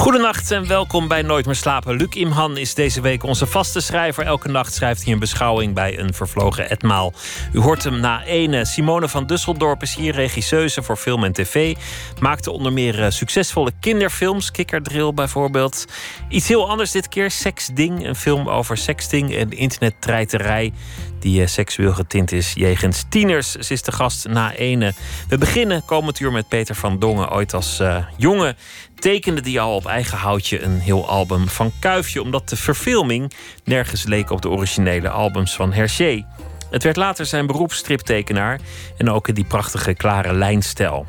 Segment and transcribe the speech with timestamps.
[0.00, 1.96] Goedenacht en welkom bij Nooit meer slapen.
[1.96, 4.24] Luc Imhan is deze week onze vaste schrijver.
[4.24, 7.12] Elke nacht schrijft hij een beschouwing bij een vervlogen etmaal.
[7.52, 8.64] U hoort hem na ene.
[8.64, 11.76] Simone van Dusseldorp is hier regisseuse voor film en tv.
[12.20, 14.50] Maakte onder meer eh, succesvolle kinderfilms.
[14.50, 15.84] Kikkerdrill bijvoorbeeld.
[16.28, 17.30] Iets heel anders dit keer.
[17.30, 18.06] Seksding.
[18.06, 20.72] Een film over sexting en internettreiterij
[21.20, 23.52] die eh, seksueel getint is jegens tieners.
[23.52, 24.92] Ze is de gast na ene.
[25.28, 27.30] We beginnen komend uur met Peter van Dongen.
[27.30, 28.56] Ooit als uh, jongen
[29.00, 32.22] tekende die al op eigen houtje een heel album van Kuifje...
[32.22, 33.32] omdat de verfilming
[33.64, 36.24] nergens leek op de originele albums van Hergé.
[36.70, 38.60] Het werd later zijn beroepsstriptekenaar
[38.96, 41.06] en ook in die prachtige klare lijnstijl.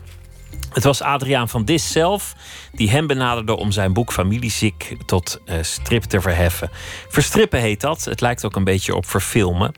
[0.73, 2.35] Het was Adriaan van Dis zelf
[2.71, 6.69] die hem benaderde om zijn boek Familieziek tot uh, strip te verheffen.
[7.09, 8.05] Verstrippen heet dat.
[8.05, 9.73] Het lijkt ook een beetje op verfilmen.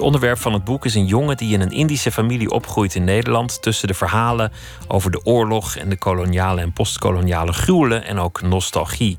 [0.00, 3.04] Het onderwerp van het boek is een jongen die in een Indische familie opgroeit in
[3.04, 3.62] Nederland.
[3.62, 4.52] Tussen de verhalen
[4.88, 9.16] over de oorlog en de koloniale en postkoloniale gruwelen en ook nostalgie.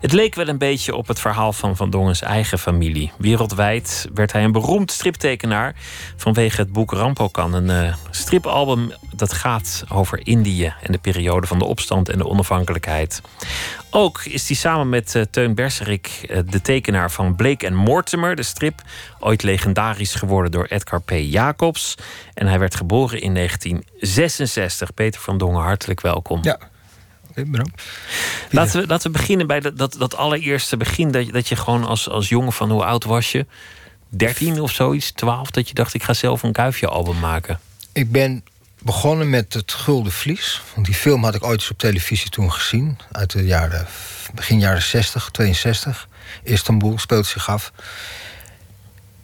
[0.00, 3.12] Het leek wel een beetje op het verhaal van Van Dongens eigen familie.
[3.18, 5.74] Wereldwijd werd hij een beroemd striptekenaar
[6.16, 7.54] vanwege het boek Rampokan.
[7.54, 12.26] Een uh, stripalbum dat gaat over Indië en de periode van de opstand en de
[12.26, 13.22] onafhankelijkheid.
[13.90, 18.36] Ook is hij samen met uh, Teun Berserik uh, de tekenaar van Blake en Mortimer,
[18.36, 18.82] de strip,
[19.18, 21.10] ooit legendarisch geworden door Edgar P.
[21.10, 21.94] Jacobs.
[22.34, 24.94] En hij werd geboren in 1966.
[24.94, 26.40] Peter van Dongen, hartelijk welkom.
[26.42, 26.58] Ja,
[27.34, 27.82] bedankt.
[28.50, 31.10] Laten we, laten we beginnen bij dat, dat, dat allereerste begin.
[31.10, 33.46] Dat, dat je gewoon als, als jongen van hoe oud was je?
[34.08, 37.60] 13 of zoiets, 12, dat je dacht ik ga zelf een kuifje-album maken.
[37.92, 38.44] Ik ben
[38.82, 40.62] begonnen met het Gulden Vlies.
[40.74, 42.98] Want die film had ik ooit eens op televisie toen gezien.
[43.12, 43.86] Uit de jaren,
[44.34, 46.08] begin jaren 60, 62.
[46.42, 47.72] Istanbul speelt zich af.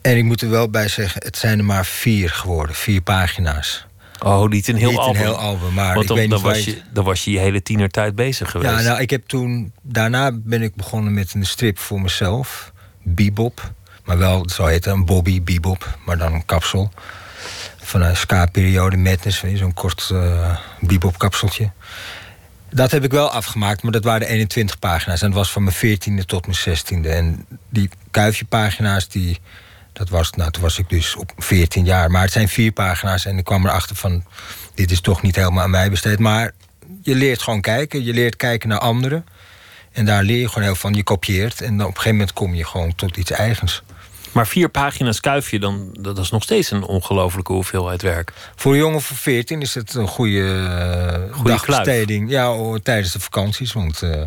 [0.00, 2.74] En ik moet er wel bij zeggen, het zijn er maar vier geworden.
[2.76, 3.86] Vier pagina's.
[4.22, 5.14] Oh, niet een heel niet album.
[5.20, 7.24] een heel album, maar Want ik dan, weet dan, niet was je- je, dan was
[7.24, 8.70] je je hele tienertijd bezig geweest.
[8.74, 9.72] Ja, nou, ik heb toen...
[9.82, 12.72] Daarna ben ik begonnen met een strip voor mezelf.
[13.02, 13.72] Bebop.
[14.04, 15.98] Maar wel, zo heet het, een Bobby Bebop.
[16.04, 16.92] Maar dan een kapsel.
[17.94, 19.44] Van een ska-periode Madness.
[19.54, 21.70] Zo'n kort eh Bebop-kapseltje.
[22.70, 25.22] Dat heb ik wel afgemaakt, maar dat waren 21 pagina's.
[25.22, 27.08] En dat was van mijn 14e tot mijn 16e.
[27.08, 29.40] En die kuifje-pagina's, die...
[29.92, 32.10] Dat was, nou, toen was ik dus op 14 jaar.
[32.10, 34.24] Maar het zijn vier pagina's en ik kwam erachter van...
[34.74, 36.18] dit is toch niet helemaal aan mij besteed.
[36.18, 36.52] Maar
[37.02, 38.04] je leert gewoon kijken.
[38.04, 39.26] Je leert kijken naar anderen.
[39.92, 40.94] En daar leer je gewoon heel van.
[40.94, 41.60] Je kopieert.
[41.60, 43.82] En dan op een gegeven moment kom je gewoon tot iets eigens.
[44.34, 48.32] Maar vier pagina's kuifje, dan, dat is nog steeds een ongelofelijke hoeveelheid werk.
[48.56, 52.30] Voor een jongen van 14 is het een goede, eh, Goede dagbesteding.
[52.30, 53.72] Ja, oh, tijdens de vakanties.
[53.72, 54.26] Want, eh, maar op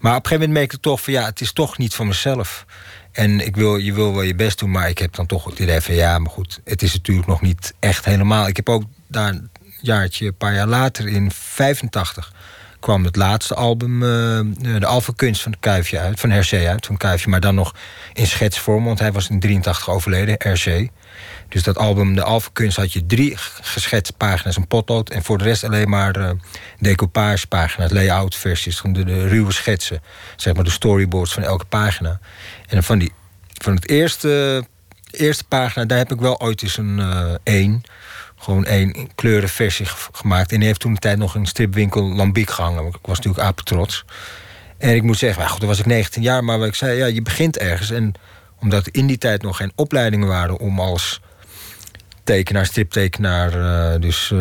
[0.00, 2.64] een gegeven moment merk ik toch van ja, het is toch niet van mezelf.
[3.12, 5.58] En ik wil, je wil wel je best doen, maar ik heb dan toch het
[5.58, 8.46] idee van ja, maar goed, het is natuurlijk nog niet echt helemaal.
[8.48, 12.32] Ik heb ook daar een jaartje, een paar jaar later, in 85,
[12.82, 16.96] kwam het laatste album, eh, de Alpha Kunst van Kuifje uit, van Hergé uit, van
[16.96, 17.74] Kuifje, maar dan nog
[18.12, 20.88] in schetsvorm, want hij was in 83 overleden, Hergé.
[21.48, 25.10] Dus dat album, de Alpha Kunst, had je drie geschetste pagina's, een potlood.
[25.10, 26.30] En voor de rest alleen maar eh
[26.78, 30.02] decoupage pagina's, layout versies, de, de ruwe schetsen.
[30.36, 32.20] Zeg maar de storyboards van elke pagina.
[32.68, 33.12] En van, die,
[33.62, 34.64] van het eerste,
[35.10, 37.82] eerste pagina, daar heb ik wel ooit eens een eh, één.
[38.42, 40.52] Gewoon één kleurenversie ge- gemaakt.
[40.52, 42.86] En die heeft toen een tijd nog in een stripwinkel Lambiek gehangen.
[42.86, 44.04] Ik was natuurlijk apetrots.
[44.78, 46.44] En ik moet zeggen, nou goed, toen was ik 19 jaar.
[46.44, 47.90] Maar wat ik zei, ja, je begint ergens.
[47.90, 48.12] En
[48.60, 51.20] omdat in die tijd nog geen opleidingen waren om als
[52.24, 53.52] tekenaar, striptekenaar,
[53.94, 54.38] eh, dus eh,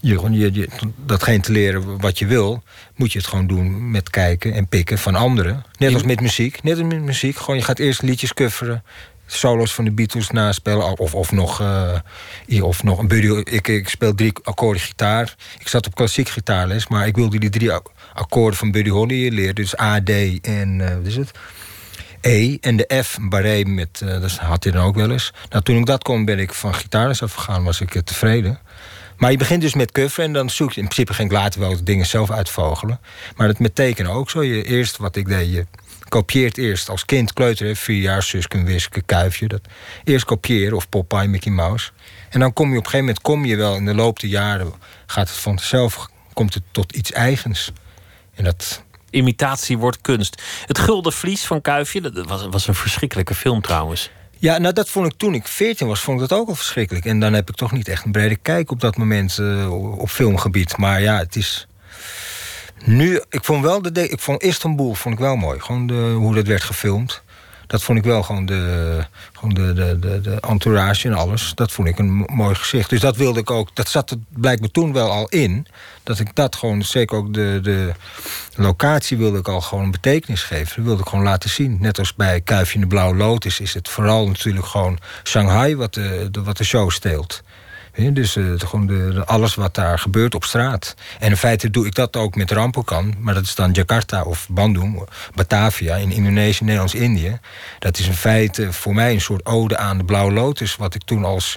[0.00, 0.68] je, je, je,
[1.06, 2.62] datgene te leren wat je wil,
[2.96, 5.64] moet je het gewoon doen met kijken en pikken van anderen.
[5.78, 6.62] Net als met muziek.
[6.62, 7.36] Net als met muziek.
[7.36, 8.82] Gewoon, je gaat eerst liedjes coveren.
[9.32, 10.98] Solo's van de Beatles naspelen.
[10.98, 11.62] Of, of, nog,
[12.46, 13.28] hier, of nog een buddy.
[13.50, 15.34] Ik, ik speel drie akkoorden gitaar.
[15.58, 19.34] Ik zat op klassiek gitaarles, maar ik wilde die drie ak- akkoorden van Buddy Holly
[19.34, 19.54] leren.
[19.54, 20.10] Dus A, D
[20.42, 21.30] en eh, wat is het?
[22.20, 25.32] E en de F, barré met, eh, dat had hij dan ook wel eens.
[25.48, 28.58] Nou, toen ik dat kon, ben ik van gitaarles afgegaan, was ik tevreden.
[29.16, 30.80] Maar je begint dus met coveren en dan zoek je...
[30.80, 33.00] In principe ging ik later wel dingen zelf uitvogelen.
[33.36, 34.42] Maar dat met tekenen ook zo.
[34.42, 35.66] Je, eerst wat ik deed, je
[36.10, 39.48] kopieert eerst als kind, kleuter, vier jaar, Suske, Wiske, Kuifje.
[39.48, 39.60] Dat,
[40.04, 41.90] eerst kopiëren, of Popeye, Mickey Mouse.
[42.30, 44.30] En dan kom je op een gegeven moment, kom je wel in de loop der
[44.30, 44.72] jaren...
[45.06, 47.72] gaat het vanzelf, komt het tot iets eigens.
[48.34, 50.42] En dat, Imitatie wordt kunst.
[50.66, 54.10] Het Gulden Vlies van Kuifje, dat was, was een verschrikkelijke film trouwens.
[54.38, 57.04] Ja, nou dat vond ik toen ik 14 was, vond ik dat ook al verschrikkelijk.
[57.04, 60.08] En dan heb ik toch niet echt een brede kijk op dat moment uh, op
[60.08, 60.76] filmgebied.
[60.76, 61.66] Maar ja, het is.
[62.84, 64.08] Nu, ik vond wel de.
[64.08, 65.60] Ik vond Istanbul vond ik wel mooi.
[65.60, 67.22] Gewoon de, hoe dat werd gefilmd
[67.70, 71.52] dat vond ik wel gewoon de, gewoon de, de, de, de entourage en alles.
[71.54, 72.90] Dat vond ik een mooi gezicht.
[72.90, 73.68] Dus dat wilde ik ook.
[73.74, 75.66] Dat zat er blijkbaar toen wel al in.
[76.02, 77.92] Dat ik dat gewoon, zeker ook de, de
[78.54, 80.76] locatie wilde ik al gewoon een betekenis geven.
[80.76, 81.76] Dat wilde ik gewoon laten zien.
[81.80, 85.94] Net als bij Kuifje in de Blauwe Lotus is het vooral natuurlijk gewoon Shanghai wat
[85.94, 87.42] de, wat de show steelt.
[88.08, 90.94] Dus uh, gewoon de, alles wat daar gebeurt op straat.
[91.18, 93.14] En in feite doe ik dat ook met Rampokan.
[93.18, 97.38] Maar dat is dan Jakarta of Bandung, Batavia in Indonesië, Nederlands-Indië.
[97.78, 100.76] Dat is in feite voor mij een soort ode aan de Blauwe Lotus.
[100.76, 101.56] Wat ik toen als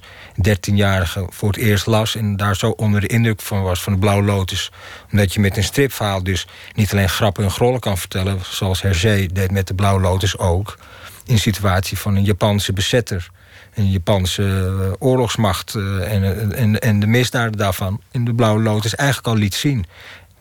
[0.49, 2.15] 13-jarige voor het eerst las.
[2.15, 4.71] En daar zo onder de indruk van was van de Blauwe Lotus.
[5.11, 8.39] Omdat je met een stripverhaal dus niet alleen grappen en grollen kan vertellen.
[8.49, 10.77] Zoals Hergé deed met de Blauwe Lotus ook.
[11.25, 13.31] In situatie van een Japanse bezetter
[13.75, 18.95] een Japanse eh, oorlogsmacht eh, en, en, en de misdaden daarvan in de Blauwe Lotus
[18.95, 19.85] eigenlijk al liet zien.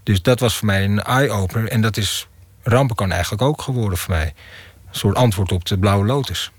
[0.03, 1.69] Dus dat was voor mij een eye-opener.
[1.69, 2.27] En dat is
[2.63, 4.35] Rampenkan eigenlijk ook geworden voor mij.
[4.91, 6.51] Een soort antwoord op de Blauwe Lotus.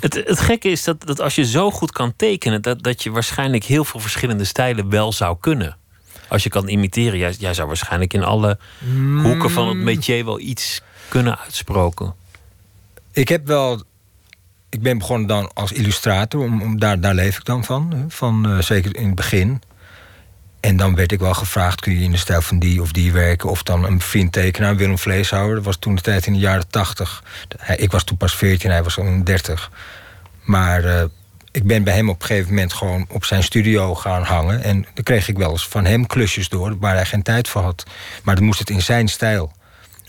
[0.00, 3.10] Het, het gekke is dat, dat als je zo goed kan tekenen, dat, dat je
[3.10, 5.76] waarschijnlijk heel veel verschillende stijlen wel zou kunnen.
[6.28, 8.58] Als je kan imiteren, jij, jij zou waarschijnlijk in alle
[9.22, 9.84] hoeken van het mm.
[9.84, 12.14] métier wel iets kunnen uitsproken.
[13.12, 13.82] Ik heb wel
[14.70, 18.50] ik ben begonnen dan als illustrator, om, om daar, daar leef ik dan van, van
[18.50, 19.62] uh, zeker in het begin.
[20.60, 23.12] En dan werd ik wel gevraagd, kun je in de stijl van die of die
[23.12, 23.48] werken?
[23.48, 25.54] Of dan een vriend tekenaar, Willem Vleeshouwer.
[25.54, 27.22] Dat was toen de tijd in de jaren tachtig.
[27.76, 29.70] Ik was toen pas 14, hij was al 30.
[30.42, 31.02] Maar uh,
[31.50, 34.62] ik ben bij hem op een gegeven moment gewoon op zijn studio gaan hangen.
[34.62, 37.62] En dan kreeg ik wel eens van hem klusjes door waar hij geen tijd voor
[37.62, 37.84] had.
[38.22, 39.52] Maar dan moest het in zijn stijl.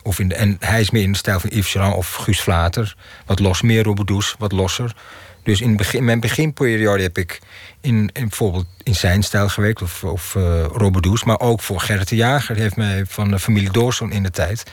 [0.03, 2.41] Of in de, en hij is meer in de stijl van Yves Jean of Guus
[2.41, 2.95] Vlater.
[3.25, 4.95] Wat los, meer Robodoes, wat losser.
[5.43, 7.39] Dus in, begin, mijn beginperiode heb ik
[7.81, 12.15] in, in, bijvoorbeeld in zijn stijl gewerkt, of, of uh, Maar ook voor Gerrit de
[12.15, 14.63] Jager, die heeft mij van de familie Doorson in de tijd.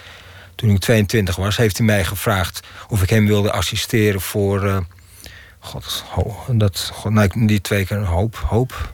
[0.55, 4.65] Toen ik 22 was, heeft hij mij gevraagd of ik hem wilde assisteren voor.
[4.65, 4.77] Uh,
[5.59, 6.05] God,
[6.53, 8.91] dat, God, nou, die twee keer hoop, hoop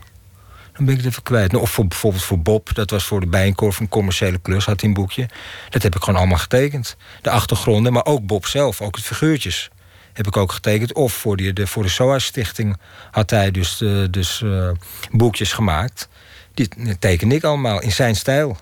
[0.75, 1.51] dan ben ik het even kwijt.
[1.51, 4.79] Nou, of voor, bijvoorbeeld voor Bob, dat was voor de Bijenkorf een commerciële klus, had
[4.79, 5.29] hij een boekje.
[5.69, 6.95] Dat heb ik gewoon allemaal getekend.
[7.21, 9.69] De achtergronden, maar ook Bob zelf, ook het figuurtjes
[10.13, 10.93] heb ik ook getekend.
[10.93, 12.77] Of voor, de, voor de SOA-stichting
[13.11, 14.69] had hij dus, uh, dus uh,
[15.11, 16.09] boekjes gemaakt.
[16.53, 18.57] Die tekende ik allemaal in zijn stijl.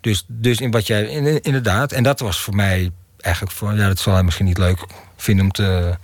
[0.00, 2.90] Dus, dus in wat jij, in, inderdaad, en dat was voor mij
[3.20, 4.86] eigenlijk, voor, ja, dat zal hij misschien niet leuk
[5.16, 5.96] vinden om te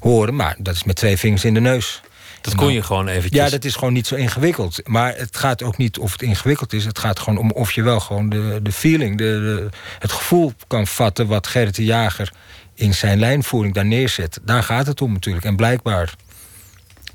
[0.00, 2.02] horen, maar dat is met twee vingers in de neus.
[2.42, 3.44] Dat kon je gewoon eventjes.
[3.44, 4.88] Ja, dat is gewoon niet zo ingewikkeld.
[4.88, 6.84] Maar het gaat ook niet of het ingewikkeld is.
[6.84, 9.68] Het gaat gewoon om of je wel gewoon de, de feeling, de, de
[9.98, 11.26] het gevoel kan vatten...
[11.26, 12.32] wat Gerrit de Jager
[12.74, 14.40] in zijn lijnvoering daar neerzet.
[14.42, 15.44] Daar gaat het om natuurlijk.
[15.44, 16.14] En blijkbaar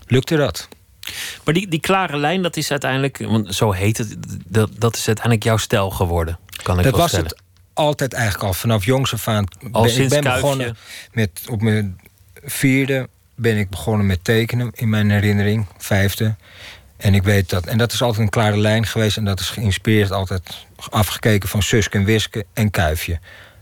[0.08, 0.68] lukte dat.
[1.44, 3.18] Maar die, die klare lijn, dat is uiteindelijk...
[3.18, 6.40] want zo heet het, dat, dat is uiteindelijk jouw stijl geworden.
[6.64, 7.36] Kan ik dat was het
[7.74, 8.54] altijd eigenlijk al.
[8.54, 9.46] Vanaf jongs af aan.
[9.72, 10.78] Al ben, sinds ik ben begonnen
[11.12, 12.00] met op mijn
[12.44, 16.36] vierde ben ik begonnen met tekenen in mijn herinnering, vijfde.
[16.98, 19.18] En ik weet dat, en dat is altijd een klare lijn geweest.
[19.18, 23.20] En dat is geïnspireerd altijd afgekeken van Suske en Wiske en Kuifje.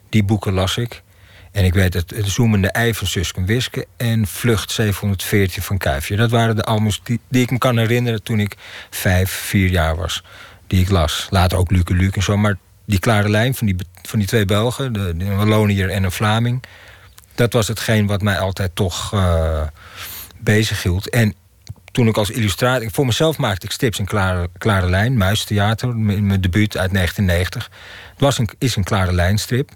[0.09, 1.03] Die boeken las ik.
[1.51, 5.77] En ik weet het, het zoemende ei van Suske en Wiske en Vlucht 714 van
[5.77, 6.15] Kuifje.
[6.15, 8.55] Dat waren de albums die, ik me kan herinneren toen ik
[8.89, 10.23] vijf, vier jaar was.
[10.67, 11.27] Die ik las.
[11.29, 12.37] Later ook Luke Luke en zo.
[12.37, 16.11] Maar die klare lijn van die, van die twee Belgen, de, de Wallonier en een
[16.11, 16.63] Vlaming
[17.35, 19.61] dat was hetgeen wat mij altijd toch uh,
[20.37, 21.09] bezig hield.
[21.09, 21.33] En
[21.91, 22.91] toen ik als illustrator...
[22.91, 25.17] Voor mezelf maakte ik strips in klare, klare lijn.
[25.17, 27.69] Muistheater, mijn debuut uit 1990.
[28.11, 29.71] Het was een, is een klare lijnstrip.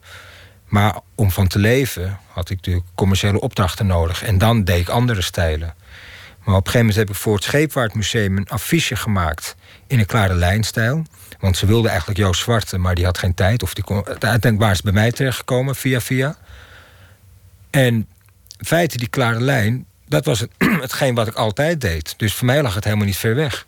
[0.67, 4.23] Maar om van te leven had ik natuurlijk commerciële opdrachten nodig.
[4.23, 5.73] En dan deed ik andere stijlen.
[6.43, 8.37] Maar op een gegeven moment heb ik voor het Scheepvaartmuseum...
[8.37, 9.55] een affiche gemaakt
[9.87, 11.03] in een klare lijnstijl.
[11.39, 13.63] Want ze wilden eigenlijk Joost Zwarte, maar die had geen tijd.
[13.63, 16.37] Of die kon, uiteindelijk waren ze bij mij terechtgekomen, via via.
[17.69, 18.07] En
[18.67, 22.13] in die klare lijn, dat was het, hetgeen wat ik altijd deed.
[22.17, 23.65] Dus voor mij lag het helemaal niet ver weg.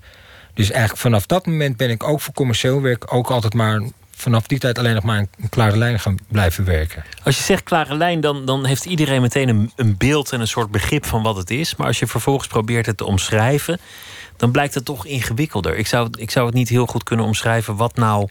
[0.54, 3.82] Dus eigenlijk vanaf dat moment ben ik ook voor commercieel werk ook altijd maar
[4.22, 7.04] vanaf die tijd alleen nog maar een, klare lijn gaan blijven werken.
[7.24, 10.48] Als je zegt klare lijn, dan, dan heeft iedereen meteen een, een beeld en een
[10.48, 11.76] soort begrip van wat het is.
[11.76, 13.80] Maar als je vervolgens probeert het te omschrijven,
[14.38, 15.78] dan blijkt het toch ingewikkelder.
[15.78, 18.28] Ik zou, ik zou het niet heel goed kunnen omschrijven wat nou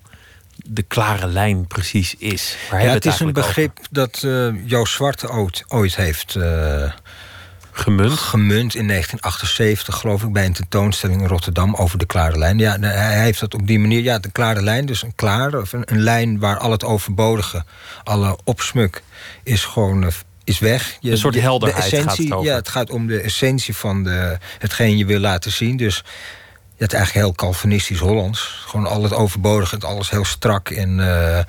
[0.68, 2.56] de klare lijn precies is.
[2.70, 6.92] ja, het, is een begrip dat uh, Joost Zwarte ooit, ooit heeft uh,
[7.72, 8.12] gemunt.
[8.12, 12.58] gemunt in 1978, geloof ik, bij een tentoonstelling in Rotterdam over de klare lijn.
[12.58, 14.02] Ja, hij heeft dat op die manier.
[14.02, 17.64] Ja, de klare lijn, dus een klare, of een, een lijn waar al het overbodige,
[18.04, 19.02] alle opsmuk,
[19.42, 20.08] is gewoon, uh,
[20.44, 20.98] is weg.
[21.00, 22.50] een soort helderheid essentie, gaat het over.
[22.50, 25.76] Ja, het gaat om de essentie van de, hetgeen je wil laten zien.
[25.76, 26.04] Dus
[26.80, 28.62] het is eigenlijk heel Calvinistisch Hollands.
[28.66, 31.44] Gewoon al het overbodige, alles heel strak en eh,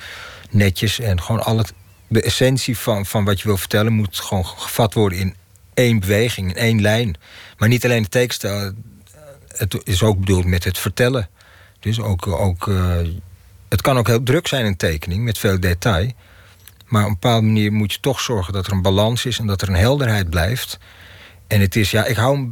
[0.49, 0.99] netjes.
[0.99, 1.73] En gewoon al het,
[2.07, 3.93] de essentie van, van wat je wil vertellen...
[3.93, 5.35] moet gewoon gevat worden in
[5.73, 7.15] één beweging, in één lijn.
[7.57, 8.71] Maar niet alleen de tekststijl.
[9.47, 11.29] Het is ook bedoeld met het vertellen.
[11.79, 12.27] Dus ook...
[12.27, 12.95] ook uh,
[13.69, 16.11] het kan ook heel druk zijn, een tekening, met veel detail...
[16.87, 19.47] Maar op een bepaalde manier moet je toch zorgen dat er een balans is en
[19.47, 20.79] dat er een helderheid blijft.
[21.47, 22.49] En het is, ja, ik hou.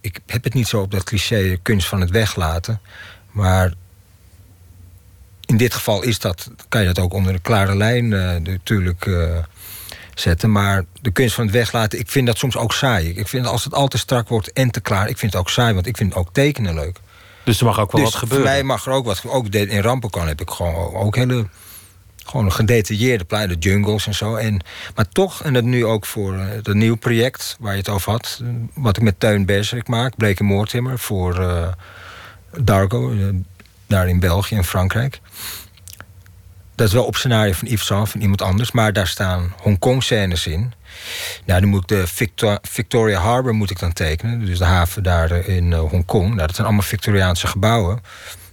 [0.00, 2.80] Ik heb het niet zo op dat cliché kunst van het weglaten.
[3.30, 3.72] Maar
[5.46, 9.06] in dit geval is dat, kan je dat ook onder een klare lijn uh, natuurlijk
[9.06, 9.36] uh,
[10.14, 10.52] zetten.
[10.52, 13.08] Maar de kunst van het weglaten, ik vind dat soms ook saai.
[13.08, 15.50] Ik vind als het al te strak wordt en te klaar, ik vind het ook
[15.50, 16.98] saai, want ik vind ook tekenen leuk.
[17.44, 18.46] Dus er mag ook wel dus wat gebeuren.
[18.46, 19.22] Voor mij mag er ook wat.
[19.26, 21.46] Ook in Rampenkan heb ik gewoon ook hele
[22.24, 24.34] gewoon een gedetailleerde de jungles en zo.
[24.34, 24.60] En,
[24.94, 28.42] maar toch, en dat nu ook voor het nieuwe project waar je het over had...
[28.74, 30.98] wat ik met Tuin Berserik maak, Blake Moortimmer...
[30.98, 31.68] voor uh,
[32.58, 33.14] Dargo,
[33.86, 35.20] daar in België en Frankrijk.
[36.74, 38.72] Dat is wel op scenario van Yves Saint, van iemand anders...
[38.72, 40.72] maar daar staan Hongkong-scènes in.
[41.44, 44.44] Nou, dan moet ik de Victor Victoria Harbour moet ik dan tekenen.
[44.44, 46.26] Dus de haven daar in Hongkong.
[46.26, 48.00] Nou, dat zijn allemaal Victoriaanse gebouwen...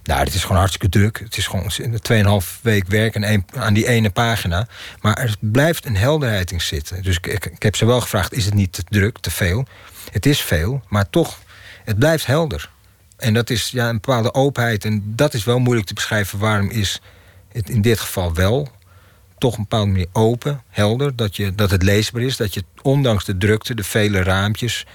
[0.08, 1.18] Nou, het is gewoon hartstikke druk.
[1.18, 4.68] Het is gewoon 2,5 week werk en aan die ene pagina.
[5.00, 7.02] Maar er blijft een helderheid in zitten.
[7.02, 9.66] Dus ik, ik, heb ze wel gevraagd: is het niet te druk, te veel?
[10.10, 11.38] Het is veel, maar toch,
[11.84, 12.70] het blijft helder.
[13.16, 14.84] En dat is ja, een bepaalde openheid.
[14.84, 16.38] En dat is wel moeilijk te beschrijven.
[16.38, 17.00] Waarom is
[17.52, 18.68] het in dit geval wel
[19.38, 21.16] toch een bepaalde manier open, helder.
[21.16, 22.36] Dat, je, dat het leesbaar is.
[22.36, 24.86] Dat je ondanks de drukte, de vele raampjes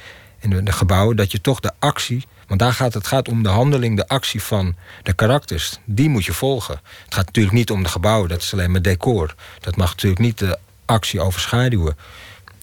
[0.44, 3.44] en de, de gebouwen, dat je toch de actie want daar gaat het gaat om
[3.44, 5.80] de handeling, de actie van de karakters.
[5.86, 6.80] Die moet je volgen.
[7.06, 9.36] Het gaat natuurlijk niet om de gebouwen, dat is alleen maar decor.
[9.60, 11.98] Dat mag natuurlijk niet de actie overschaduwen.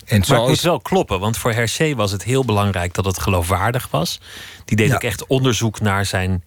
[0.05, 0.41] En maar zoals...
[0.41, 4.21] het moet wel kloppen, want voor Hergé was het heel belangrijk dat het geloofwaardig was.
[4.65, 6.45] Die deed ook echt onderzoek naar zijn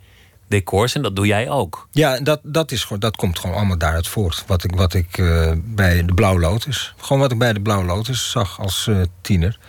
[0.48, 1.88] decors en dat doe jij ook.
[1.92, 4.44] Ja, dat, dat, is gewoon, dat komt gewoon allemaal daaruit voort.
[4.48, 7.84] Wat ik, wat ik uh, bij de Blauw Lotus, gewoon wat ik bij de Blauw
[7.84, 9.60] Lotus zag als uh, tiener,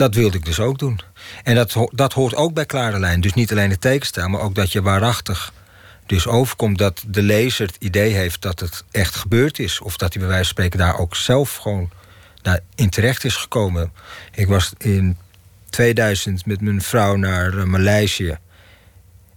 [0.00, 1.00] dat wilde ik dus ook doen.
[1.42, 3.20] En dat, dat hoort ook bij Klare Lijn.
[3.20, 5.52] Dus niet alleen de tekenstijl, maar ook dat je waarachtig
[6.06, 9.80] dus overkomt dat de lezer het idee heeft dat het echt gebeurd is.
[9.80, 11.90] Of dat hij bij wijze van spreken daar ook zelf gewoon
[12.42, 13.92] naar in terecht is gekomen.
[14.34, 15.16] Ik was in
[15.70, 18.38] 2000 met mijn vrouw naar uh, Maleisië.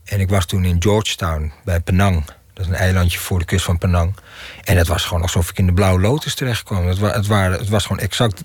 [0.03, 2.25] En ik was toen in Georgetown bij Penang.
[2.53, 4.15] Dat is een eilandje voor de kust van Penang.
[4.63, 6.87] En het was gewoon alsof ik in de Blauwe Lotus terecht kwam.
[6.87, 8.43] Het, wa het, waren, het was gewoon exact...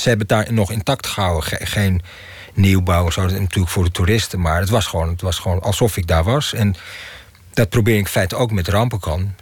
[0.00, 1.66] Ze hebben daar nog intact gehouden.
[1.66, 2.02] geen
[2.54, 4.40] nieuwbouw zo, natuurlijk voor de toeristen.
[4.40, 6.52] Maar het was, gewoon, het was gewoon alsof ik daar was.
[6.52, 6.74] En
[7.52, 9.34] dat probeer ik in feite ook met Rampenkan.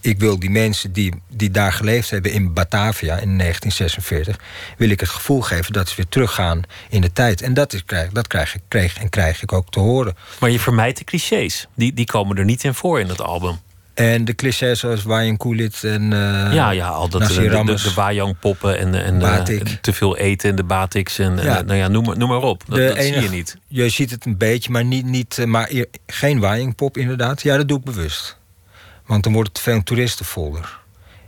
[0.00, 4.36] Ik wil die mensen die, die daar geleefd hebben in Batavia in 1946...
[4.76, 7.42] wil ik het gevoel geven dat ze weer teruggaan in de tijd.
[7.42, 10.16] En dat, is, dat krijg ik, kreeg en krijg ik ook te horen.
[10.40, 11.66] Maar je vermijdt de clichés.
[11.74, 13.58] Die, die komen er niet in voor in het album.
[13.94, 18.34] En de clichés zoals Wayang Kulit en uh, Ja, ja, al dat, de, de, de
[18.40, 21.58] poppen en, en uh, te veel eten en de batiks en, ja.
[21.58, 22.62] en nou ja, noem, noem maar op.
[22.66, 23.56] Dat, dat enige, zie je niet.
[23.66, 25.70] Je ziet het een beetje, maar, niet, niet, eh, maar
[26.06, 27.42] geen Wayang pop inderdaad.
[27.42, 28.38] Ja, dat doe ik bewust.
[29.06, 30.78] Want dan wordt het veel toeristenfolder.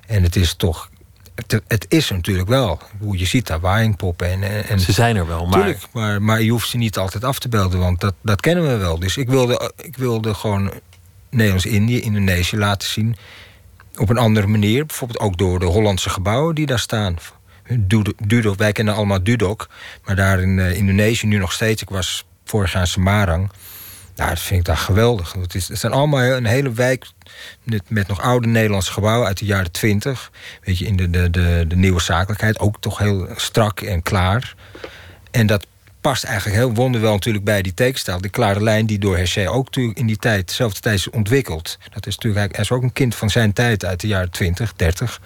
[0.07, 0.91] En het is toch...
[1.35, 2.81] Het, het is natuurlijk wel.
[3.11, 4.31] Je ziet daar Wayang poppen.
[4.31, 5.61] En, en, Ze zijn er wel, maar...
[5.61, 6.23] Tuurlijk, maar...
[6.23, 8.99] Maar je hoeft ze niet altijd af te belden, want dat, dat kennen we wel.
[8.99, 10.71] Dus ik wilde, ik wilde gewoon
[11.31, 13.17] Nederlands-Indië, Indonesië laten zien.
[13.97, 17.17] Op een andere manier, bijvoorbeeld ook door de Hollandse gebouwen die daar staan.
[18.27, 19.69] Dudok, wij kennen allemaal Dudok,
[20.05, 21.83] maar daar in uh, Indonesië nu nog steeds.
[21.83, 23.51] Ik was vorig jaar in Semarang.
[24.17, 25.33] Nou, dat vind ik daar geweldig.
[25.33, 27.07] Het, is, het zijn allemaal een hele wijk
[27.89, 30.31] met, nog oude Nederlandse gebouwen uit de jaren twintig.
[30.63, 32.59] Weet je, in de, de, de nieuwe zakelijkheid.
[32.59, 34.55] Ook toch heel strak en klaar.
[35.31, 35.67] En dat
[36.07, 38.21] past eigenlijk heel wonderwel natuurlijk bij die tekenstijl.
[38.21, 41.79] Die klare lijn die door Hergé ook natuurlijk in die tijd, dezelfde tijd is ontwikkeld.
[41.93, 44.73] Dat is natuurlijk, hij is ook een kind van zijn tijd uit de jaren 20,
[44.77, 45.21] 30.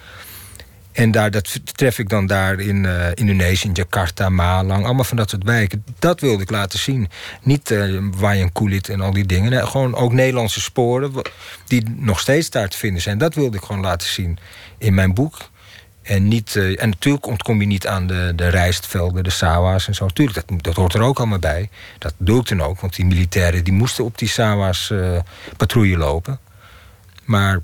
[0.91, 5.17] En daar, dat tref ik dan daar in uh, Indonesië, in Jakarta, Malang, allemaal van
[5.17, 5.83] dat soort wijken.
[5.99, 7.09] Dat wilde ik laten zien.
[7.41, 9.67] Niet uh, Wayan Kulit en al die dingen.
[9.67, 11.11] Gewoon ook Nederlandse sporen
[11.67, 13.17] die nog steeds daar te vinden zijn.
[13.17, 14.37] Dat wilde ik gewoon laten zien
[14.77, 15.50] in mijn boek.
[16.11, 19.95] En, niet, uh, en natuurlijk ontkom je niet aan de, de rijstvelden, de sawa's en
[19.95, 20.05] zo.
[20.05, 21.69] Natuurlijk, dat, dat hoort er ook allemaal bij.
[21.97, 25.19] Dat doe ik dan ook, want die militairen die moesten op die sawa's uh,
[25.57, 26.39] patrouille lopen.
[27.23, 27.59] Maar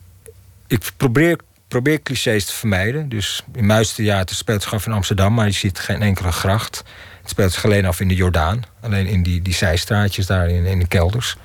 [0.67, 3.09] ik probeer, probeer clichés te vermijden.
[3.09, 6.83] Dus in Muistertheater speelt zich af in Amsterdam, maar je ziet geen enkele gracht.
[7.21, 8.63] Het speelt zich alleen af in de Jordaan.
[8.81, 11.37] Alleen in die, die zijstraatjes daar in, in de kelders.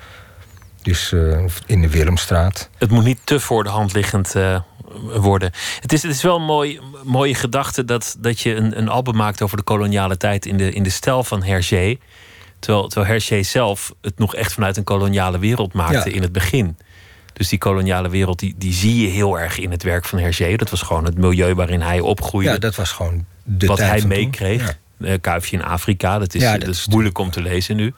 [0.83, 2.69] Dus uh, in de Willemstraat.
[2.77, 4.59] Het moet niet te voor de hand liggend uh,
[5.15, 5.51] worden.
[5.79, 9.15] Het is, het is wel een mooi, mooie gedachte dat, dat je een, een album
[9.15, 11.97] maakt over de koloniale tijd in de, in de stijl van Hergé.
[12.59, 16.15] Terwijl, terwijl Hergé zelf het nog echt vanuit een koloniale wereld maakte ja.
[16.15, 16.77] in het begin.
[17.33, 20.55] Dus die koloniale wereld, die, die zie je heel erg in het werk van Hergé.
[20.55, 22.51] Dat was gewoon het milieu waarin hij opgroeide.
[22.51, 24.77] Ja, dat was gewoon de Wat tijd hij meekreeg.
[24.97, 25.17] Ja.
[25.17, 27.93] Kuifje in Afrika, dat is, Ja, dat is moeilijk om te lezen nu.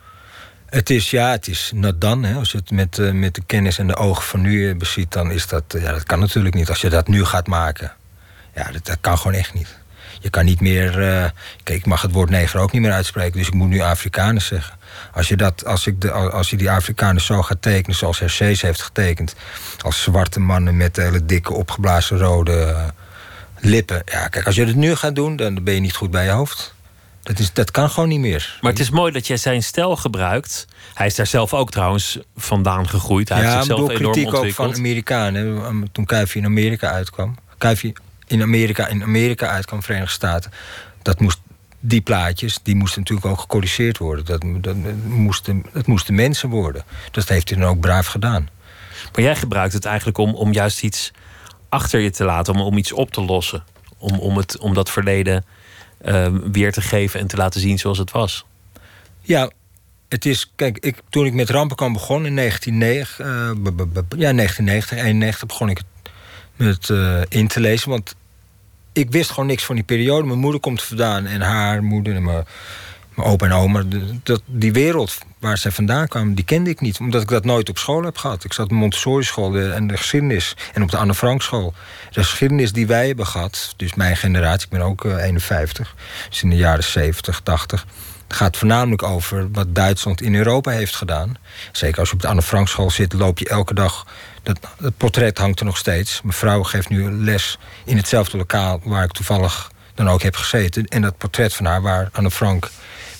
[0.75, 2.27] Het is, ja, het is not done.
[2.27, 2.33] Hè.
[2.33, 5.11] Als je het met, uh, met de kennis en de ogen van nu uh, beziet,
[5.11, 6.69] dan is dat, ja, dat kan natuurlijk niet.
[6.69, 7.93] Als je dat nu gaat maken,
[8.55, 9.77] ja, dat, dat kan gewoon echt niet.
[10.19, 10.91] Je kan niet meer,
[11.63, 14.45] kijk, ik mag het woord neger ook niet meer uitspreken, dus ik moet nu Afrikaners
[14.45, 14.77] zeggen.
[15.13, 18.61] Als je, dat, als, ik de, als je die Afrikaners zo gaat tekenen zoals Hercés
[18.61, 19.35] heeft getekend,
[19.81, 22.75] als zwarte mannen met hele dikke opgeblazen rode
[23.59, 24.01] lippen.
[24.05, 26.31] Ja, kijk, als je het nu gaat doen, dan ben je niet goed bij je
[26.31, 26.74] hoofd.
[27.25, 28.57] Dat, is, dat kan gewoon niet meer.
[28.61, 30.67] Maar het is mooi dat jij zijn stijl gebruikt.
[30.93, 33.29] Hij is daar zelf ook trouwens vandaan gegroeid.
[33.29, 34.67] Hij ja, heeft zichzelf bedoel, enorm kritiek ook ontwikkeld.
[34.67, 35.89] van Amerikanen.
[35.91, 37.35] Toen Kuifje in Amerika uitkwam.
[37.57, 37.93] Kuifje
[38.27, 40.51] in Amerika, in Amerika uitkwam, Verenigde Staten.
[41.01, 41.39] Dat moest,
[41.79, 44.25] die plaatjes, die moesten natuurlijk ook gecorrigeerd worden.
[44.25, 46.83] Dat, dat, dat, moesten, dat moesten mensen worden.
[47.11, 48.49] Dat heeft hij dan ook braaf gedaan.
[49.13, 51.11] Maar jij gebruikt het eigenlijk om, om juist iets
[51.69, 52.53] achter je te laten.
[52.53, 53.63] Om, om iets op te lossen.
[53.97, 55.45] Om, om, het, om dat verleden
[56.05, 58.45] uh, weer te geven en te laten zien zoals het was.
[59.21, 59.51] Ja,
[60.09, 64.13] het is, kijk, ik, toen ik met Rampenkamp begon in 1990, uh, b, b, b,
[64.17, 66.11] ja, 1990, 91 begon ik het
[66.55, 67.89] met, uh, in te lezen.
[67.89, 68.15] Want
[68.93, 70.27] ik wist gewoon niks van die periode.
[70.27, 72.45] Mijn moeder komt vandaan en haar moeder en mijn,
[73.15, 73.83] mijn opa en oma.
[74.23, 76.99] Dat, die wereld waar ze vandaan kwamen, die kende ik niet.
[76.99, 78.43] Omdat ik dat nooit op school heb gehad.
[78.43, 80.55] Ik zat op de Montessori school en de geschiedenis.
[80.73, 81.73] En op de Anne Frank school.
[82.11, 85.95] De geschiedenis die wij hebben gehad, dus mijn generatie, ik ben ook uh, 51.
[86.29, 87.85] Dus in de jaren 70, 80.
[88.27, 91.37] Het gaat voornamelijk over wat Duitsland in Europa heeft gedaan.
[91.71, 94.05] Zeker als je op de Anne Frank school zit, loop je elke dag.
[94.43, 96.21] Dat, het portret hangt er nog steeds.
[96.21, 100.85] Mijn vrouw geeft nu les in hetzelfde lokaal waar ik toevallig dan ook heb gezeten.
[100.85, 102.69] En dat portret van haar, waar Anne Frank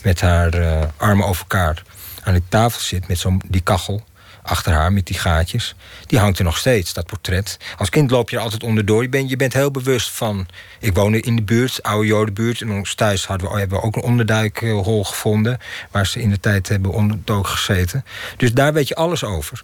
[0.06, 1.84] met haar uh, armen over elkaar
[2.24, 4.04] aan die tafel zit, met zo'n die kachel
[4.46, 5.76] achter haar met die gaatjes.
[6.06, 7.58] Die hangt er nog steeds, dat portret.
[7.78, 9.02] Als kind loop je er altijd onderdoor.
[9.02, 10.48] Je bent, je bent heel bewust van...
[10.80, 12.62] Ik woonde in de buurt, oude jodenbuurt.
[12.62, 15.60] En ons thuis hadden we, hebben we ook een onderduikhol gevonden...
[15.92, 18.06] waar ze in de tijd hebben onderdook gezeten.
[18.38, 19.64] Dus daar weet je alles over.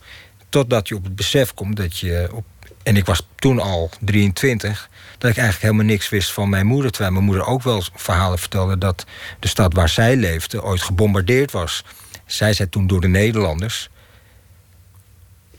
[0.50, 2.30] Totdat je op het besef komt dat je...
[2.34, 2.46] Op,
[2.84, 4.90] en ik was toen al 23...
[5.18, 6.92] dat ik eigenlijk helemaal niks wist van mijn moeder.
[6.92, 8.78] Terwijl mijn moeder ook wel verhalen vertelde...
[8.78, 9.06] dat
[9.40, 11.84] de stad waar zij leefde ooit gebombardeerd was.
[12.26, 13.90] Zij zei toen door de Nederlanders...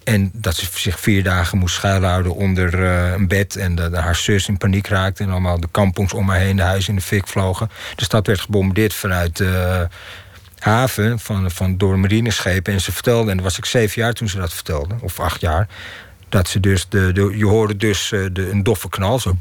[0.04, 3.56] En dat ze zich vier dagen moest schuilhouden onder uh, een bed.
[3.56, 5.22] En dat haar zus in paniek raakte.
[5.22, 7.70] En allemaal de kampongs om haar heen, de huizen in de fik vlogen.
[7.96, 9.96] De stad werd gebombardeerd vanuit de uh,
[10.58, 12.72] haven van, van, door marineschepen.
[12.72, 15.40] En ze vertelde, en dan was ik zeven jaar toen ze dat vertelde, of acht
[15.40, 15.68] jaar.
[16.32, 19.18] Dat ze dus, de, je hoorde dus uh, de, een doffe knal.
[19.18, 19.36] Zo.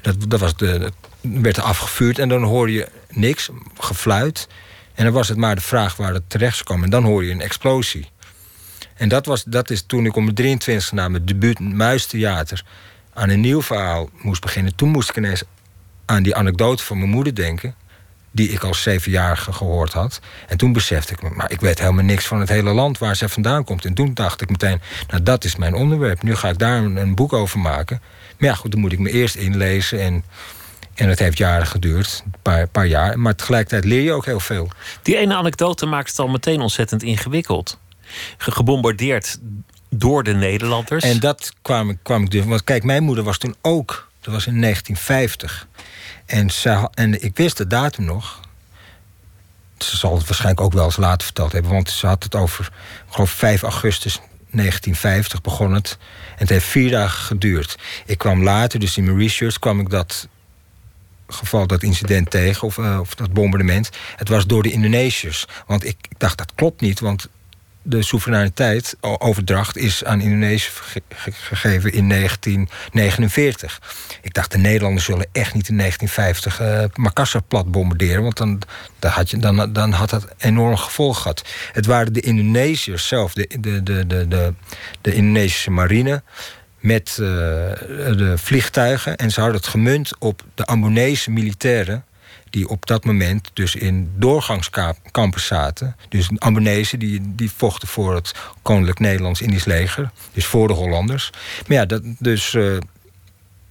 [0.00, 2.18] Dat, dat, was de, werd er afgevuurd.
[2.18, 3.48] En dan hoorde je niks,
[3.78, 4.48] gefluit.
[4.94, 6.82] En dan was het maar de vraag waar het terecht kwam.
[6.82, 8.10] En dan hoor je een explosie.
[8.94, 12.64] En dat, was, dat is toen ik om mijn 23e na mijn debuut Muistheater
[13.14, 14.74] aan een nieuw verhaal moest beginnen.
[14.74, 15.42] Toen moest ik ineens
[16.04, 17.74] aan die anekdote van mijn moeder denken.
[18.38, 20.20] Die ik als zevenjarige gehoord had.
[20.46, 23.16] En toen besefte ik me, maar ik weet helemaal niks van het hele land waar
[23.16, 23.84] ze vandaan komt.
[23.84, 26.22] En toen dacht ik meteen, nou dat is mijn onderwerp.
[26.22, 28.00] Nu ga ik daar een, een boek over maken.
[28.38, 30.00] Maar ja, goed, dan moet ik me eerst inlezen.
[30.00, 30.24] En,
[30.94, 33.18] en het heeft jaren geduurd, een paar, paar jaar.
[33.18, 34.68] Maar tegelijkertijd leer je ook heel veel.
[35.02, 37.78] Die ene anekdote maakt het al meteen ontzettend ingewikkeld
[38.38, 39.38] gebombardeerd
[39.90, 41.04] door de Nederlanders.
[41.04, 42.44] En dat kwam, kwam ik dus.
[42.44, 44.07] Want kijk, mijn moeder was toen ook.
[44.20, 45.66] Dat was in 1950.
[46.26, 46.50] En,
[46.94, 48.40] en ik wist de datum nog.
[49.78, 51.70] Ze zal het waarschijnlijk ook wel eens later verteld hebben.
[51.70, 52.70] Want ze had het over,
[53.06, 55.96] ik geloof 5 augustus 1950 begon het.
[56.30, 57.78] En het heeft vier dagen geduurd.
[58.06, 60.28] Ik kwam later, dus in mijn research, kwam ik dat
[61.28, 62.66] geval, dat incident tegen.
[62.66, 63.90] Of, uh, of dat bombardement.
[64.16, 65.46] Het was door de Indonesiërs.
[65.66, 67.00] Want ik, ik dacht, dat klopt niet.
[67.00, 67.28] Want
[67.88, 70.70] de soevereiniteit, overdracht, is aan Indonesië
[71.20, 73.80] gegeven in 1949.
[74.22, 78.62] Ik dacht, de Nederlanders zullen echt niet in 1950 uh, Makassar plat bombarderen, want dan,
[78.98, 81.44] had je, dan, dan had dat enorm gevolg gehad.
[81.72, 84.54] Het waren de Indonesiërs zelf, de, de, de, de,
[85.00, 86.22] de, Indonesische marine
[86.80, 87.26] met uh,
[88.16, 89.16] de vliegtuigen.
[89.16, 92.04] En ze hadden het gemunt op de Ambonese militairen
[92.50, 95.96] die op dat moment dus in doorgangskampen zaten.
[96.08, 100.10] Dus Ambonezen die, die vochten voor het Koninklijk Nederlands-Indisch leger.
[100.32, 101.30] Dus voor de Hollanders.
[101.66, 102.76] Maar ja, dat, dus uh,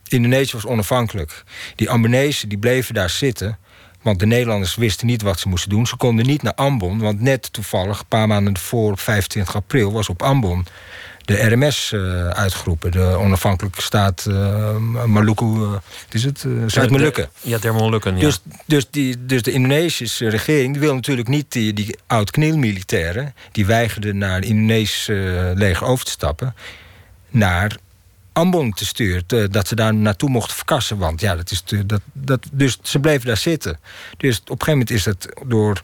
[0.08, 1.44] Indonesië was onafhankelijk.
[1.76, 3.58] Die Ambonezen die bleven daar zitten.
[4.02, 5.88] Want de Nederlanders wisten niet wat ze moesten doen.
[5.88, 9.92] Ze konden niet naar Ambon, want net toevallig, een paar maanden ervoor, op 25 april,
[9.92, 10.66] was op Ambon
[11.28, 12.92] de RMS uh, uitgeroepen.
[12.92, 15.74] De onafhankelijke staat uh, Maluku, uh,
[16.10, 16.46] is het?
[16.68, 17.30] Zuid-Molukken.
[17.42, 18.22] Ja, der Molukken, ja.
[18.22, 23.34] Dus, dus, die, dus de Indonesische regering die wil natuurlijk niet die, die oud-knielmilitairen...
[23.52, 26.56] die weigerden naar het Indonesische leger over te stappen...
[27.30, 27.78] naar
[28.34, 29.52] Ambon te sturen.
[29.52, 30.98] dat ze daar naartoe mochten verkassen.
[30.98, 33.80] Want ja, dat is te, dat, dat, dus ze bleven daar zitten.
[34.18, 35.82] Dus op een gegeven moment is dat door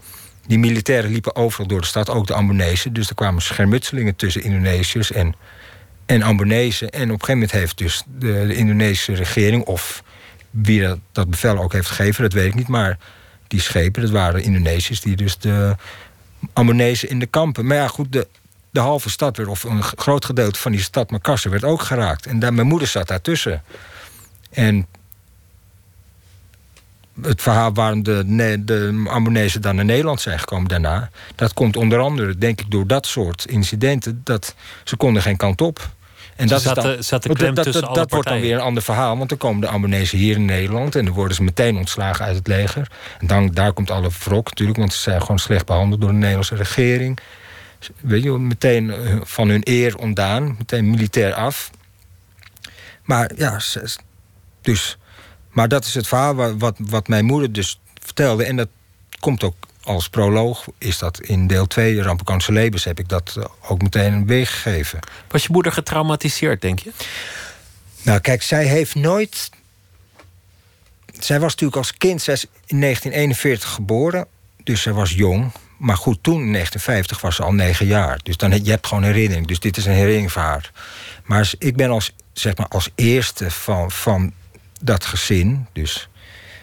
[0.47, 2.93] die militairen liepen overal door de stad, ook de Ambonezen.
[2.93, 5.35] Dus er kwamen schermutselingen tussen Indonesiërs en,
[6.05, 6.89] en Ambonezen.
[6.89, 9.63] En op een gegeven moment heeft dus de, Indonesische regering...
[9.63, 10.03] of
[10.49, 12.67] wie dat, dat, bevel ook heeft gegeven, dat weet ik niet...
[12.67, 12.97] maar
[13.47, 15.01] die schepen, dat waren Indonesiërs...
[15.01, 15.75] die dus de
[16.53, 17.65] Ambonezen in de kampen...
[17.65, 18.27] maar ja, goed, de,
[18.69, 19.49] de halve stad werd...
[19.49, 22.25] of een groot gedeelte van die stad Makassar werd ook geraakt.
[22.25, 23.63] En daar, mijn moeder zat daartussen.
[24.51, 24.87] En
[27.21, 28.23] het verhaal waarom de,
[28.65, 31.09] de Ambonezen dan naar Nederland zijn gekomen daarna...
[31.35, 34.21] dat komt onder andere, denk ik, door dat soort incidenten...
[34.23, 35.89] dat ze konden geen kant op.
[36.35, 38.83] En dat, zat, is dan, de klem dat, dat, dat wordt dan weer een ander
[38.83, 39.17] verhaal.
[39.17, 40.95] Want dan komen de Ambonezen hier in Nederland...
[40.95, 42.91] en dan worden ze meteen ontslagen uit het leger.
[43.19, 44.79] En dan, daar komt alle wrok natuurlijk...
[44.79, 47.19] want ze zijn gewoon slecht behandeld door de Nederlandse regering.
[47.99, 50.55] Weet je, meteen eh, van hun eer ontdaan.
[50.57, 51.69] Meteen militair af.
[53.03, 53.59] Maar ja,
[54.61, 54.97] dus
[55.53, 58.43] maar dat is het verhaal wat, wat mijn moeder dus vertelde.
[58.43, 58.67] En dat
[59.19, 63.43] komt ook als proloog, is dat in deel 2, Rampenkans Lebens, heb ik dat eh,
[63.67, 64.99] ook meteen weergegeven.
[65.27, 66.91] Was je moeder getraumatiseerd, denk je?
[68.01, 69.49] Nou, kijk, zij heeft nooit.
[71.19, 74.27] Zij was natuurlijk als kind, zij is in 1941 geboren,
[74.63, 75.51] dus zij was jong.
[75.77, 78.19] Maar goed, toen in 1950 was ze al negen jaar.
[78.23, 79.47] Dus dan, je hebt gewoon herinnering.
[79.47, 80.71] Dus dit is een herinnering van haar.
[81.23, 84.33] Maar ik ben als, zeg maar, als eerste van, van
[84.83, 85.67] dat gezin.
[85.73, 86.09] Dus,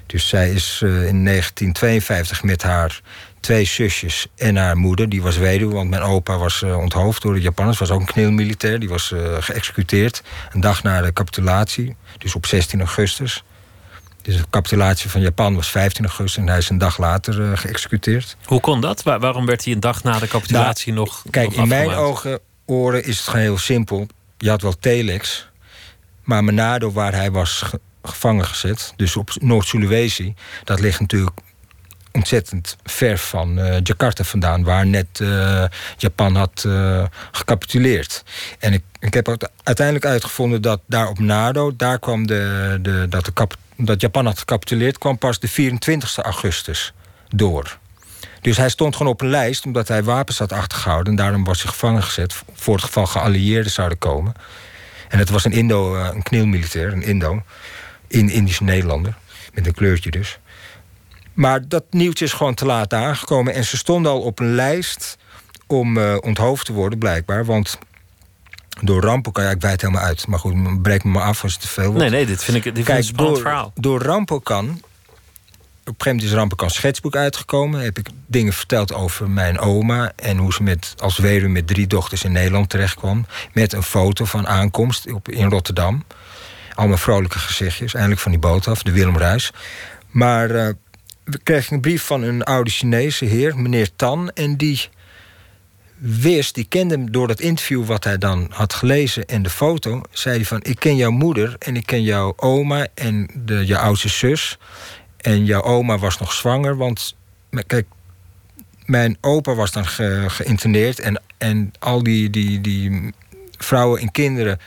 [0.07, 3.01] dus zij is uh, in 1952 met haar
[3.41, 5.09] twee zusjes en haar moeder.
[5.09, 7.79] Die was weduwe, want mijn opa was uh, onthoofd door de Japanners.
[7.79, 8.79] Was ook een kneelmilitair.
[8.79, 10.23] Die was uh, geëxecuteerd.
[10.53, 11.97] Een dag na de capitulatie.
[12.19, 13.45] Dus op 16 augustus.
[14.23, 17.57] Dus de capitulatie van Japan was 15 augustus en hij is een dag later uh,
[17.57, 18.37] geëxecuteerd.
[18.45, 19.03] Hoe kon dat?
[19.03, 21.23] Waar, waarom werd hij een dag na de capitulatie nou, nog.
[21.31, 24.07] Kijk, nog in mijn ogen, oren is het gewoon heel simpel.
[24.39, 25.49] Je had wel telex,
[26.23, 27.63] maar Manado, waar hij was
[28.03, 28.93] gevangen gezet.
[28.97, 30.35] Dus op Noord-Sulawesi.
[30.65, 31.41] Dat ligt natuurlijk
[32.13, 35.65] ontzettend ver van uh, Jakarta vandaan, waar net uh,
[35.97, 38.25] Japan had uh, gecapituleerd.
[38.59, 43.25] En ik, ik heb uiteindelijk uitgevonden dat daar op Nado, daar kwam de, de, dat,
[43.25, 46.93] de kap, dat Japan had gecapituleerd, kwam pas de 24 augustus
[47.29, 47.79] door.
[48.41, 51.13] Dus hij stond gewoon op een lijst omdat hij wapens had achtergehouden.
[51.13, 54.35] En daarom was hij gevangen gezet voor het geval geallieerden zouden komen.
[55.09, 57.43] En het was een Indo, een knielmilitair, een Indo
[58.11, 59.15] in Indische Nederlander.
[59.55, 60.39] Met een kleurtje dus.
[61.33, 63.55] Maar dat nieuwtje is gewoon te laat aangekomen.
[63.55, 65.19] En ze stonden al op een lijst
[65.67, 67.45] om uh, onthoofd te worden, blijkbaar.
[67.45, 67.79] Want
[68.81, 70.27] door rampen kan ja, ik wijd helemaal uit.
[70.27, 71.99] Maar goed, breek me maar af als het te veel wordt.
[71.99, 73.73] Nee, nee, dit vind ik, dit Kijk, een door, verhaal.
[73.75, 74.81] Door Rampokan...
[75.81, 77.81] Op een gegeven moment is Rampokan schetsboek uitgekomen.
[77.81, 80.13] Heb ik dingen verteld over mijn oma...
[80.17, 83.27] en hoe ze met, als weduwe met drie dochters in Nederland terechtkwam.
[83.53, 86.05] Met een foto van aankomst op, in Rotterdam
[86.81, 87.95] allemaal vrolijke gezichtjes.
[87.95, 89.51] Eindelijk van die boot af, de Willem Ruis.
[90.11, 90.69] Maar uh,
[91.25, 94.31] we kregen een brief van een oude Chinese heer, meneer Tan.
[94.31, 94.89] En die
[95.97, 100.03] wist, die kende hem door dat interview wat hij dan had gelezen en de foto.
[100.11, 103.83] Zei hij van, ik ken jouw moeder en ik ken jouw oma en de, jouw
[103.83, 104.59] oudste zus.
[105.17, 107.17] En jouw oma was nog zwanger, want
[107.67, 107.87] kijk,
[108.85, 113.13] mijn opa was dan ge, geïnterneerd en, en al die, die, die
[113.59, 114.59] vrouwen en kinderen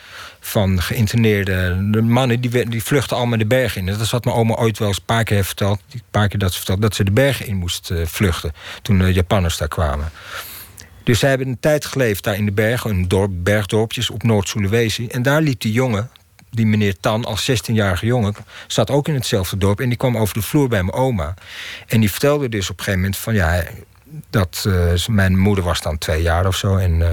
[0.46, 2.42] van geïnterneerde de mannen...
[2.42, 3.86] Die, die vluchten allemaal de bergen in.
[3.86, 5.80] Dat is wat mijn oma ooit wel eens een paar keer heeft verteld.
[5.92, 8.52] Een paar keer dat ze verteld, dat ze de bergen in moest uh, vluchten...
[8.82, 10.12] toen de Japanners daar kwamen.
[11.04, 12.90] Dus zij hebben een tijd geleefd daar in de bergen...
[12.90, 15.08] in dorp, bergdorpjes op Noord-Sulawesi.
[15.08, 16.10] En daar liep die jongen,
[16.50, 18.36] die meneer Tan, als 16-jarige jongen...
[18.68, 21.34] zat ook in hetzelfde dorp en die kwam over de vloer bij mijn oma.
[21.88, 23.34] En die vertelde dus op een gegeven moment van...
[23.34, 23.64] ja,
[24.30, 26.78] dat uh, mijn moeder was dan twee jaar of zo...
[26.78, 27.08] en uh,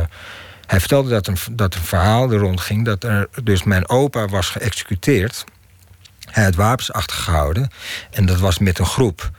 [0.70, 4.48] hij vertelde dat een, dat een verhaal er rondging dat er dus mijn opa was
[4.48, 5.44] geëxecuteerd.
[6.20, 7.70] Hij had wapens achtergehouden
[8.10, 9.30] en dat was met een groep.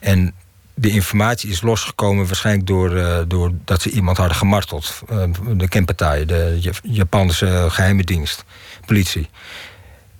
[0.00, 0.34] En
[0.74, 5.02] de informatie is losgekomen waarschijnlijk door, uh, door dat ze iemand hadden gemarteld.
[5.12, 5.22] Uh,
[5.56, 8.44] de Kempatei, de Japanse geheime dienst,
[8.86, 9.28] politie.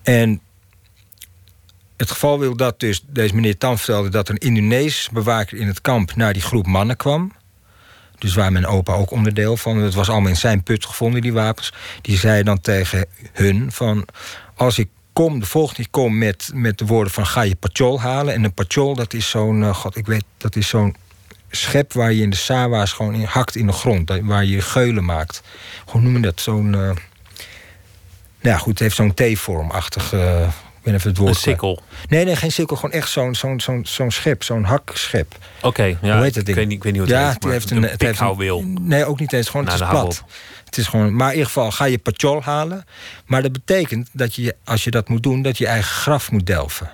[0.02, 0.40] En
[1.96, 4.08] het geval wil dat dus, deze meneer Tan vertelde...
[4.08, 7.32] dat een Indonesisch bewaker in het kamp naar die groep mannen kwam.
[8.20, 9.76] Dus waar mijn opa ook onderdeel van.
[9.76, 11.72] Het was allemaal in zijn put gevonden, die wapens.
[12.00, 14.06] Die zei dan tegen hun van...
[14.54, 18.00] als ik kom de volgende keer kom met, met de woorden van ga je patjol
[18.00, 18.34] halen.
[18.34, 20.96] En een patjol, dat is zo'n, uh, god, ik weet, dat is zo'n
[21.50, 24.10] schep waar je in de sawa's gewoon in hakt in de grond.
[24.22, 25.42] Waar je geulen maakt.
[25.86, 26.40] Hoe noem je dat?
[26.40, 26.66] Zo'n.
[26.66, 26.96] Uh, nou
[28.40, 30.12] ja, goed, het heeft zo'n T-vormachtig.
[30.12, 30.48] Uh,
[30.80, 31.34] ik ben even het woord.
[31.34, 31.82] Een sikkel?
[32.08, 32.76] Nee, nee, geen sikkel.
[32.76, 34.42] Gewoon echt zo'n zo'n zo'n zo'n schep.
[34.42, 35.34] Zo'n hakschep.
[35.56, 36.14] Oké, okay, ja.
[36.14, 36.48] Hoe heet dat ding?
[36.48, 37.42] Ik weet niet, ik weet niet hoe het ja, heet.
[37.42, 39.48] Het heeft een, het een Nee, ook niet eens.
[39.48, 40.24] Gewoon, het is plat.
[40.64, 42.84] Het is gewoon, maar in ieder geval ga je patjol halen.
[43.26, 46.46] Maar dat betekent dat je, als je dat moet doen, dat je eigen graf moet
[46.46, 46.90] delven.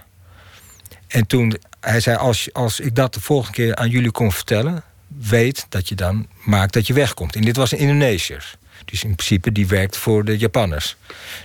[1.08, 4.82] En toen hij zei: als, als ik dat de volgende keer aan jullie kon vertellen,
[5.06, 7.36] weet dat je dan maakt dat je wegkomt.
[7.36, 8.54] En dit was een Indonesiër.
[8.84, 10.96] Dus in principe die werkt voor de Japanners.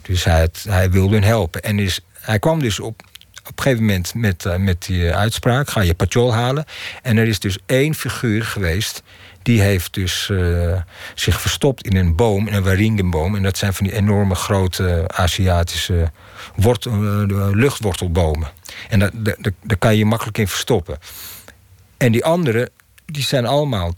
[0.02, 1.64] Dus hij, hij wilde hun helpen.
[1.64, 3.02] En is, hij kwam dus op,
[3.50, 6.66] op een gegeven moment met, uh, met die uitspraak: ga je patjol halen.
[7.02, 9.04] En er is dus één figuur geweest
[9.42, 10.82] die heeft dus uh,
[11.16, 13.36] zich verstopt in een boom, een waringenboom.
[13.36, 16.12] En dat zijn van die enorme grote Aziatische
[16.56, 16.92] wortel,
[17.56, 18.50] luchtwortelbomen.
[18.90, 20.98] En daar, daar, daar kan je je makkelijk in verstoppen.
[21.98, 22.70] En die anderen,
[23.06, 23.94] die zijn allemaal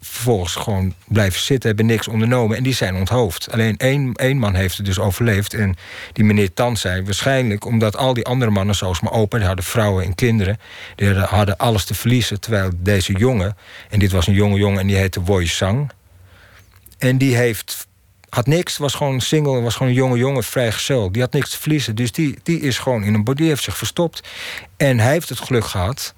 [0.00, 3.52] vervolgens gewoon blijven zitten, hebben niks ondernomen en die zijn onthoofd.
[3.52, 5.54] Alleen één, één man heeft het dus overleefd.
[5.54, 5.76] En
[6.12, 9.64] die meneer Tan zei waarschijnlijk omdat al die andere mannen, zoals mijn opa, die hadden
[9.64, 10.58] vrouwen en kinderen,
[10.94, 12.40] die hadden alles te verliezen.
[12.40, 13.56] Terwijl deze jongen,
[13.90, 15.90] en dit was een jonge jongen en die heette Woi Sang.
[16.98, 17.86] En die heeft,
[18.28, 21.12] had niks, was gewoon single, was gewoon een jonge jongen, vrijgezel.
[21.12, 21.94] Die had niks te verliezen.
[21.94, 24.28] Dus die, die is gewoon in een body, heeft zich verstopt.
[24.76, 26.14] En hij heeft het geluk gehad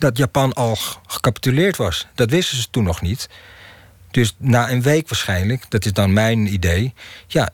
[0.00, 2.06] dat Japan al gecapituleerd was.
[2.14, 3.28] Dat wisten ze toen nog niet.
[4.10, 6.94] Dus na een week waarschijnlijk, dat is dan mijn idee...
[7.26, 7.50] ja,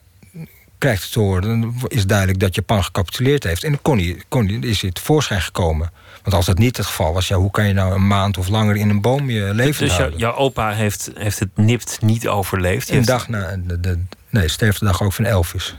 [0.77, 3.63] krijgt het te horen, dan is duidelijk dat Japan gecapituleerd heeft.
[3.63, 5.91] En dan kon hij, kon hij, is hij tevoorschijn gekomen.
[6.23, 8.47] Want als dat niet het geval was, ja, hoe kan je nou een maand of
[8.47, 10.11] langer in een boom je leven dus houden?
[10.11, 12.89] Dus jouw opa heeft, heeft het nipt niet overleefd?
[12.89, 15.75] Een dag na, de, de, nee, sterfde dag ook van Elvis.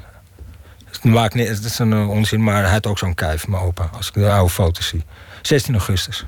[0.85, 3.90] Het, maakt niet, het is een onzin, maar hij had ook zo'n kuif, mijn opa.
[3.92, 5.04] Als ik de oude foto's zie.
[5.42, 6.24] 16 augustus.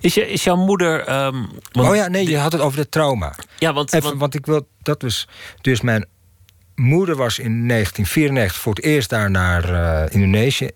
[0.00, 1.24] Is, je, is jouw moeder.
[1.24, 3.34] Um, want, oh ja, nee, je had het over het trauma.
[3.58, 3.92] Ja, want.
[3.92, 4.68] Even, want, want ik wil.
[4.82, 5.28] Dat was.
[5.60, 6.06] Dus mijn
[6.74, 10.70] moeder was in 1994 voor het eerst daar naar uh, Indonesië.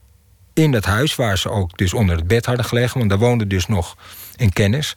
[0.52, 2.98] In dat huis waar ze ook dus onder het bed hadden gelegen.
[2.98, 3.96] Want daar woonde dus nog
[4.36, 4.96] een kennis.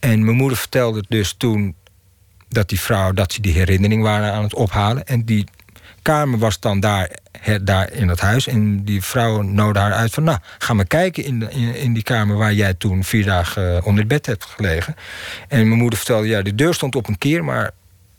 [0.00, 1.74] En mijn moeder vertelde dus toen
[2.48, 5.04] dat die vrouw, dat ze die herinnering waren aan het ophalen.
[5.04, 5.46] En die
[6.02, 7.10] kamer was dan daar,
[7.62, 8.46] daar in het huis.
[8.46, 10.24] En die vrouw nodigde haar uit van...
[10.24, 12.36] nou, ga maar kijken in, in, die kamer...
[12.36, 14.96] waar jij toen vier dagen onder het bed hebt gelegen.
[15.48, 16.26] En mijn moeder vertelde...
[16.26, 17.70] ja, de deur stond op een keer, maar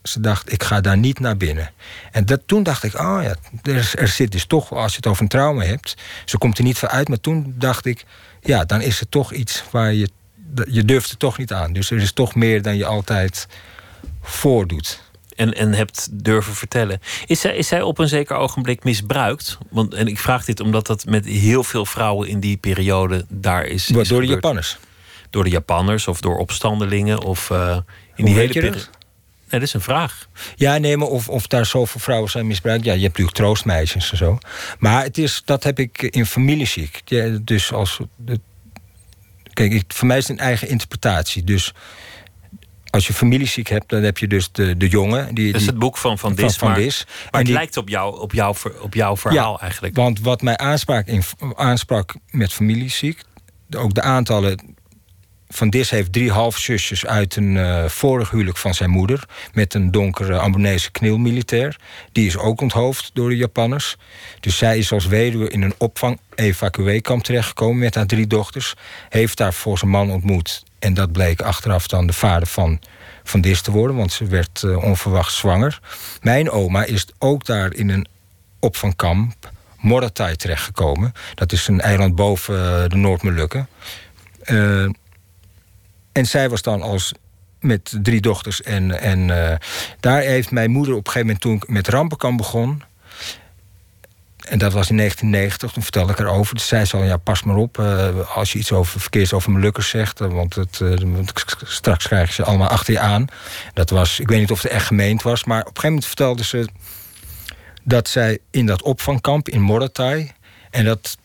[0.04, 0.52] ze dacht...
[0.52, 1.72] ik ga daar niet naar binnen.
[2.12, 4.72] En dat, toen dacht ik, oh ja, er, er zit dus toch...
[4.72, 5.98] als je het over een trauma hebt...
[6.26, 8.06] ze komt er niet van uit, maar toen dacht ik...
[8.41, 10.10] ja, dan is er toch iets waar je...
[10.65, 11.74] je durft er toch niet aan.
[11.74, 13.48] Dus er is toch meer dan je altijd
[14.22, 17.02] voordoet en, en hebt durven vertellen.
[17.26, 19.58] Is zij, is zij op een zeker ogenblik misbruikt?
[19.69, 23.65] Want, en ik vraag dit omdat dat met heel veel vrouwen in die periode daar
[23.65, 23.89] is.
[23.89, 24.78] Is door de Japanners?
[25.30, 27.78] Door de Japanners of door opstandelingen of uh,
[28.15, 28.78] in die hele periode.
[28.78, 30.28] Nee, dat is een vraag.
[30.56, 32.86] Ja, nee, maar of, of daar zoveel vrouwen zijn misbruikt.
[32.86, 34.38] Ja, je hebt natuurlijk troostmeisjes en zo.
[34.80, 37.02] Maar het is, dat heb ik in familieziek.
[37.06, 38.00] Ja, dus als.
[39.54, 41.43] Kijk, ik, voor mij is het een eigen interpretatie.
[41.43, 41.74] Dus
[42.93, 45.36] als je familieziek hebt, dan heb je dus de, de jongen.
[45.36, 46.58] Die, dat is het boek van Van Dis.
[46.58, 47.06] Van, maar, Dis.
[47.08, 49.95] maar het die, lijkt op, jou, op, jou, op jouw verhaal ja, eigenlijk.
[49.95, 51.23] Want wat mij aansprak, in,
[51.56, 53.21] aansprak met familieziek...
[53.77, 54.75] ook de aantallen...
[55.47, 59.23] Van Dis heeft drie halfzusjes uit een uh, vorig huwelijk van zijn moeder...
[59.53, 61.79] met een donkere Ambonese knielmilitair.
[62.12, 63.95] Die is ook onthoofd door de Japanners.
[64.39, 67.77] Dus zij is als weduwe in een opvang-evacueekamp terechtgekomen...
[67.77, 68.73] met haar drie dochters.
[69.10, 72.80] Heeft daar voor zijn man ontmoet en dat bleek achteraf dan de vader van,
[73.24, 75.80] van Dis te worden, want ze werd uh, onverwacht zwanger.
[76.22, 78.08] Mijn oma is ook daar in een
[78.60, 81.13] opvangkamp Moratai terechtgekomen.
[81.36, 83.67] Dat is een eiland boven uh, de Noord-Molukken.
[84.46, 84.89] Uh,
[86.12, 87.13] en zij was dan als
[87.60, 88.62] met drie dochters.
[88.62, 89.28] En, en
[90.00, 92.84] daar heeft mijn moeder op een gegeven moment toen met rampenkamp begon
[94.43, 96.56] en dat was in 1990, toen vertelde ik erover.
[96.56, 99.84] Dus zei ze al, ja, pas maar op uh, als je iets over verkeers over
[99.84, 100.21] zegt.
[100.21, 101.19] Uh, want het, uh,
[101.63, 103.27] straks krijgen ze allemaal achter je aan.
[103.73, 105.43] Dat was, ik weet niet of het echt gemeend was.
[105.43, 106.67] Maar op een gegeven moment vertelde ze
[107.84, 110.32] dat zij in dat opvangkamp in Moratai...
[110.69, 111.17] en dat,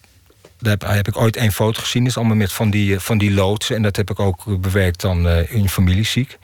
[0.58, 2.02] daar heb, heb, ik ooit één foto gezien.
[2.02, 3.76] Dat is allemaal met van die, van die loodsen.
[3.76, 6.38] En dat heb ik ook bewerkt dan in familieziek.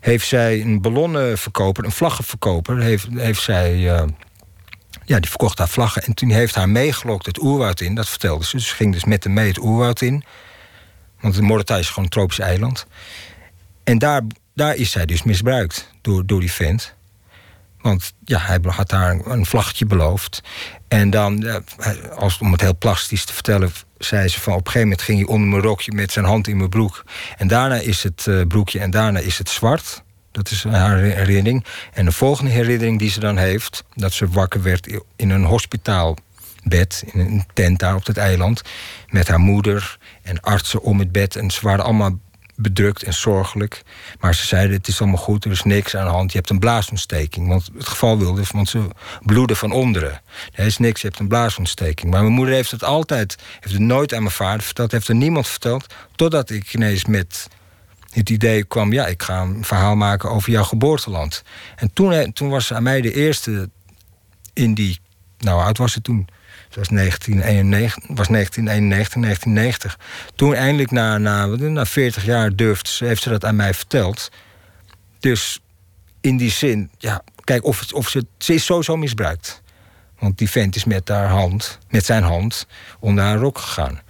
[0.00, 2.80] Heeft zij een ballonnenverkoper, een vlaggenverkoper...
[2.80, 3.90] heeft, heeft zij
[5.04, 6.02] ja, die verkocht haar vlaggen.
[6.02, 7.94] En toen heeft haar meegelokt het oerwoud in.
[7.94, 8.56] Dat vertelde ze.
[8.56, 10.24] Dus ze ging dus met hem mee het oerwoud in.
[11.20, 12.86] Want Mordechai is gewoon een tropisch eiland.
[13.84, 14.22] En daar,
[14.54, 16.94] daar is zij dus misbruikt door, door die vent.
[17.80, 20.42] Want ja, hij had daar een vlaggetje beloofd.
[20.88, 21.62] En dan,
[22.16, 25.18] als, om het heel plastisch te vertellen, zei ze van op een gegeven moment ging
[25.18, 27.04] hij onder mijn rokje met zijn hand in mijn broek.
[27.36, 30.03] En daarna is het uh, broekje en daarna is het zwart.
[30.34, 31.64] Dat is haar herinnering.
[31.92, 37.04] En de volgende herinnering die ze dan heeft, dat ze wakker werd in een hospitaalbed,
[37.12, 38.62] in een tent daar op het eiland,
[39.08, 41.36] met haar moeder en artsen om het bed.
[41.36, 42.18] En ze waren allemaal
[42.56, 43.82] bedrukt en zorgelijk.
[44.20, 46.32] Maar ze zeiden: Het is allemaal goed, er is niks aan de hand.
[46.32, 47.48] Je hebt een blaasontsteking.
[47.48, 48.88] Want het geval wilde, want ze
[49.22, 50.20] bloeden van onderen.
[50.52, 52.10] Er is niks, je hebt een blaasontsteking.
[52.10, 55.14] Maar mijn moeder heeft het altijd, heeft het nooit aan mijn vader verteld, heeft er
[55.14, 55.94] niemand verteld.
[56.16, 57.48] Totdat ik ineens met
[58.14, 61.42] het idee kwam: ja, ik ga een verhaal maken over jouw geboorteland.
[61.76, 63.70] En toen, toen was aan mij de eerste
[64.52, 65.00] in die.
[65.38, 66.28] Nou, oud was het toen?
[66.64, 69.98] Het was 1991, was 1991, 1990.
[70.34, 74.30] Toen eindelijk na, na, na 40 jaar durfde ze, heeft ze dat aan mij verteld.
[75.20, 75.60] Dus
[76.20, 79.62] in die zin, ja, kijk, of, of ze, ze is sowieso misbruikt.
[80.18, 82.66] Want die vent is met haar hand, met zijn hand,
[82.98, 84.00] onder haar rok gegaan.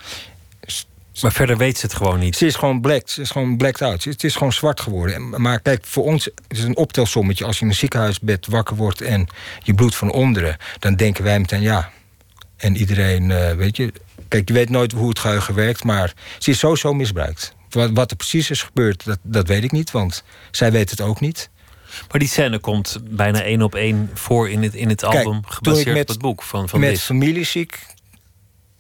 [1.23, 2.37] Maar verder weet ze het gewoon niet.
[2.37, 3.11] Ze is gewoon blacked.
[3.11, 4.05] Ze is gewoon blacked out.
[4.05, 5.43] Het is gewoon zwart geworden.
[5.43, 7.45] Maar kijk, voor ons is het een optelsommetje.
[7.45, 9.27] Als je in een ziekenhuisbed wakker wordt en
[9.63, 11.91] je bloed van onderen, dan denken wij meteen ja.
[12.57, 13.93] En iedereen, uh, weet je.
[14.29, 17.55] Kijk, je weet nooit hoe het geheugen werkt, maar ze is sowieso misbruikt.
[17.71, 21.01] Wat, wat er precies is gebeurd, dat, dat weet ik niet, want zij weet het
[21.01, 21.51] ook niet.
[22.11, 26.01] Maar die scène komt bijna één op één voor in het, in het album, gebaseerd
[26.01, 27.79] op het boek van, van Met familieziek,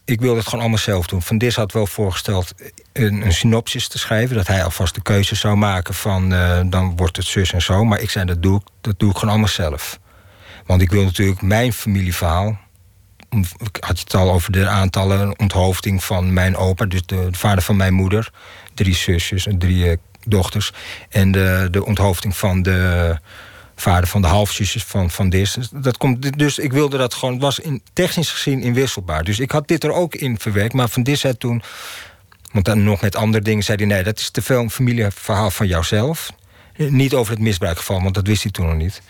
[0.04, 1.22] ik wilde het gewoon allemaal zelf doen.
[1.22, 2.54] Van Dis had wel voorgesteld
[2.92, 4.36] een, een, synopsis te schrijven.
[4.36, 7.84] Dat hij alvast de keuze zou maken van uh, dan wordt het zus en zo.
[7.84, 9.98] Maar ik zei dat doe ik, dat doe ik gewoon allemaal zelf.
[10.66, 12.62] Want ik wil natuurlijk mijn familieverhaal
[13.40, 17.76] ik had het al over de aantallen onthoofding van mijn opa, dus de, vader van
[17.76, 18.30] mijn moeder,
[18.74, 20.72] drie zusjes en drie uh, dochters.
[21.08, 23.18] En de, de onthoofding van de
[23.76, 25.56] vader van de halfzusjes van, van Dis.
[25.72, 29.24] Dat komt, dus ik wilde dat gewoon, was in, technisch gezien inwisselbaar.
[29.24, 31.62] Dus ik had dit er ook in verwerkt, maar van Dis zei toen,
[32.52, 35.50] want dan nog met andere dingen zei hij: nee, dat is te veel een familieverhaal
[35.50, 36.30] van jouzelf.
[36.76, 39.02] Niet over het misbruikgeval, want dat wist hij toen nog niet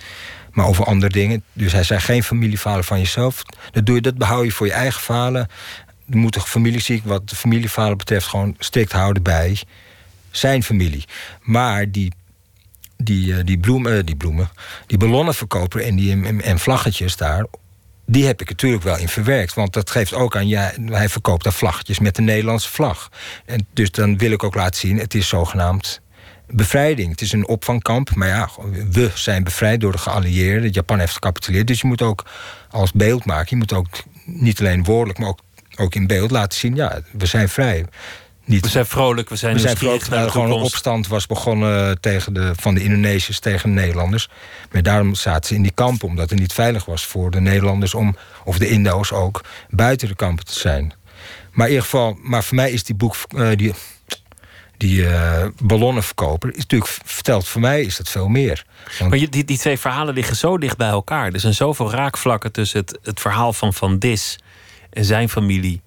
[0.54, 1.42] maar over andere dingen.
[1.52, 3.42] Dus hij zei geen familiefalen van jezelf.
[3.70, 5.48] Dat, doe je, dat behoud je voor je eigen falen.
[6.06, 9.60] Je moet de familieziek, wat de familiefalen betreft, gewoon strikt houden bij
[10.30, 11.04] zijn familie.
[11.40, 12.12] Maar die,
[13.04, 14.50] die, eh, die, bloemen, eh, die bloemen,
[14.86, 17.46] die ballonnenverkoper en die en vlaggetjes daar,
[18.06, 19.54] die heb ik natuurlijk wel in verwerkt.
[19.54, 23.08] Want dat geeft ook aan, ja, hij verkoopt daar vlaggetjes met de Nederlandse vlag.
[23.46, 26.00] En dus dan wil ik ook laten zien, het is zogenaamd
[26.46, 27.10] bevrijding.
[27.10, 28.48] Het is een opvangkamp, maar ja,
[28.90, 30.70] we zijn bevrijd door de geallieerden.
[30.70, 32.24] Japan heeft gecapituleerd, dus je moet ook
[32.70, 33.46] als beeld maken.
[33.48, 33.86] Je moet ook
[34.24, 35.40] niet alleen woordelijk, maar ook,
[35.76, 36.74] ook in beeld laten zien...
[36.74, 37.84] ja, we zijn vrij.
[38.44, 40.02] Niet, we zijn vrolijk, we zijn, we zijn vrolijk.
[40.02, 44.28] Terwijl gewoon een opstand was begonnen tegen de, van de Indonesiërs tegen de Nederlanders.
[44.72, 47.94] Maar daarom zaten ze in die kampen, omdat het niet veilig was voor de Nederlanders...
[47.94, 50.92] om, of de Indo's ook, buiten de kampen te zijn.
[51.52, 53.16] Maar in ieder geval, maar voor mij is die boek...
[53.34, 53.74] Uh, die,
[54.76, 58.64] die uh, ballonnenverkoper, is natuurlijk verteld voor mij is dat veel meer.
[58.98, 59.10] Want...
[59.10, 61.32] Maar die, die twee verhalen liggen zo dicht bij elkaar.
[61.32, 64.38] Er zijn zoveel raakvlakken tussen het, het verhaal van Van Dis
[64.90, 65.82] en zijn familie.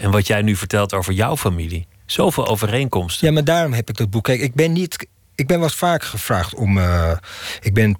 [0.00, 1.86] En wat jij nu vertelt over jouw familie.
[2.10, 3.26] Zoveel overeenkomsten.
[3.26, 4.24] Ja, maar daarom heb ik dat boek.
[4.24, 5.06] Kijk, ik ben niet.
[5.34, 6.78] Ik ben wat vaker gevraagd om.
[6.78, 7.12] Uh,
[7.60, 7.98] ik ben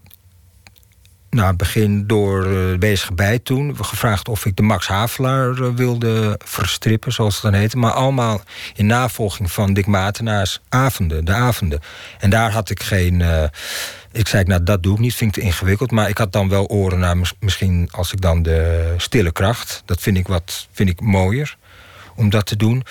[1.31, 3.77] nou, begin door uh, bezig bij toen.
[3.85, 7.77] Gevraagd of ik de Max Havelaar uh, wilde verstrippen, zoals het dan heette.
[7.77, 8.41] Maar allemaal
[8.75, 11.81] in navolging van Dick Matenaars avonden, de avonden.
[12.19, 13.23] En daar had ik geen...
[14.13, 15.91] Ik zei, nou, dat doe ik niet, vind ik te ingewikkeld.
[15.91, 19.83] Maar ik had dan wel oren naar misschien als ik dan de stille kracht...
[19.85, 21.57] dat vind ik, wat, vind ik mooier
[22.17, 22.85] om dat te doen.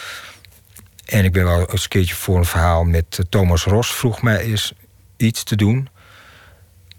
[1.09, 3.95] En ik ben wel eens een keertje voor een verhaal met Thomas Ros...
[3.95, 4.73] vroeg mij eens
[5.17, 5.89] iets te doen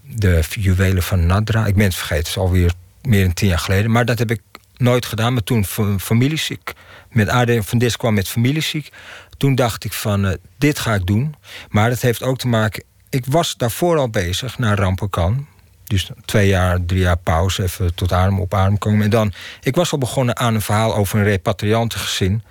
[0.03, 1.67] de juwelen van Nadra.
[1.67, 3.91] Ik ben het vergeten, het is alweer meer dan tien jaar geleden.
[3.91, 4.41] Maar dat heb ik
[4.77, 5.33] nooit gedaan.
[5.33, 5.65] Maar toen
[5.99, 6.73] familieziek,
[7.11, 8.89] met AD van Dis kwam met familieziek.
[9.37, 11.35] Toen dacht ik van, uh, dit ga ik doen.
[11.69, 12.85] Maar dat heeft ook te maken...
[13.11, 15.47] Ik was daarvoor al bezig naar Rampenkan.
[15.85, 19.03] Dus twee jaar, drie jaar pauze, even tot adem op adem komen.
[19.03, 22.43] En dan, ik was al begonnen aan een verhaal over een repatriantengezin...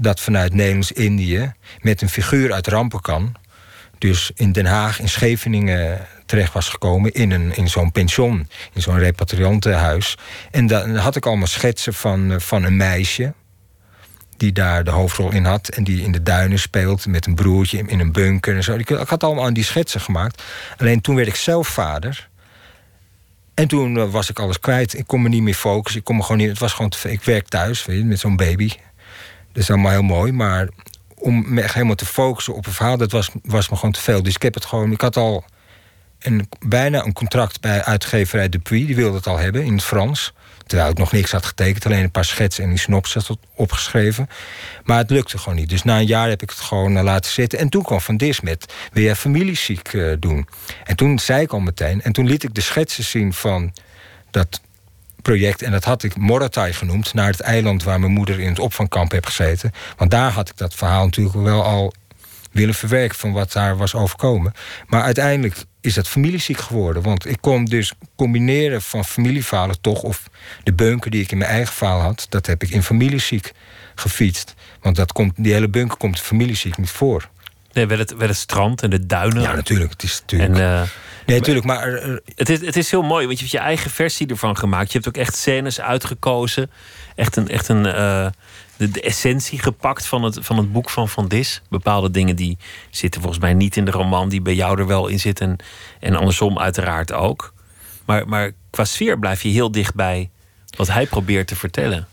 [0.00, 3.34] dat vanuit Nederlands-Indië met een figuur uit Rampenkan...
[3.98, 8.82] dus in Den Haag, in Scheveningen terecht was gekomen in, een, in zo'n pension, in
[8.82, 10.16] zo'n repatriantenhuis.
[10.50, 13.34] En dan had ik allemaal schetsen van, eh, van een meisje
[14.36, 15.68] die daar de hoofdrol in had.
[15.68, 18.74] En die in de duinen speelt met een broertje in een bunker en zo.
[18.74, 20.42] Ik had allemaal aan die schetsen gemaakt.
[20.76, 22.28] Alleen toen werd ik zelf vader.
[23.54, 24.98] En toen eh, was ik alles kwijt.
[24.98, 26.00] Ik kon me niet meer focussen.
[26.00, 26.48] Ik kon me gewoon niet.
[26.48, 26.92] Het was gewoon.
[27.02, 28.70] Ik werk thuis, weet je, met zo'n baby.
[29.52, 30.32] Dat is allemaal heel mooi.
[30.32, 30.68] Maar
[31.14, 34.00] om me echt helemaal te focussen op een verhaal, dat was, was me gewoon te
[34.00, 34.22] veel.
[34.22, 34.92] Dus ik heb het gewoon.
[34.92, 35.44] Ik had al
[36.18, 38.86] een, bijna een contract bij uitgeverij Dupuis.
[38.86, 40.32] Die wilde het al hebben in het Frans.
[40.66, 44.28] Terwijl ik nog niks had getekend, alleen een paar schetsen en die synopsis had opgeschreven.
[44.84, 45.68] Maar het lukte gewoon niet.
[45.68, 47.58] Dus na een jaar heb ik het gewoon uh, laten zitten.
[47.58, 50.48] En toen kwam Van Dis met, wil jij familieziek uh, doen?
[50.84, 53.72] En toen zei ik al meteen, en toen liet ik de schetsen zien van
[54.30, 54.60] dat
[55.28, 55.62] project.
[55.62, 59.12] En dat had ik Moratai genoemd, naar het eiland waar mijn moeder in het opvangkamp
[59.12, 59.72] heeft gezeten.
[59.96, 61.92] Want daar had ik dat verhaal natuurlijk wel al
[62.52, 64.52] willen verwerken van wat daar was overkomen.
[64.86, 67.02] Maar uiteindelijk is dat familieziek geworden.
[67.02, 70.02] Want ik kon dus combineren van familiefalen toch...
[70.02, 70.28] of
[70.62, 72.26] de bunker die ik in mijn eigen verhaal had...
[72.28, 73.52] dat heb ik in familieziek
[73.94, 74.54] gefietst.
[74.80, 77.28] Want dat komt, die hele bunker komt familieziek niet voor.
[77.78, 79.42] Nee, wel het, wel het strand en de duinen.
[79.42, 79.90] Ja, natuurlijk.
[79.90, 80.54] Het is natuurlijk...
[80.54, 80.82] En, uh,
[81.26, 81.86] nee, natuurlijk, maar...
[82.34, 84.92] het, is, het is heel mooi, want je hebt je eigen versie ervan gemaakt.
[84.92, 86.70] Je hebt ook echt scènes uitgekozen.
[87.14, 87.48] Echt een...
[87.48, 88.26] Echt een uh,
[88.76, 91.62] de, de, essentie gepakt van het, van het boek van Van Dis.
[91.68, 92.58] Bepaalde dingen die
[92.90, 95.56] zitten volgens mij niet in de roman, die bij jou er wel in zitten.
[96.00, 97.54] En andersom uiteraard ook.
[98.04, 100.30] Maar, maar qua sfeer blijf je heel dicht bij
[100.76, 102.08] wat hij probeert te vertellen.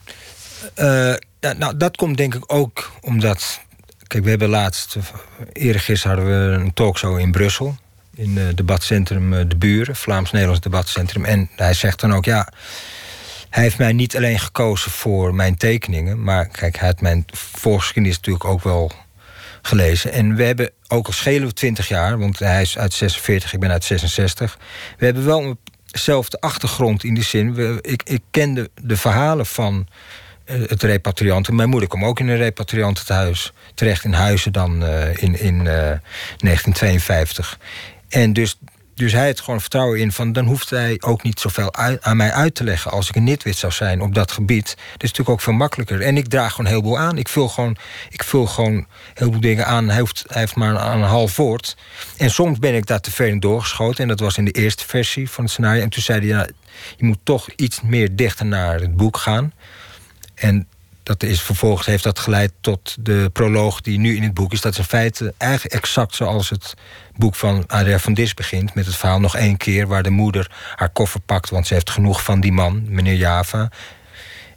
[0.76, 3.64] Uh, nou, dat komt denk ik ook omdat.
[4.08, 4.98] Kijk, we hebben laatst,
[5.54, 7.78] eergisteren hadden we een talkshow in Brussel.
[8.16, 11.26] In het debatcentrum De Buren, Vlaams-Nederlands debatcentrum.
[11.26, 12.48] En hij zegt dan ook, ja,
[13.50, 18.16] hij heeft mij niet alleen gekozen voor mijn tekeningen, maar kijk, hij had mijn voorgeschiedenis
[18.16, 18.92] natuurlijk ook wel
[19.62, 20.12] gelezen.
[20.12, 23.60] En we hebben, ook al schelen we 20 jaar, want hij is uit 46, ik
[23.60, 24.58] ben uit 66.
[24.98, 25.58] We hebben wel
[25.92, 27.54] eenzelfde achtergrond in die zin.
[27.54, 29.88] We, ik, ik kende de verhalen van
[30.46, 31.56] het repatrianten.
[31.56, 35.64] Mijn moeder kwam ook in een repatriantenhuis terecht in Huizen dan uh, in, in uh,
[35.64, 37.60] 1952.
[38.10, 38.58] En dus
[38.96, 42.32] dus hij had gewoon vertrouwen in van dan hoeft hij ook niet zoveel aan mij
[42.32, 44.66] uit te leggen als ik een nitwit zou zijn op dat gebied.
[44.66, 46.02] Dat is natuurlijk ook veel makkelijker.
[46.02, 47.18] En ik draag gewoon heel veel aan.
[47.18, 47.78] Ik vul gewoon,
[48.10, 49.88] ik vul gewoon heel veel dingen aan.
[49.88, 51.78] Hij heeft, hij heeft maar een, een half woord.
[52.18, 54.02] En soms ben ik daar te ver in doorgeschoten.
[54.02, 55.82] En dat was in de eerste versie van het scenario.
[55.82, 56.48] En toen zei hij, ja,
[56.98, 59.54] je moet toch iets meer dichter naar het boek gaan.
[60.36, 60.68] En
[61.06, 64.62] dat is vervolgens heeft dat geleid tot de proloog die nu in het boek is.
[64.62, 66.74] Dat is in feite eigenlijk exact zoals het
[67.16, 68.74] boek van Adria van Dis begint.
[68.74, 71.50] Met het verhaal nog één keer waar de moeder haar koffer pakt.
[71.50, 73.70] Want ze heeft genoeg van die man, meneer Java.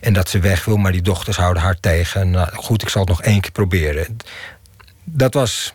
[0.00, 2.30] En dat ze weg wil, maar die dochters houden haar tegen.
[2.30, 4.16] Nou, goed, ik zal het nog één keer proberen.
[5.04, 5.74] Dat was.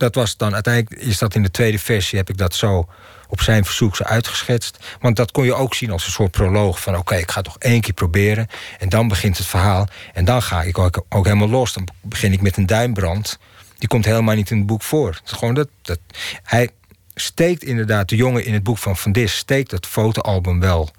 [0.00, 2.88] Dat was dan uiteindelijk is dat in de tweede versie heb ik dat zo
[3.28, 4.78] op zijn verzoek zo uitgeschetst.
[5.00, 7.58] Want dat kon je ook zien als een soort proloog van oké, ik ga toch
[7.58, 8.46] één keer proberen.
[8.78, 9.88] En dan begint het verhaal.
[10.12, 11.72] En dan ga ik ook, ook helemaal los.
[11.72, 13.38] Dan begin ik met een duimbrand.
[13.78, 15.08] Die komt helemaal niet in het boek voor.
[15.08, 15.98] Het is gewoon dat, dat,
[16.42, 16.68] hij
[17.14, 19.36] steekt inderdaad, de jongen in het boek van Van Dis...
[19.36, 20.90] steekt dat fotoalbum wel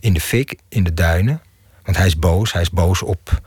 [0.00, 1.42] in de fik, in de duinen.
[1.82, 3.40] Want hij is boos, hij is boos op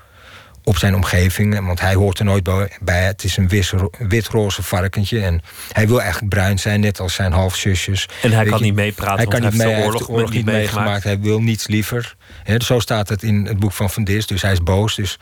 [0.64, 1.66] op zijn omgeving.
[1.66, 2.49] Want hij hoort er nooit
[2.82, 3.03] bij.
[3.03, 3.49] Het is een
[3.97, 5.22] wit-roze varkentje.
[5.22, 5.41] En
[5.72, 8.07] hij wil eigenlijk bruin zijn, net als zijn halfzusjes.
[8.22, 11.03] En hij kan niet meepraten, hij kan niet mee, hij oorlog, oorlog niet meegemaakt.
[11.03, 12.16] Hij wil niets liever.
[12.57, 14.28] zo staat het in het boek van Van Dis.
[14.28, 14.95] Dus hij is boos.
[14.95, 15.20] Dus,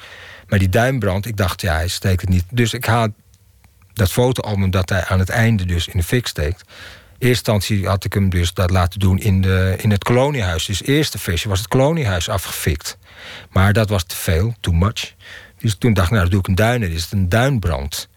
[0.48, 2.46] maar die duimbrand, ik dacht, ja, hij steekt het niet.
[2.52, 3.08] Dus ik haal
[3.94, 6.64] dat fotoalbum dat hij aan het einde dus in de fik steekt.
[7.20, 10.66] Eerste instantie had ik hem dus dat laten doen in, de, in het koloniehuis.
[10.66, 12.98] Dus de eerste versie was het koloniehuis afgefikt.
[13.50, 15.14] Maar dat was te veel, too much.
[15.60, 16.82] Dus toen dacht ik, nou, doe ik een duin.
[16.82, 18.10] Dit is een duinbrand.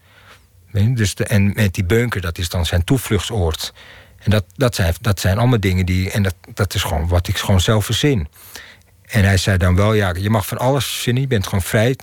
[0.71, 3.73] Dus en met die bunker, dat is dan zijn toevluchtsoord.
[4.19, 6.11] En dat, dat, zijn, dat zijn allemaal dingen die...
[6.11, 8.27] En dat, dat is gewoon wat ik gewoon zelf verzin.
[9.05, 11.21] En hij zei dan wel, ja, je mag van alles verzinnen.
[11.21, 11.95] Je bent gewoon vrij.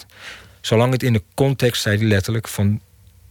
[0.60, 2.48] Zolang het in de context, zei hij letterlijk...
[2.48, 2.80] van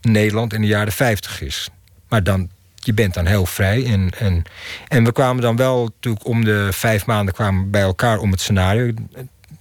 [0.02, 1.70] Nederland in de jaren 50 is.
[2.08, 3.86] Maar dan, je bent dan heel vrij.
[3.86, 4.44] En, en,
[4.88, 8.42] en we kwamen dan wel natuurlijk om de vijf maanden kwamen bij elkaar om het
[8.42, 8.94] scenario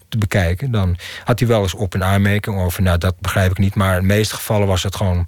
[0.09, 0.71] te bekijken.
[0.71, 3.75] Dan had hij wel eens op een aanmerking over, nou dat begrijp ik niet.
[3.75, 5.27] Maar in de meeste gevallen was het gewoon,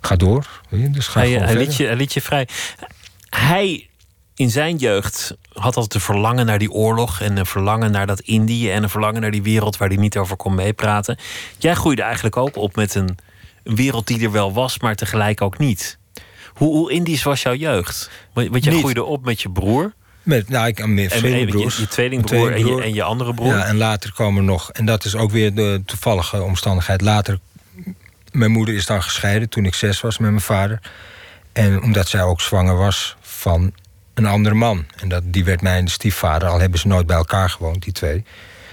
[0.00, 0.60] ga door.
[0.70, 2.48] Dus ga hij, hij, liet je, hij liet je vrij.
[3.28, 3.88] Hij
[4.34, 8.20] in zijn jeugd had altijd een verlangen naar die oorlog en een verlangen naar dat
[8.20, 11.18] Indië en een verlangen naar die wereld waar hij niet over kon meepraten.
[11.58, 13.18] Jij groeide eigenlijk ook op met een,
[13.62, 15.98] een wereld die er wel was, maar tegelijk ook niet.
[16.52, 18.10] Hoe, hoe Indisch was jouw jeugd?
[18.32, 19.92] Want jij groeide op met je broer.
[20.28, 21.76] Met, nou, ik heb meer en, broers.
[21.76, 23.46] Je, je tweelingbroer en je, en je andere broer.
[23.46, 27.00] Ja, en later komen nog, en dat is ook weer de toevallige omstandigheid.
[27.00, 27.38] Later,
[28.32, 30.80] mijn moeder is dan gescheiden toen ik zes was met mijn vader.
[31.52, 33.72] En omdat zij ook zwanger was van
[34.14, 34.86] een andere man.
[34.96, 38.24] En dat, die werd mijn stiefvader, al hebben ze nooit bij elkaar gewoond, die twee.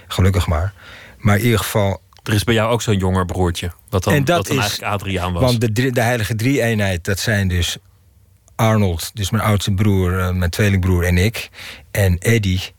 [0.08, 0.74] Gelukkig maar.
[1.18, 3.72] Maar in ieder geval, er is bij jou ook zo'n jonger broertje.
[3.90, 5.42] Wat dan, en dat, dat dan is, eigenlijk Adriaan was.
[5.42, 7.78] Want de, de heilige drie-eenheid, dat zijn dus
[8.56, 11.50] Arnold, dus mijn oudste broer, eh, mijn tweelingbroer en ik.
[11.92, 12.74] En Eddie.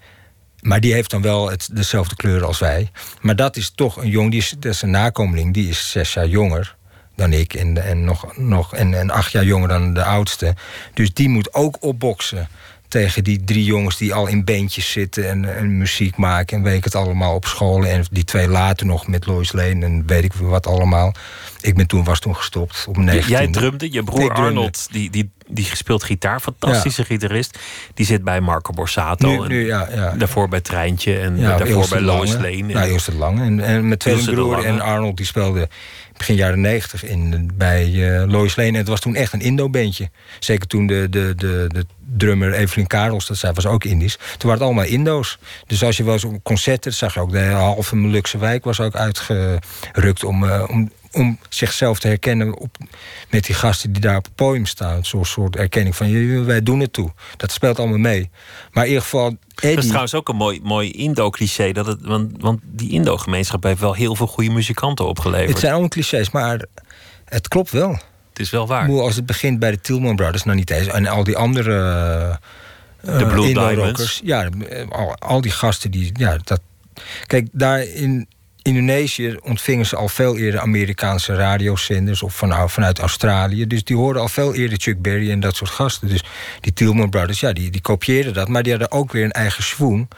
[0.60, 2.90] Maar die heeft dan wel het, dezelfde kleur als wij.
[3.20, 6.12] Maar dat is toch een jong, die is, dat is een nakomeling, die is zes
[6.12, 6.76] jaar jonger
[7.16, 7.54] dan ik.
[7.54, 10.54] En, en, nog, nog, en, en acht jaar jonger dan de oudste.
[10.94, 12.48] Dus die moet ook opboksen
[12.88, 16.76] tegen die drie jongens die al in bandjes zitten en, en muziek maken en weet
[16.76, 17.86] ik het allemaal op school.
[17.86, 21.14] En die twee later nog met Lois Lane en weet ik wat allemaal.
[21.60, 23.36] Ik ben toen, was toen gestopt op mijn 19.
[23.36, 27.58] Jij drumde, je broer Arnold, die, die, die speelt gitaar, fantastische gitarist.
[27.94, 29.28] Die zit bij Marco Borsato.
[29.28, 30.10] Nu, nu, ja, ja.
[30.10, 32.66] Daarvoor bij Treintje en daarvoor bij Lois Lane.
[32.66, 33.44] Ja, eerst het Lange.
[33.44, 35.68] En, en mijn tweede broer en Arnold die speelde
[36.16, 38.68] begin jaren negentig in, bij uh, Lois Lane.
[38.68, 40.10] En het was toen echt een Indo-bandje.
[40.38, 41.86] Zeker toen de, de, de, de
[42.16, 44.16] drummer Evelyn Karels, dat zij was ook Indisch.
[44.16, 45.38] Toen waren het allemaal Indo's.
[45.66, 48.94] Dus als je was op concerten, zag je ook de halve Molukse wijk was ook
[48.94, 52.76] uitgerukt om, uh, om, om zichzelf te herkennen op,
[53.30, 55.04] met die gasten die daar op het podium staan.
[55.04, 57.12] Zo'n soort erkenning van wij doen het toe.
[57.36, 58.30] Dat speelt allemaal mee.
[58.72, 59.26] Maar in ieder geval.
[59.26, 59.74] Eddie...
[59.74, 61.72] Dat is trouwens ook een mooi, mooi Indo-cliché.
[61.72, 65.48] Dat het, want, want die Indo-gemeenschap heeft wel heel veel goede muzikanten opgeleverd.
[65.48, 66.64] Het zijn allemaal clichés, maar
[67.24, 67.90] het klopt wel.
[68.28, 68.88] Het is wel waar.
[68.88, 70.86] Als het begint bij de Tillman Brothers, nou niet eens.
[70.86, 71.72] En al die andere.
[73.04, 74.20] Uh, de Blue Diamonds.
[74.24, 74.48] Ja,
[74.88, 76.10] al, al die gasten die.
[76.12, 76.60] Ja, dat,
[77.26, 78.28] kijk, daar in
[78.66, 83.66] Indonesië ontvingen ze al veel eerder Amerikaanse radiozenders of van, vanuit Australië.
[83.66, 86.08] Dus die hoorden al veel eerder Chuck Berry en dat soort gasten.
[86.08, 86.24] Dus
[86.60, 88.48] die Tillman Brothers, ja, die, die kopieerden dat.
[88.48, 90.08] Maar die hadden ook weer een eigen swoon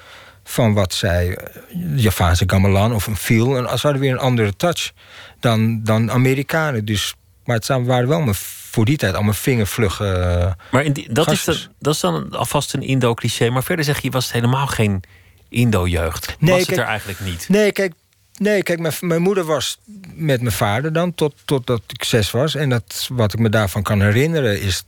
[0.45, 1.55] van wat zij, eh,
[1.95, 3.57] Javaanse gamelan of een feel.
[3.57, 4.93] En ze hadden weer een andere touch
[5.41, 6.85] dan, dan Amerikanen.
[6.85, 8.35] Dus, maar het waren wel maar
[8.71, 10.05] voor die tijd allemaal vingervlugge.
[10.05, 13.51] Uh, maar in die, dat, is dan, dat is dan alvast een Indo-cliché.
[13.51, 15.03] Maar verder zeg je, was het helemaal geen
[15.49, 16.37] Indo-jeugd.
[16.39, 17.49] Nee, was het er eigenlijk niet?
[17.49, 17.93] Nee, kijk,
[18.39, 19.79] Nee, kijk, mijn, mijn, moeder was
[20.15, 22.55] met mijn vader dan, tot, totdat ik zes was.
[22.55, 24.85] En dat, wat ik me daarvan kan herinneren is...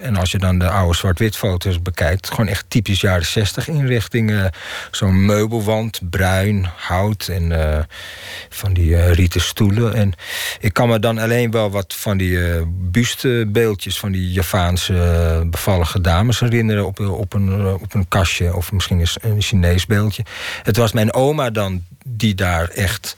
[0.00, 2.28] en als je dan de oude zwart-wit foto's bekijkt...
[2.28, 4.50] gewoon echt typisch jaren zestig inrichtingen.
[4.90, 7.78] Zo'n meubelwand, bruin, hout en uh,
[8.48, 9.94] van die uh, rieten stoelen.
[9.94, 10.12] En
[10.60, 13.98] ik kan me dan alleen wel wat van die uh, bustebeeldjes...
[13.98, 18.56] van die Javaanse bevallige dames herinneren op, op, een, op een kastje...
[18.56, 20.24] of misschien een Chinees beeldje.
[20.62, 23.16] Het was mijn oma dan die daar echt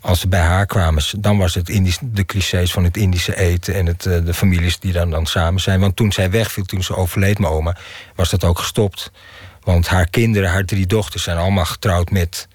[0.00, 3.74] als ze bij haar kwamen, dan was het Indisch, de clichés van het Indische eten
[3.74, 5.80] en het, eh, de families die dan, dan samen zijn.
[5.80, 7.76] Want toen zij wegviel, toen ze overleed, mijn oma,
[8.14, 9.10] was dat ook gestopt.
[9.62, 12.48] Want haar kinderen, haar drie dochters, zijn allemaal getrouwd met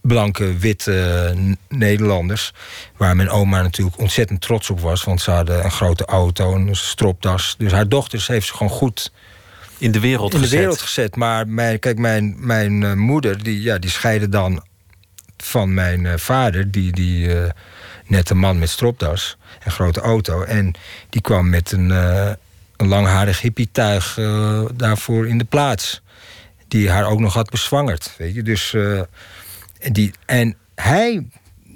[0.00, 1.34] blanke, witte
[1.68, 2.52] Nederlanders.
[2.96, 5.04] Waar mijn oma natuurlijk ontzettend trots op was.
[5.04, 7.54] Want ze hadden een grote auto, een stropdas.
[7.58, 9.12] Dus haar dochters heeft ze gewoon goed
[9.78, 10.54] in de wereld in gezet.
[10.54, 11.16] de wereld gezet.
[11.16, 14.62] Maar mijn, kijk, mijn, mijn uh, moeder, die, ja, die scheidde dan
[15.44, 17.50] van mijn uh, vader, die, die uh,
[18.06, 20.42] net een man met stropdas en grote auto.
[20.42, 20.74] En
[21.08, 24.18] die kwam met een, een langharig hippietuig
[24.74, 26.02] daarvoor in de plaats.
[26.68, 28.14] Die haar ook nog had bezwangerd.
[28.18, 28.42] Weet je?
[28.42, 28.76] Dus,
[29.92, 31.26] die, en hij,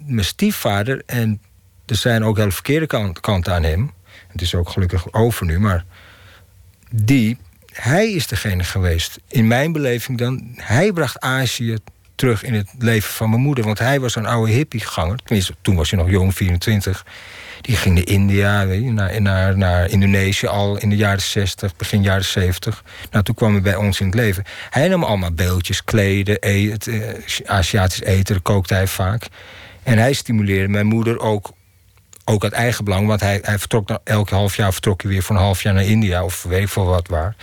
[0.04, 1.40] mijn stiefvader, en
[1.86, 3.92] er zijn ook hele verkeerde kant aan hem.
[4.28, 5.84] Het is ook gelukkig over nu, maar
[6.90, 7.38] die
[7.74, 10.52] hij is degene geweest, in mijn beleving dan...
[10.56, 11.76] hij bracht Azië
[12.14, 13.64] terug in het leven van mijn moeder.
[13.64, 15.18] Want hij was een oude hippieganger.
[15.24, 17.04] Tenminste, toen was hij nog jong, 24.
[17.60, 22.24] Die ging naar India, naar, naar, naar Indonesië al in de jaren 60, begin jaren
[22.24, 22.84] 70.
[23.10, 24.44] Nou, toen kwam hij bij ons in het leven.
[24.70, 29.28] Hij nam allemaal beeldjes, kleden, eten, eh, Aziatisch eten, kookte hij vaak.
[29.82, 31.52] En hij stimuleerde mijn moeder ook
[32.24, 35.22] ook uit eigen belang, want hij, hij vertrok dan, elk half jaar vertrok hij weer
[35.22, 37.36] voor een half jaar naar India of weet veel wat waar.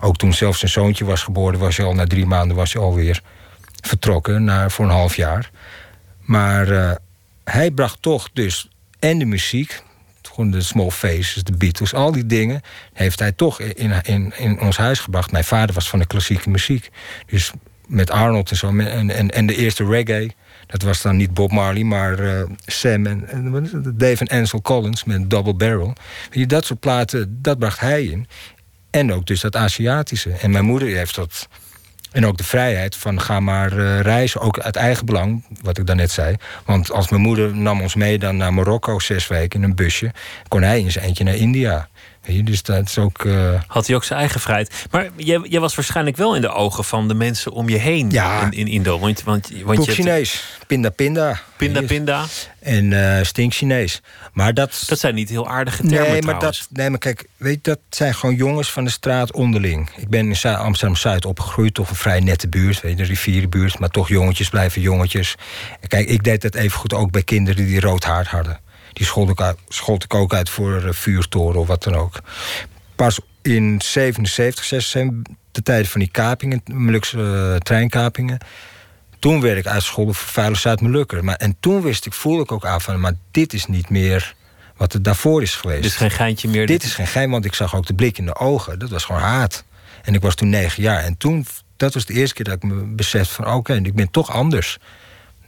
[0.00, 2.82] Ook toen zelfs zijn zoontje was geboren, was hij al na drie maanden was hij
[2.82, 3.22] alweer
[3.82, 5.50] vertrokken naar, voor een half jaar.
[6.20, 6.92] Maar uh,
[7.44, 8.68] hij bracht toch dus
[8.98, 9.82] en de muziek,
[10.22, 12.60] gewoon de Small Faces, de Beatles, al die dingen,
[12.92, 15.32] heeft hij toch in, in, in ons huis gebracht.
[15.32, 16.90] Mijn vader was van de klassieke muziek.
[17.26, 17.52] Dus
[17.86, 20.30] met Arnold en zo, en, en, en de eerste reggae.
[20.66, 25.04] Dat was dan niet Bob Marley, maar uh, Sam en, en Dave en Ansel Collins
[25.04, 25.92] met Double Barrel.
[26.30, 28.26] Je, dat soort platen, dat bracht hij in.
[28.90, 30.30] En ook dus dat Aziatische.
[30.30, 31.48] En mijn moeder heeft dat.
[32.12, 35.86] En ook de vrijheid van ga maar uh, reizen, ook uit eigen belang, wat ik
[35.86, 36.36] daarnet zei.
[36.64, 40.12] Want als mijn moeder nam ons mee dan naar Marokko zes weken in een busje,
[40.48, 41.88] kon hij in zijn eentje naar India.
[42.22, 43.24] Dus dat is ook.
[43.24, 43.60] Uh...
[43.66, 44.86] Had hij ook zijn eigen vrijheid.
[44.90, 48.10] Maar jij, jij, was waarschijnlijk wel in de ogen van de mensen om je heen
[48.10, 48.42] ja.
[48.42, 48.98] in, in Indo.
[48.98, 50.44] Want, want, want je Chinees.
[50.66, 51.40] Pinda pinda.
[51.56, 52.24] Pinda pinda.
[52.58, 54.00] En uh, stink Chinees.
[54.32, 54.82] Maar dat.
[54.86, 56.10] Dat zijn niet heel aardige termen.
[56.10, 59.32] Nee, maar, dat, nee, maar kijk, weet je, dat zijn gewoon jongens van de straat
[59.32, 59.90] onderling.
[59.96, 63.78] Ik ben in Amsterdam Zuid opgegroeid, toch een vrij nette buurt, weet je, een rivierenbuurt.
[63.78, 65.34] Maar toch jongetjes blijven jongetjes.
[65.86, 68.60] Kijk, ik deed dat even goed ook bij kinderen die rood haar hadden.
[68.92, 72.20] Die schold ik, uit, schold ik ook uit voor uh, vuurtoren of wat dan ook.
[72.96, 78.38] Pas in 77, 76, de tijd van die kapingen, Molukse uh, treinkapingen.
[79.18, 81.24] Toen werd ik uitgescholden voor Veilig Zuid-Molukker.
[81.26, 84.34] En toen wist ik, voelde ik ook aan van, maar dit is niet meer
[84.76, 85.82] wat het daarvoor is geweest.
[85.82, 86.66] Dit is geen geintje meer.
[86.66, 88.78] Dit is geen gein, want ik zag ook de blik in de ogen.
[88.78, 89.64] Dat was gewoon haat.
[90.02, 91.02] En ik was toen negen jaar.
[91.02, 93.52] En toen, dat was de eerste keer dat ik me besefte van...
[93.52, 94.78] oké, ik ben toch anders.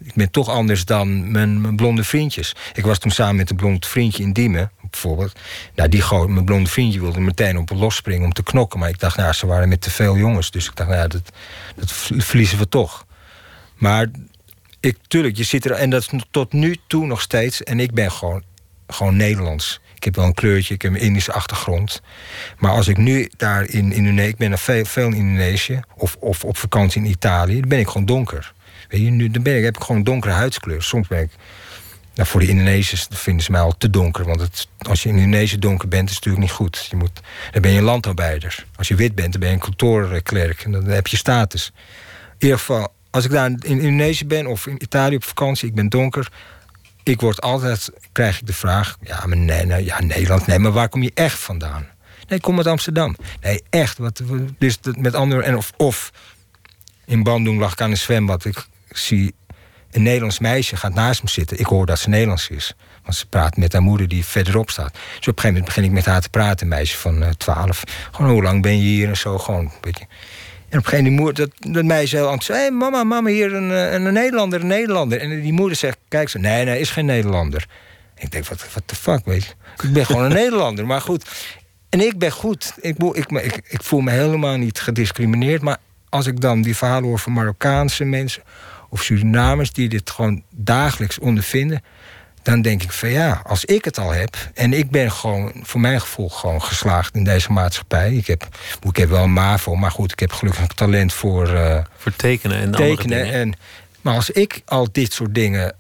[0.04, 2.54] Ik ben toch anders dan mijn, mijn, blonde vriendjes.
[2.74, 5.38] Ik was toen samen met een blond vriendje in Diemen, bijvoorbeeld.
[5.74, 8.78] Nou, die goot, mijn blonde vriendje wilde meteen op losspringen om te knokken.
[8.78, 10.50] Maar ik dacht, nou, ze waren met te veel jongens.
[10.50, 11.32] Dus ik dacht, nou, dat,
[11.76, 11.92] dat
[12.24, 13.06] verliezen we toch.
[13.74, 14.10] Maar
[14.80, 15.72] ik, tuurlijk, je zit er...
[15.72, 17.62] En dat is tot nu toe nog steeds.
[17.62, 18.42] En ik ben gewoon,
[18.86, 19.80] gewoon Nederlands.
[19.94, 22.02] Ik heb wel een kleurtje, ik heb een Indische achtergrond.
[22.58, 24.28] Maar als ik nu daar in Indonesië...
[24.28, 25.80] Ik ben er veel, veel in Indonesië.
[25.96, 27.60] Of, of op vakantie in Italië.
[27.60, 28.52] Dan ben ik gewoon donker.
[29.00, 30.82] Nu dan ben ik, heb ik gewoon donkere huidskleur.
[30.82, 31.30] Soms ben ik...
[32.14, 34.24] Nou, voor de Indonesiërs vinden ze mij al te donker.
[34.24, 36.86] Want het, als je in Indonesië donker bent, is het natuurlijk niet goed.
[36.90, 37.20] Je moet,
[37.50, 38.64] dan ben je een landarbeider.
[38.76, 40.64] Als je wit bent, dan ben je een kantoorklerk.
[40.64, 41.72] En dan heb je status.
[41.74, 45.74] In ieder geval, als ik daar in Indonesië ben of in Italië op vakantie, ik
[45.74, 46.28] ben donker.
[47.02, 50.72] Ik word altijd, krijg ik de vraag, ja, maar nee, nee, ja, Nederland, nee, maar
[50.72, 51.86] waar kom je echt vandaan?
[52.28, 53.16] Nee, ik kom uit Amsterdam.
[53.40, 53.98] Nee, echt.
[53.98, 54.22] Wat,
[54.58, 56.12] dus met andere, en of, of
[57.04, 58.44] in Bandung lag ik aan een zwembad.
[58.44, 58.66] Ik
[58.98, 59.34] zie
[59.94, 61.58] een Nederlands meisje gaat naast me zitten.
[61.58, 62.74] Ik hoor dat ze Nederlands is.
[63.02, 64.92] Want ze praat met haar moeder die verderop staat.
[64.92, 66.62] Dus op een gegeven moment begin ik met haar te praten.
[66.62, 67.84] Een meisje van uh, 12.
[68.10, 69.38] Gewoon, hoe lang ben je hier en zo.
[69.38, 70.04] Gewoon, weet je.
[70.68, 72.60] En op een gegeven moment, dat, dat meisje heel enthousiast...
[72.60, 75.20] Hé, hey, mama, mama, hier een, een, een, Nederlander, een Nederlander.
[75.20, 77.66] En die moeder zegt, kijk ze, nee, nee, is geen Nederlander.
[78.18, 79.52] Ik denk, wat de fuck, weet je.
[79.82, 81.30] Ik ben gewoon een Nederlander, maar goed.
[81.88, 82.74] En ik ben goed.
[82.80, 85.62] Ik, ik, ik, ik voel me helemaal niet gediscrimineerd.
[85.62, 85.76] Maar
[86.08, 88.42] als ik dan die verhalen hoor van Marokkaanse mensen...
[88.94, 91.82] of Surinamers die dit gewoon dagelijks ondervinden...
[92.42, 94.36] dan denk ik van ja, als ik het al heb...
[94.54, 98.14] en ik ben gewoon, voor mijn gevoel, gewoon geslaagd in deze maatschappij.
[98.14, 98.48] Ik heb,
[98.82, 101.50] ik heb wel een MAVO, maar goed, ik heb gelukkig talent voor...
[101.50, 103.32] Uh, voor tekenen en tekenen andere dingen.
[103.32, 103.54] En,
[104.00, 105.76] maar als ik al dit soort dingen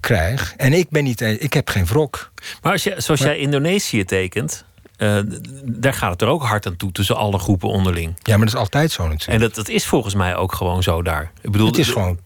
[0.00, 0.54] krijg...
[0.56, 1.20] en ik ben niet...
[1.20, 2.32] Ik heb geen wrok.
[2.62, 4.66] Maar als je, zoals maar, jij Indonesië tekent...
[4.98, 5.18] Uh,
[5.64, 8.16] daar gaat het er ook hard aan toe tussen alle groepen onderling.
[8.22, 9.28] Ja, maar dat is altijd zo natuurlijk.
[9.28, 11.30] En dat, dat is volgens mij ook gewoon zo daar.
[11.40, 12.18] Ik bedoel, het is gewoon.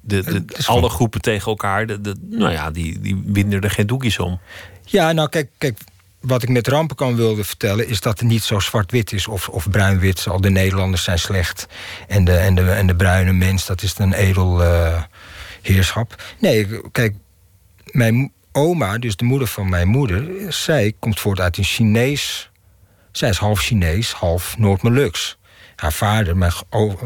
[0.00, 4.18] De, alle groepen tegen elkaar, de, de, nou ja, die, die binden er geen doekjes
[4.18, 4.40] om.
[4.84, 5.78] Ja, nou kijk, kijk,
[6.20, 7.88] wat ik met Rampenkamp wilde vertellen...
[7.88, 10.26] is dat het niet zo zwart-wit is of, of bruin-wit.
[10.28, 11.66] Al de Nederlanders zijn slecht.
[12.08, 15.02] En de, en de, en de bruine mens, dat is een edel uh,
[15.62, 16.22] heerschap.
[16.38, 17.14] Nee, kijk,
[17.84, 20.52] mijn oma, dus de moeder van mijn moeder...
[20.52, 22.50] zij komt voort uit een Chinees...
[23.12, 25.38] Zij is half Chinees, half Noord-Molux.
[25.80, 26.52] Haar vader, mijn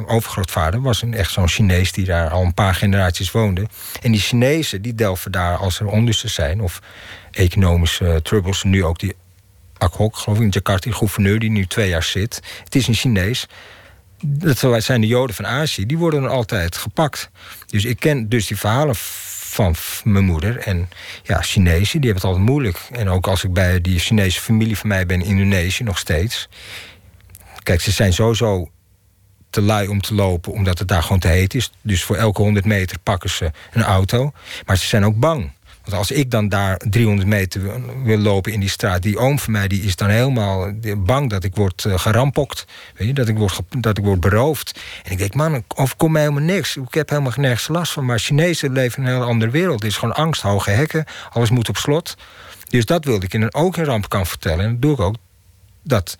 [0.06, 1.92] overgrootvader, was een, echt zo'n Chinees...
[1.92, 3.66] die daar al een paar generaties woonde.
[4.02, 6.60] En die Chinezen, die delven daar als er onlusten zijn...
[6.60, 6.80] of
[7.30, 9.14] economische uh, troubles, nu ook die
[9.78, 10.80] Akhok, geloof ik, in Jakarta...
[10.80, 12.42] die gouverneur die nu twee jaar zit.
[12.64, 13.46] Het is een Chinees.
[14.24, 17.30] Dat zijn de Joden van Azië, die worden er altijd gepakt.
[17.66, 18.94] Dus ik ken dus die verhalen
[19.54, 20.58] van mijn moeder.
[20.58, 20.88] En
[21.22, 22.80] ja, Chinezen, die hebben het altijd moeilijk.
[22.92, 26.48] En ook als ik bij die Chinese familie van mij ben in Indonesië nog steeds.
[27.64, 28.68] Kijk, ze zijn sowieso
[29.50, 31.70] te lui om te lopen, omdat het daar gewoon te heet is.
[31.82, 34.32] Dus voor elke 100 meter pakken ze een auto.
[34.66, 35.52] Maar ze zijn ook bang.
[35.84, 37.60] Want als ik dan daar 300 meter
[38.04, 39.02] wil lopen in die straat...
[39.02, 42.64] die oom van mij die is dan helemaal bang dat ik word uh, gerampokt.
[42.94, 44.80] Weet je, dat ik word, dat ik word beroofd.
[45.04, 46.76] En ik denk, man, overkomt mij helemaal niks.
[46.76, 48.04] Ik heb helemaal nergens last van.
[48.04, 49.82] Maar Chinezen leven in een hele andere wereld.
[49.82, 51.04] Het is gewoon angst, hoge hekken.
[51.30, 52.16] Alles moet op slot.
[52.68, 54.64] Dus dat wilde ik in, ook in Rampenkamp vertellen.
[54.64, 55.14] En dat doe ik ook.
[55.82, 56.16] Dat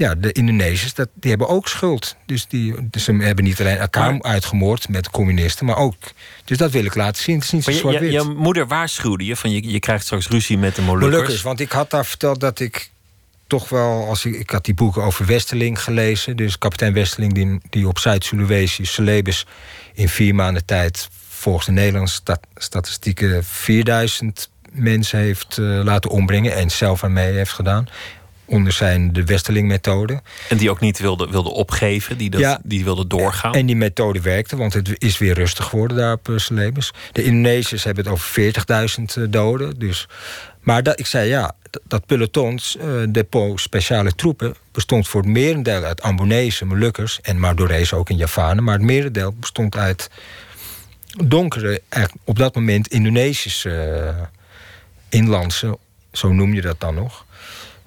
[0.00, 2.16] ja, de Indonesiërs, dat, die hebben ook schuld.
[2.26, 5.94] Dus, die, dus ze hebben niet alleen elkaar maar, uitgemoord met communisten, maar ook.
[6.44, 7.34] Dus dat wil ik laten zien.
[7.34, 10.28] Het is niet zo zwart je, je, moeder waarschuwde je van je, je krijgt straks
[10.28, 11.12] ruzie met de Molukkers.
[11.12, 11.42] Molukkers.
[11.42, 12.90] Want ik had daar verteld dat ik
[13.46, 16.36] toch wel, als ik, ik had die boeken over Westerling gelezen.
[16.36, 19.46] Dus kapitein Westerling, die, die op Zuid-Sulawesi, Celebes,
[19.94, 26.54] in vier maanden tijd, volgens de Nederlandse stat, statistieken, 4000 mensen heeft uh, laten ombrengen
[26.54, 27.88] en zelf aan mee heeft gedaan
[28.50, 30.22] onder zijn de Westerling-methode.
[30.48, 33.54] En die ook niet wilde, wilde opgeven, die, dat, ja, die wilde doorgaan.
[33.54, 36.92] En die methode werkte, want het is weer rustig geworden daar op Celebes.
[37.12, 38.54] De Indonesiërs hebben het over
[39.24, 39.78] 40.000 doden.
[39.78, 40.08] Dus.
[40.60, 44.54] Maar dat, ik zei ja, dat peloton, uh, depot speciale troepen...
[44.72, 47.20] bestond voor het merendeel uit Ambonezen, Molukkers...
[47.20, 48.64] en Mardorees ook in Javanen.
[48.64, 50.10] Maar het merendeel bestond uit
[51.24, 51.82] donkere,
[52.24, 53.70] op dat moment Indonesische
[54.16, 54.22] uh,
[55.08, 55.78] inlandse...
[56.12, 57.24] zo noem je dat dan nog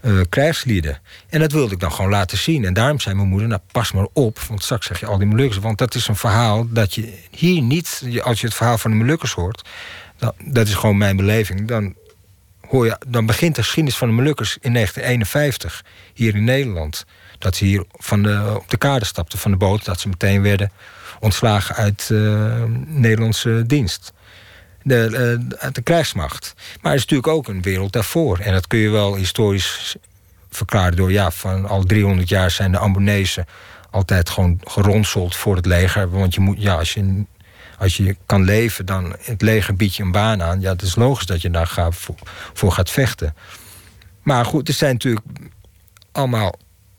[0.03, 0.99] uh, krijgslieden.
[1.29, 2.65] En dat wilde ik dan gewoon laten zien.
[2.65, 4.39] En daarom zei mijn moeder, nou pas maar op...
[4.39, 5.59] want straks zeg je al die Molukkers.
[5.59, 8.03] Want dat is een verhaal dat je hier niet...
[8.21, 9.69] als je het verhaal van de Molukkers hoort...
[10.17, 11.67] Dan, dat is gewoon mijn beleving...
[11.67, 11.95] dan,
[12.67, 15.83] hoor je, dan begint de geschiedenis van de Molukkers in 1951...
[16.13, 17.05] hier in Nederland.
[17.39, 19.85] Dat ze hier van de, op de kade stapten van de boot...
[19.85, 20.71] dat ze meteen werden
[21.19, 24.13] ontslagen uit uh, Nederlandse dienst.
[24.83, 26.53] De, uh, de krijgsmacht.
[26.81, 28.39] Maar er is natuurlijk ook een wereld daarvoor.
[28.39, 29.95] En dat kun je wel historisch
[30.49, 31.11] verklaren door...
[31.11, 33.45] ja, van al 300 jaar zijn de Ambonezen
[33.89, 36.09] altijd gewoon geronseld voor het leger.
[36.09, 37.25] Want je moet, ja, als je,
[37.77, 40.61] als je kan leven, dan het leger biedt je een baan aan.
[40.61, 42.15] Ja, het is logisch dat je daar gaat, voor,
[42.53, 43.35] voor gaat vechten.
[44.21, 45.25] Maar goed, er zijn natuurlijk
[46.11, 46.55] allemaal...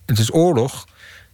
[0.06, 0.86] Het is oorlog,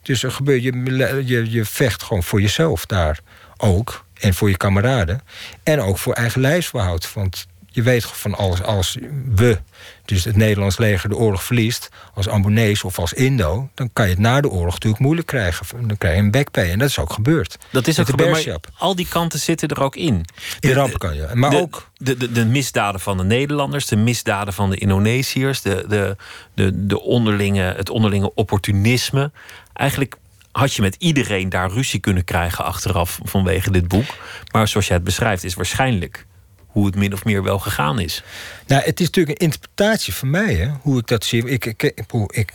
[0.03, 3.21] dus er gebeurt, je, je, je vecht gewoon voor jezelf daar
[3.57, 4.05] ook.
[4.21, 5.21] En voor je kameraden.
[5.63, 7.13] En ook voor eigen lijfsbehoud.
[7.13, 8.97] Want je weet van alles, als
[9.35, 9.59] we,
[10.05, 11.89] dus het Nederlands leger, de oorlog verliest...
[12.15, 13.69] als Ambonees of als Indo...
[13.75, 15.67] dan kan je het na de oorlog natuurlijk moeilijk krijgen.
[15.87, 16.71] Dan krijg je een backpay.
[16.71, 17.59] En dat is ook gebeurd.
[17.71, 20.25] Dat is ook gebeurd, maar al die kanten zitten er ook in.
[20.61, 21.29] In rampen kan je.
[21.35, 21.91] Maar de, ook...
[21.97, 25.63] De, de, de, misdaden van de Nederlanders, de misdaden van de Indonesiërs...
[25.63, 26.17] De, de,
[26.55, 29.31] de, de onderlinge, het onderlinge opportunisme.
[29.73, 30.17] Eigenlijk
[30.53, 34.17] had je met iedereen daar ruzie kunnen krijgen achteraf vanwege dit boek.
[34.53, 36.27] Maar zoals jij het beschrijft, is waarschijnlijk
[36.67, 38.23] hoe het min of meer wel gegaan is.
[38.67, 41.49] Nou, het is natuurlijk een interpretatie van mij, hè, hoe ik dat zie.
[41.49, 42.53] Ik, ik, ik, ik,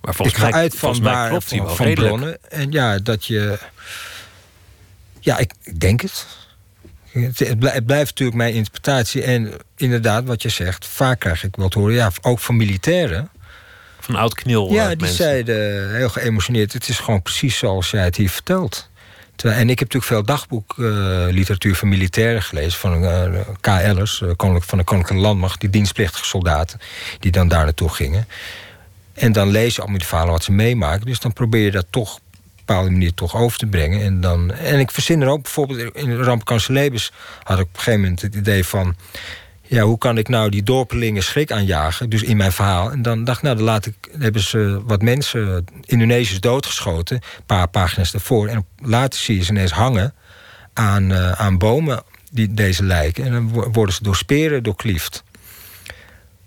[0.00, 2.38] maar volgens ik ga mij, uit van, mij klopt van, wel van bronnen.
[2.50, 3.58] En ja, dat je.
[5.20, 6.26] Ja, ik, ik denk het.
[7.10, 9.22] Het, het, blijft natuurlijk mijn interpretatie.
[9.22, 13.30] En inderdaad, wat je zegt, vaak krijg ik wel te horen, ja, ook van militairen
[14.06, 14.72] van oud knil.
[14.72, 18.88] Ja, die zeiden heel geëmotioneerd: het is gewoon precies zoals jij het hier vertelt.
[19.36, 24.20] Terwijl, en ik heb natuurlijk veel dagboekliteratuur uh, van militairen gelezen, van uh, eh, KL'ers,
[24.20, 26.80] uh, van de Koninklijke Landmacht, die dienstplichtige soldaten,
[27.20, 28.28] die dan daar naartoe gingen.
[29.14, 31.06] En dan lees je allemaal die verhalen wat ze meemaken.
[31.06, 34.02] Dus dan probeer je dat toch op een bepaalde manier toch over te brengen.
[34.02, 37.78] En, dan, en ik verzin er ook bijvoorbeeld in Rampenkansen Lebens had ik op een
[37.78, 38.96] gegeven moment het idee van
[39.68, 42.10] ja, hoe kan ik nou die dorpelingen schrik aanjagen?
[42.10, 42.90] Dus in mijn verhaal.
[42.90, 47.16] En dan dacht ik, nou, dan laat ik, hebben ze wat mensen, Indonesiërs, doodgeschoten.
[47.16, 48.48] Een paar pagina's ervoor.
[48.48, 50.14] En later zie je ze ineens hangen
[50.72, 53.24] aan, uh, aan bomen, die, deze lijken.
[53.24, 55.24] En dan worden ze door speren doorkliefd.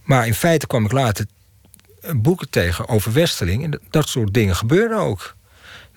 [0.03, 1.25] Maar in feite kwam ik later
[2.15, 3.63] boeken tegen over Westerling.
[3.63, 5.35] En dat soort dingen gebeuren ook.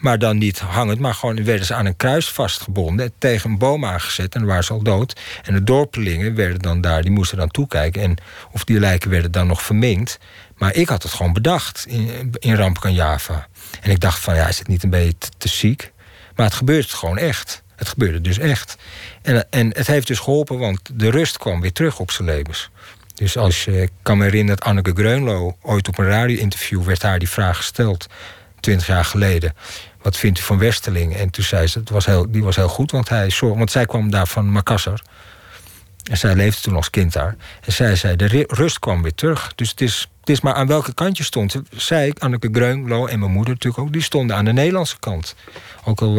[0.03, 3.13] Maar dan niet hangend, maar gewoon werden ze aan een kruis vastgebonden...
[3.19, 5.21] tegen een boom aangezet en dan waren ze al dood.
[5.43, 8.03] En de dorpelingen werden dan daar, die moesten dan toekijken...
[8.03, 8.17] en
[8.53, 10.19] of die lijken werden dan nog verminkt.
[10.57, 13.49] Maar ik had het gewoon bedacht in, in Rampen Java.
[13.81, 15.93] En ik dacht van, ja, is het niet een beetje te, ziek?
[16.37, 17.63] Maar het gebeurde gewoon echt.
[17.77, 18.77] Het gebeurde dus echt.
[19.23, 22.71] En, en het heeft dus geholpen, want de rust kwam weer terug op zijn levens.
[23.15, 25.57] Dus als je kan me herinneren dat Anneke Greunlo...
[25.61, 28.07] ooit op een radio-interview werd haar die vraag gesteld...
[28.61, 29.55] twintig jaar geleden
[30.03, 31.17] wat vindt u van Westerling?
[31.17, 33.87] En toen zei ze, het was heel, die was heel goed, want, hij, want zij
[33.87, 35.03] kwam daar van Makassar.
[36.11, 37.37] En zij leefde toen als kind daar.
[37.61, 39.53] En zij zei, de rust kwam weer terug.
[39.55, 41.55] Dus het is, het is maar aan welke kant je stond.
[41.71, 43.93] Zij, Anneke Greunlo en mijn moeder natuurlijk ook...
[43.93, 45.35] die stonden aan de Nederlandse kant.
[45.85, 46.15] Ook al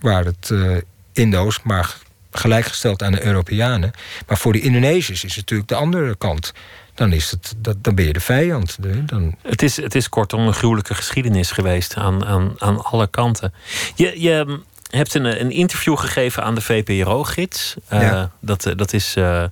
[0.00, 0.76] waar het uh,
[1.12, 1.96] Indo's, maar
[2.30, 3.90] gelijkgesteld aan de Europeanen.
[4.26, 6.52] Maar voor de Indonesiërs is het natuurlijk de andere kant
[6.94, 8.78] dan, is het, dat, dan ben je de vijand.
[9.06, 9.34] Dan...
[9.42, 13.52] Het, is, het is kortom een gruwelijke geschiedenis geweest aan, aan, aan alle kanten.
[13.94, 17.74] Je, je hebt een, een interview gegeven aan de VPRO-gids.
[17.92, 19.44] Uh, dat, dat is uh,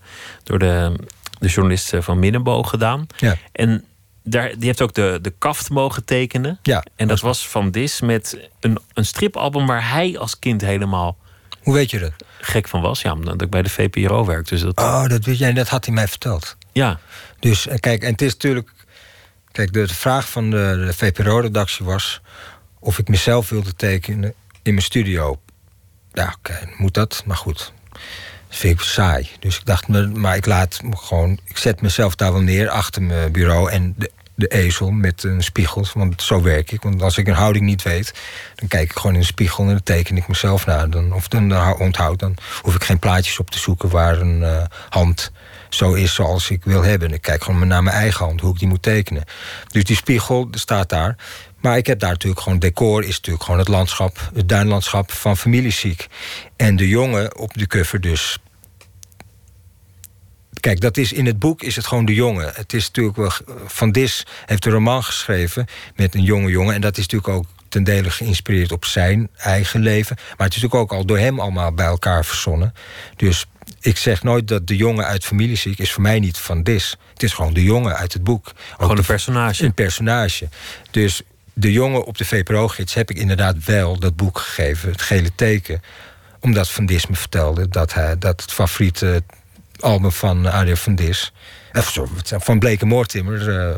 [0.42, 0.96] door de,
[1.38, 3.06] de journalist van Middenboog gedaan.
[3.16, 3.36] Ja.
[3.52, 3.84] En
[4.24, 6.58] daar, die heeft ook de, de kaft mogen tekenen.
[6.62, 11.16] Ja, en dat was Van Dis met een, een stripalbum waar hij als kind helemaal
[11.62, 12.12] hoe weet je dat?
[12.40, 14.48] Gek van was, ja, omdat ik bij de VPRO werk.
[14.48, 14.78] Dus dat...
[14.78, 16.56] Oh, dat weet jij, dat had hij mij verteld.
[16.72, 16.98] Ja.
[17.38, 18.70] Dus eh, kijk, en het is natuurlijk.
[19.52, 22.20] Kijk, de, vraag van de, de VPRO-redactie was
[22.78, 25.40] of ik mezelf wilde tekenen in mijn studio.
[26.12, 27.72] Ja, oké, moet dat, maar goed.
[28.48, 29.28] Dat vind ik saai.
[29.40, 31.38] Dus ik dacht, maar ik laat gewoon.
[31.44, 33.70] Ik zet mezelf daar wel neer achter mijn bureau.
[33.70, 35.86] En de, de ezel met een spiegel.
[35.94, 36.82] Want zo werk ik.
[36.82, 38.14] Want als ik een houding niet weet,
[38.54, 40.90] dan kijk ik gewoon in de spiegel en dan teken ik mezelf naar.
[40.90, 44.64] Dan, of dan onthoud, dan hoef ik geen plaatjes op te zoeken waar een uh,
[44.88, 45.32] hand
[45.74, 47.12] zo is zoals ik wil hebben.
[47.12, 49.24] Ik kijk gewoon naar mijn eigen hand, hoe ik die moet tekenen.
[49.68, 51.16] Dus die spiegel staat daar.
[51.60, 55.36] Maar ik heb daar natuurlijk gewoon decor, is natuurlijk gewoon het landschap, het duinlandschap van
[55.36, 56.06] familieziek.
[56.56, 58.38] En de jongen op de cover dus.
[60.60, 62.52] Kijk, dat is in het boek is het gewoon de jongen.
[62.54, 63.32] Het is natuurlijk wel.
[63.66, 65.66] Van Dis heeft een roman geschreven
[65.96, 66.74] met een jonge jongen.
[66.74, 70.16] En dat is natuurlijk ook ten dele geïnspireerd op zijn eigen leven.
[70.16, 72.74] Maar het is natuurlijk ook al door hem allemaal bij elkaar verzonnen.
[73.16, 73.46] Dus
[73.80, 76.96] ik zeg nooit dat de jongen uit familieziek is voor mij niet van Dis.
[77.12, 78.52] Het is gewoon de jongen uit het boek.
[78.78, 79.64] Gewoon een personage.
[79.64, 80.48] Een personage.
[80.90, 85.34] Dus de jongen op de VPRO-gids heb ik inderdaad wel dat boek gegeven, het gele
[85.34, 85.82] teken.
[86.40, 89.22] Omdat Van Dis me vertelde dat, hij, dat het favoriete
[89.80, 91.32] album van Arie van Dis...
[92.24, 93.74] Van Bleke Moortimmer uh,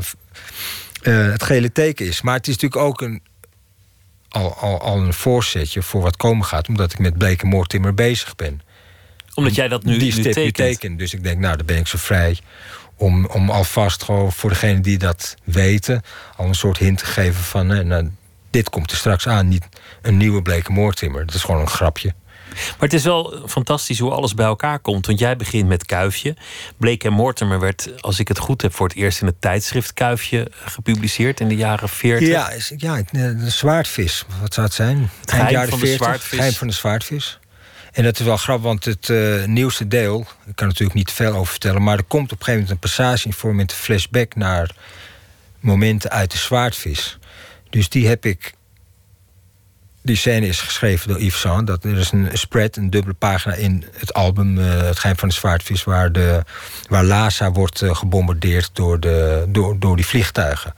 [1.02, 2.22] uh, het gele teken is.
[2.22, 3.22] Maar het is natuurlijk ook een,
[4.28, 6.68] al, al, al een voorzetje voor wat komen gaat...
[6.68, 8.60] omdat ik met Bleke Moortimmer bezig ben
[9.34, 10.54] Omdat jij dat nu, die nu stip tekent.
[10.54, 10.96] teken.
[10.96, 12.38] Dus ik denk, nou, dan ben ik zo vrij
[12.96, 16.02] om, om alvast gewoon voor degenen die dat weten...
[16.36, 18.10] al een soort hint te geven van, eh, nou,
[18.50, 19.48] dit komt er straks aan.
[19.48, 19.68] Niet
[20.02, 21.26] een nieuwe Blake Mortimer.
[21.26, 22.14] Dat is gewoon een grapje.
[22.54, 25.06] Maar het is wel fantastisch hoe alles bij elkaar komt.
[25.06, 26.36] Want jij begint met Kuifje.
[26.76, 29.92] Blake en Mortimer werd, als ik het goed heb, voor het eerst in het tijdschrift
[29.92, 32.28] Kuifje gepubliceerd in de jaren 40.
[32.28, 34.24] Ja, ja, de zwaardvis.
[34.40, 35.10] Wat zou het zijn?
[35.20, 36.38] Het geheim van de zwaardvis.
[36.38, 37.38] Geheim van de zwaardvis.
[37.94, 40.26] En dat is wel grappig, want het eh, nieuwste deel...
[40.46, 41.82] ik kan natuurlijk niet veel over vertellen...
[41.82, 44.34] maar er komt op een gegeven moment een passage in vorm met een flashback...
[44.34, 44.70] naar
[45.60, 47.18] momenten uit de zwaardvis.
[47.70, 48.54] Dus die heb ik...
[50.02, 51.66] Die scène is geschreven door Yves Saint.
[51.66, 54.58] Dat, er is een spread, een dubbele pagina in het album...
[54.58, 55.84] eh, Het Geheim van de Zwaardvis...
[55.84, 56.42] waar, de,
[56.88, 60.74] waar Lhasa wordt eh, gebombardeerd door, de, door, door die vliegtuigen.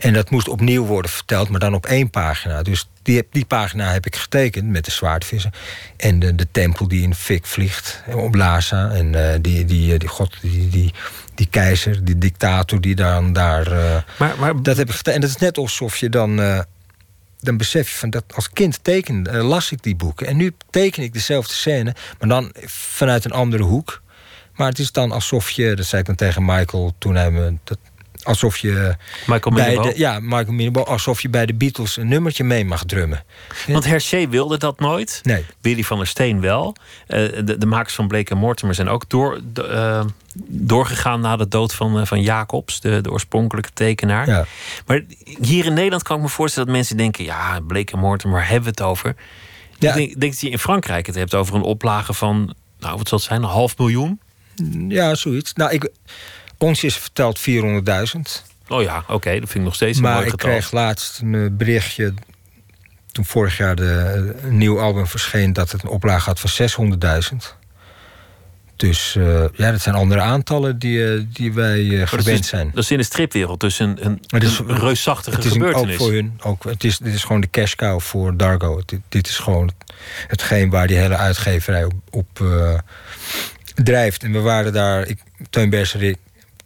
[0.00, 2.62] En dat moest opnieuw worden verteld, maar dan op één pagina.
[2.62, 5.52] Dus die, die pagina heb ik getekend met de zwaardvissen.
[5.96, 8.90] En de, de tempel die in fik vliegt op Lhasa.
[8.90, 10.92] En eh, die, die, eh, die, god, die, die,
[11.34, 13.66] die keizer, die dictator die dan daar...
[13.72, 15.14] eh, Maar, maar dat heb ik getekend.
[15.14, 16.36] En dat is net alsof je dan...
[17.40, 20.26] dan besef je van dat als kind teken, eh, las ik die boeken.
[20.26, 24.02] En nu teken ik dezelfde scène, maar dan vanuit een andere hoek.
[24.54, 27.54] Maar het is dan alsof je, dat zei ik dan tegen Michael toen hij me.
[27.64, 27.78] Dat,
[28.24, 28.96] alsof je.
[29.26, 29.88] Michael bij Minebo?
[29.88, 33.24] de, ja, Michael Minebo, alsof je bij de Beatles een nummertje mee mag drummen.
[33.66, 35.20] Want Hergé wilde dat nooit.
[35.22, 35.44] Nee.
[35.60, 36.76] Willy van der Steen wel.
[37.06, 40.04] Eh, de, de makers van Blake en Mortimer zijn ook door, de, eh,
[40.46, 44.28] doorgegaan na de dood van, eh, van Jacobs, de, de oorspronkelijke tekenaar.
[44.28, 44.46] Ja.
[44.86, 45.02] Maar
[45.40, 48.48] hier in Nederland kan ik me voorstellen dat mensen denken: ja, Blake en Mortimer, waar
[48.48, 49.14] hebben we het over?
[49.78, 49.88] Ja.
[49.88, 53.08] Ik denk, denk dat je in Frankrijk het hebt over een oplage van, nou, wat
[53.08, 54.20] zal het zijn, een half miljoen?
[54.88, 55.52] Ja, zoiets.
[55.52, 55.90] Nou, ik,
[56.62, 57.44] ons is verteld 400.000.
[58.68, 60.48] Oh ja, oké, dat vind ik nog steeds een Maar mooi ik getal.
[60.50, 62.14] kreeg laatst een eh, berichtje.
[63.12, 65.52] toen vorig jaar de, een nieuw album verscheen.
[65.52, 66.50] dat het een oplage had van
[67.32, 67.36] 600.000.
[68.76, 72.38] Dus eh, ja, dat zijn andere aantallen die, eh, die wij eh, Maar is gewend
[72.38, 72.70] dus- zijn.
[72.74, 75.52] Dat is in de stripwereld dus een, een, Maar het is- een reusachtige Het is
[75.54, 75.96] een, ook gebeurtenis.
[75.96, 76.38] voor hun.
[76.42, 78.82] Ook, het is, dit is gewoon de cash cow voor Dargo.
[78.86, 79.70] Dit, dit is gewoon
[80.26, 82.78] hetgeen waar die hele uitgeverij op, op eh,
[83.74, 84.22] drijft.
[84.22, 85.18] En we waren daar, ik,
[85.50, 86.16] Teun Berserik,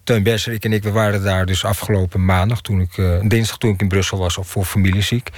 [0.04, 3.72] Teun Berserik en ik, we waren daar dus afgelopen maandag, toen ik, eh, dinsdag toen
[3.72, 5.28] ik in Brussel was voor familieziek.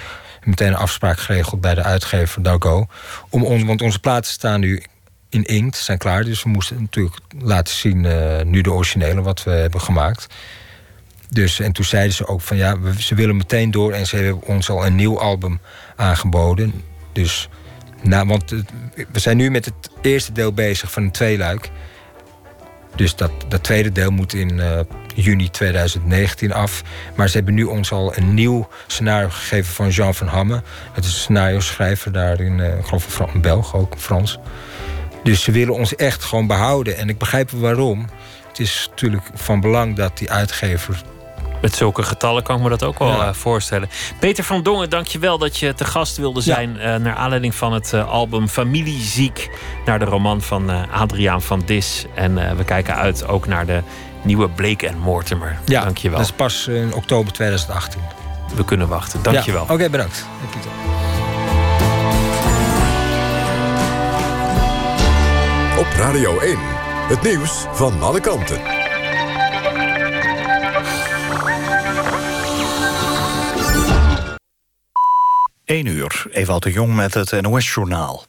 [0.44, 2.86] Meteen een afspraak geregeld bij de uitgever Dargo.
[3.30, 4.82] Om ons, want onze platen staan nu
[5.28, 6.24] in inkt, zijn klaar.
[6.24, 10.26] Dus we moesten natuurlijk laten zien, eh, nu de originele, wat we hebben gemaakt.
[11.30, 14.16] Dus, en toen zeiden ze ook van ja, we- ze willen meteen door en ze
[14.16, 15.60] hebben ons al een nieuw album
[15.96, 16.82] aangeboden.
[17.12, 17.48] Dus,
[18.02, 18.50] nou, want
[19.12, 21.70] we zijn nu met het eerste deel bezig van een tweeluik.
[22.96, 23.30] Dus dat,
[23.60, 24.80] tweede deel moet in eh,
[25.14, 26.82] juni 2019 af.
[27.14, 30.62] Maar ze hebben nu ons al een nieuw scenario gegeven van Jean van Hamme.
[30.92, 34.38] Het is een scenario schrijver daar in, eh, ik geloof een Belg, ook Frans.
[35.22, 36.96] Dus ze willen ons echt gewoon behouden.
[36.96, 38.06] En ik begrijp waarom.
[38.48, 41.02] Het is natuurlijk van belang dat die uitgever
[41.66, 43.26] Met zulke getallen kan ik me dat ook wel Ja.
[43.28, 43.88] eh, voorstellen.
[44.18, 46.54] Peter van Dongen, dankjewel dat je te gast wilde Ja.
[46.54, 46.78] zijn...
[46.80, 49.50] eh, naar aanleiding van het eh, album Familieziek...
[49.84, 52.04] naar de roman van eh, Adriaan van Dis.
[52.14, 53.82] En eh, we kijken uit ook naar de
[54.22, 55.58] nieuwe Blake en Mortimer.
[55.64, 56.18] Ja, dankjewel.
[56.18, 58.00] dat is pas in oktober 2018.
[58.54, 59.22] We kunnen wachten.
[59.22, 59.64] Dankjewel.
[59.68, 60.24] Ja, Oké, bedankt.
[65.78, 66.56] Op Radio 1.
[67.08, 68.60] Het nieuws van alle kanten.
[75.66, 78.24] 1 uur, Ewald de Jong met het NOS-journaal.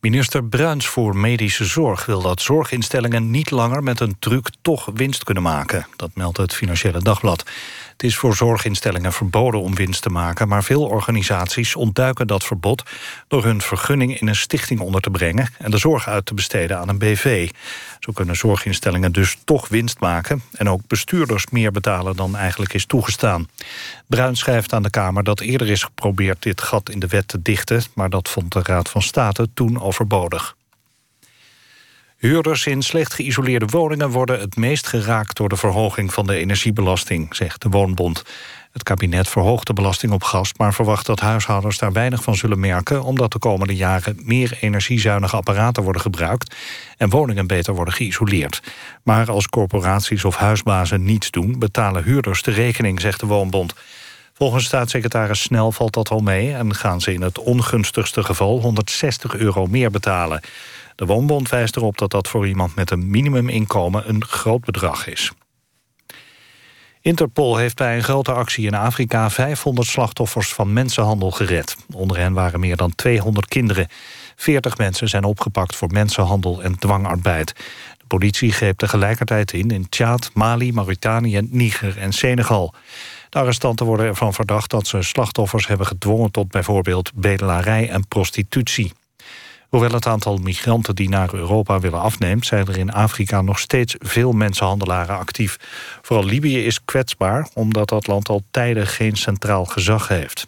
[0.00, 5.24] Minister Bruins voor Medische Zorg wil dat zorginstellingen niet langer met een truc toch winst
[5.24, 5.86] kunnen maken.
[5.96, 7.50] Dat meldt het Financiële Dagblad.
[8.00, 12.82] Het is voor zorginstellingen verboden om winst te maken, maar veel organisaties ontduiken dat verbod
[13.28, 16.78] door hun vergunning in een stichting onder te brengen en de zorg uit te besteden
[16.78, 17.50] aan een BV.
[17.98, 22.86] Zo kunnen zorginstellingen dus toch winst maken en ook bestuurders meer betalen dan eigenlijk is
[22.86, 23.48] toegestaan.
[24.06, 27.42] Bruin schrijft aan de Kamer dat eerder is geprobeerd dit gat in de wet te
[27.42, 30.56] dichten, maar dat vond de Raad van State toen overbodig.
[32.20, 37.36] Huurders in slecht geïsoleerde woningen worden het meest geraakt door de verhoging van de energiebelasting,
[37.36, 38.22] zegt de Woonbond.
[38.72, 42.60] Het kabinet verhoogt de belasting op gas, maar verwacht dat huishoudens daar weinig van zullen
[42.60, 46.54] merken, omdat de komende jaren meer energiezuinige apparaten worden gebruikt
[46.96, 48.62] en woningen beter worden geïsoleerd.
[49.02, 53.74] Maar als corporaties of huisbazen niets doen, betalen huurders de rekening, zegt de Woonbond.
[54.34, 59.36] Volgens staatssecretaris Snel valt dat al mee en gaan ze in het ongunstigste geval 160
[59.36, 60.40] euro meer betalen.
[61.00, 65.32] De Woonbond wijst erop dat dat voor iemand met een minimuminkomen een groot bedrag is.
[67.00, 71.76] Interpol heeft bij een grote actie in Afrika 500 slachtoffers van mensenhandel gered.
[71.92, 73.88] Onder hen waren meer dan 200 kinderen.
[74.36, 77.54] 40 mensen zijn opgepakt voor mensenhandel en dwangarbeid.
[77.98, 82.74] De politie greep tegelijkertijd in in Tjaad, Mali, Mauritanië, Niger en Senegal.
[83.28, 86.30] De arrestanten worden ervan verdacht dat ze slachtoffers hebben gedwongen...
[86.30, 88.92] tot bijvoorbeeld bedelarij en prostitutie.
[89.70, 92.46] Hoewel het aantal migranten die naar Europa willen afneemt...
[92.46, 95.56] zijn er in Afrika nog steeds veel mensenhandelaren actief.
[96.02, 100.46] Vooral Libië is kwetsbaar, omdat dat land al tijden geen centraal gezag heeft.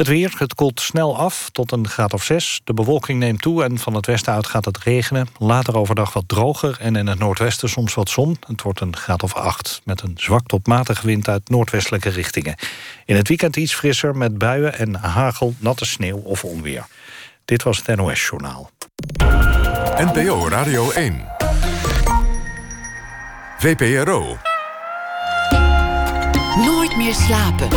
[0.00, 2.60] Het weer, het koelt snel af tot een graad of 6.
[2.64, 5.28] De bewolking neemt toe en van het westen uit gaat het regenen.
[5.38, 8.36] Later overdag wat droger en in het noordwesten soms wat zon.
[8.46, 12.54] Het wordt een graad of 8 met een zwak tot matige wind uit noordwestelijke richtingen.
[13.04, 16.86] In het weekend iets frisser met buien en hagel, natte sneeuw of onweer.
[17.44, 18.70] Dit was het NOS Journaal.
[19.96, 21.24] NPO Radio 1.
[23.58, 24.36] VPRO.
[26.56, 27.68] Nooit meer slapen.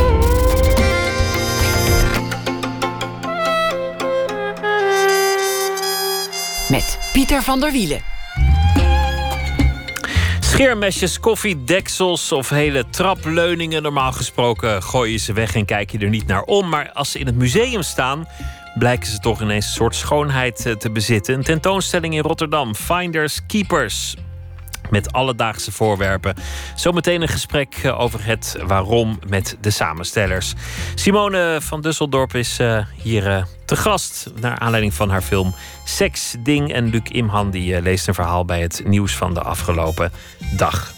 [6.74, 8.02] Met Pieter van der Wielen.
[10.40, 13.82] Scheermesjes, koffiedeksels of hele trapleuningen.
[13.82, 16.70] Normaal gesproken gooi je ze weg en kijk je er niet naar om.
[16.70, 18.28] Maar als ze in het museum staan,
[18.78, 21.36] blijken ze toch ineens een soort schoonheid eh, te bezitten.
[21.36, 24.16] Een tentoonstelling in Rotterdam, Finders Keepers
[24.90, 26.36] met alledaagse voorwerpen.
[26.76, 30.54] Zometeen een gesprek eh, over het waarom met de samenstellers.
[30.96, 36.74] Simone van Dusseldorp is uh, hier te gast naar aanleiding van haar film Seks, Ding.
[36.74, 40.12] En Luc Imhan die leest een verhaal bij het nieuws van de afgelopen
[40.58, 40.94] dag.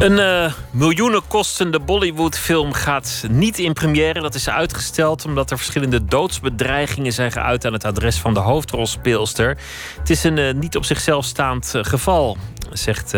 [0.00, 4.20] Een uh, miljoenen kostende Bollywood-film gaat niet in première.
[4.20, 9.58] Dat is uitgesteld omdat er verschillende doodsbedreigingen zijn geuit aan het adres van de hoofdrolspeelster.
[9.98, 12.36] Het is een uh, niet op zichzelf staand geval,
[12.72, 13.16] zegt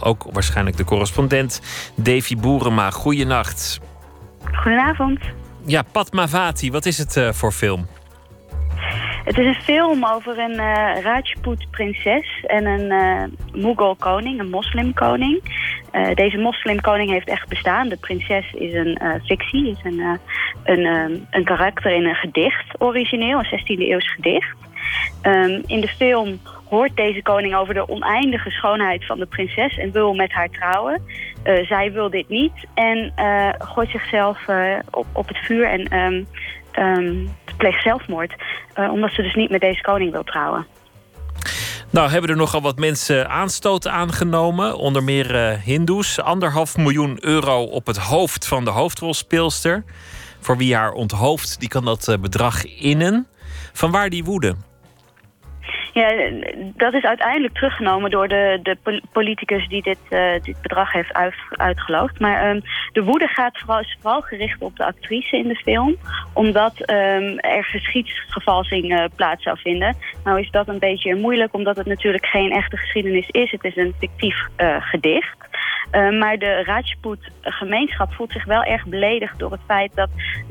[0.00, 1.60] ook waarschijnlijk de correspondent
[1.94, 2.90] Davy Boerema.
[2.90, 3.80] Goeienacht.
[4.52, 5.20] Goedenavond.
[5.64, 7.86] Ja, Padmavati, wat is het voor film?
[9.24, 15.40] Het is een film over een uh, Rajput-prinses en een uh, Mughal-koning, een moslimkoning.
[15.92, 17.88] Uh, deze moslimkoning heeft echt bestaan.
[17.88, 20.18] De prinses is een fictie, is een,
[20.64, 24.56] een, een karakter in een gedicht origineel, een 16e eeuws gedicht.
[25.22, 26.40] Um, in de film
[26.70, 31.02] hoort deze koning over de oneindige schoonheid van de prinses en wil met haar trouwen.
[31.44, 35.88] Uh, zij wil dit niet en uh, gooit zichzelf uh, op, op het vuur en
[36.78, 38.34] um, pleegt zelfmoord.
[38.74, 40.66] omdat ze dus niet met deze koning wil trouwen.
[41.90, 44.76] Nou, hebben er nogal wat mensen aanstoot aangenomen.
[44.76, 46.20] Onder meer hindoes.
[46.20, 49.84] Anderhalf miljoen euro op het hoofd van de hoofdrolspeelster.
[50.40, 53.26] Voor wie haar onthoofd, die kan dat bedrag innen.
[53.72, 54.54] Van waar die woede?
[55.92, 56.30] Ja,
[56.76, 61.34] dat is uiteindelijk teruggenomen door de, de politicus die dit, uh, dit bedrag heeft uit,
[61.48, 62.20] uitgeloofd.
[62.20, 62.62] Maar um,
[62.92, 65.96] de woede gaat vooral, is vooral gericht op de actrice in de film.
[66.32, 69.96] Omdat um, er geschiedsvervalsing uh, plaats zou vinden.
[70.24, 73.50] Nou is dat een beetje moeilijk omdat het natuurlijk geen echte geschiedenis is.
[73.50, 75.39] Het is een fictief uh, gedicht.
[75.92, 80.08] Uh, maar de Rajput-gemeenschap voelt zich wel erg beledigd door het feit dat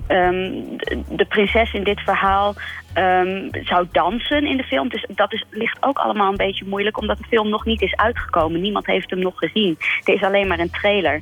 [0.08, 0.78] um,
[1.10, 2.56] de, prinses in dit verhaal
[2.98, 4.90] um, zou dansen in de film.
[4.90, 7.96] Dus dat is, ligt ook allemaal een beetje moeilijk omdat de film nog niet is
[7.96, 8.62] uitgekomen.
[8.62, 9.78] Niemand heeft hem nog gezien.
[10.04, 11.22] Er is alleen maar een trailer.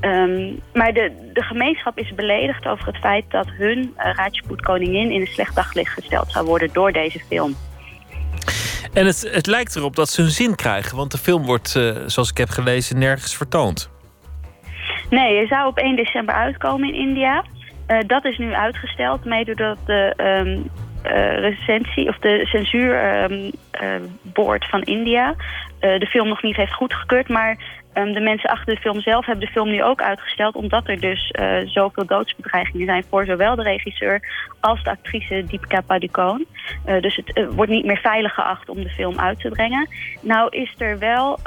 [0.00, 5.20] Um, maar de, de gemeenschap is beledigd over het feit dat hun uh, Rajput-koningin in
[5.20, 7.56] een slecht daglicht gesteld zou worden door deze film.
[8.92, 11.96] En het, het lijkt erop dat ze hun zin krijgen, want de film wordt, uh,
[12.06, 13.90] zoals ik heb gelezen, nergens vertoond.
[15.10, 17.44] Nee, hij zou op 1 december uitkomen in India.
[17.88, 20.70] Uh, dat is nu uitgesteld, mede doordat de um,
[21.40, 25.34] recensie of de censuurboord um, van India
[25.80, 27.28] de film nog niet heeft goedgekeurd.
[27.28, 27.56] Maar
[27.98, 30.54] Um, de mensen achter de film zelf hebben de film nu ook uitgesteld...
[30.54, 34.20] omdat er dus uh, zoveel doodsbedreigingen zijn voor zowel de regisseur...
[34.60, 36.46] als de actrice Deepika Padukone.
[36.86, 39.88] Uh, dus het uh, wordt niet meer veilig geacht om de film uit te brengen.
[40.20, 41.38] Nou is er wel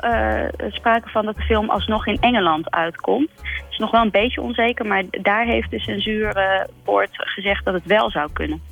[0.69, 3.29] sprake van dat de film alsnog in Engeland uitkomt.
[3.35, 7.85] Het is nog wel een beetje onzeker, maar daar heeft de censuurboord gezegd dat het
[7.85, 8.70] wel zou kunnen.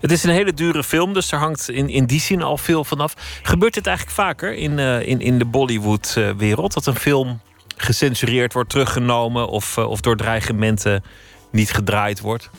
[0.00, 2.84] Het is een hele dure film, dus er hangt in, in die zin al veel
[2.84, 3.14] vanaf.
[3.42, 6.74] Gebeurt dit eigenlijk vaker in, uh, in, in de Bollywood-wereld?
[6.74, 7.40] Dat een film
[7.76, 11.04] gecensureerd wordt, teruggenomen of, uh, of door dreigementen
[11.50, 12.50] niet gedraaid wordt?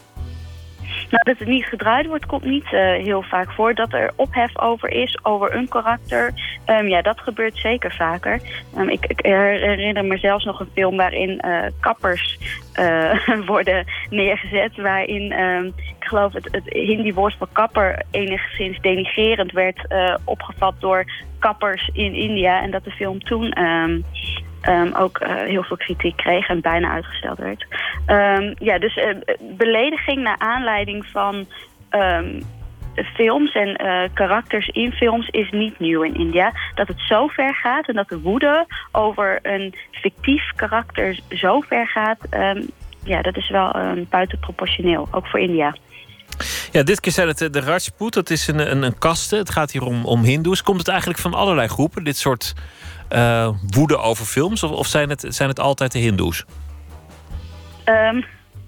[1.10, 3.74] Nou, dat het niet gedraaid wordt, komt niet uh, heel vaak voor.
[3.74, 6.34] Dat er ophef over is, over een karakter.
[6.66, 8.41] Ehm, ja, dat gebeurt zeker vaker.
[8.78, 12.39] Um, ik, ik, herinner me zelfs nog een film waarin uh, kappers
[12.80, 14.78] uh, worden neergezet.
[14.78, 19.88] Waarin, um, ik geloof, het, het Hindi-woord voor kapper enigszins denigerend werd
[20.24, 21.06] opgevat door
[21.39, 22.62] kappers in India.
[22.62, 23.54] En dat de film toen
[24.93, 27.66] ook uh, heel veel kritiek kreeg en bijna uitgesteld werd.
[28.07, 29.05] Um, ja, dus uh,
[29.57, 31.47] belediging naar aanleiding van
[31.91, 32.43] um,
[33.14, 36.51] films en uh, karakters in films is niet nieuw in India.
[36.76, 41.88] Dat het zo ver gaat en dat de woede over een fictief karakter zo ver
[41.88, 42.20] gaat...
[43.03, 43.76] ja, dat is wel
[44.09, 45.76] buitenproportioneel, ook voor India.
[46.72, 48.14] Ja, dit keer zijn het de Rajput.
[48.14, 49.36] Dat is een, een, een kaste.
[49.36, 50.64] Het gaat hier om, om hindoes.
[50.64, 52.53] Komt het eigenlijk van allerlei groepen, dit soort
[53.14, 54.64] uh, woede over films?
[54.64, 56.45] Of, of, zijn, het, zijn het altijd de Hindoes?
[57.86, 58.26] Um,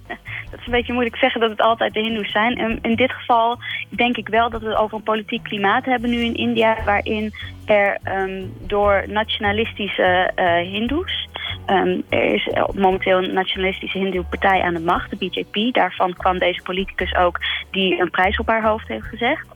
[0.51, 2.57] dat is een beetje moeilijk zeggen dat het altijd de Hindoes zijn.
[2.57, 3.57] En in dit geval
[3.89, 6.77] denk ik wel dat we over een politiek klimaat hebben nu in India...
[6.85, 7.33] waarin
[7.65, 11.27] er um, door nationalistische uh, Hindoes...
[11.65, 15.73] Er is momenteel een nationalistische hindoe-partij aan de macht, de BJP.
[15.73, 17.39] Daarvan kwam deze politicus ook
[17.71, 19.47] die een prijs op haar hoofd heeft gezegd.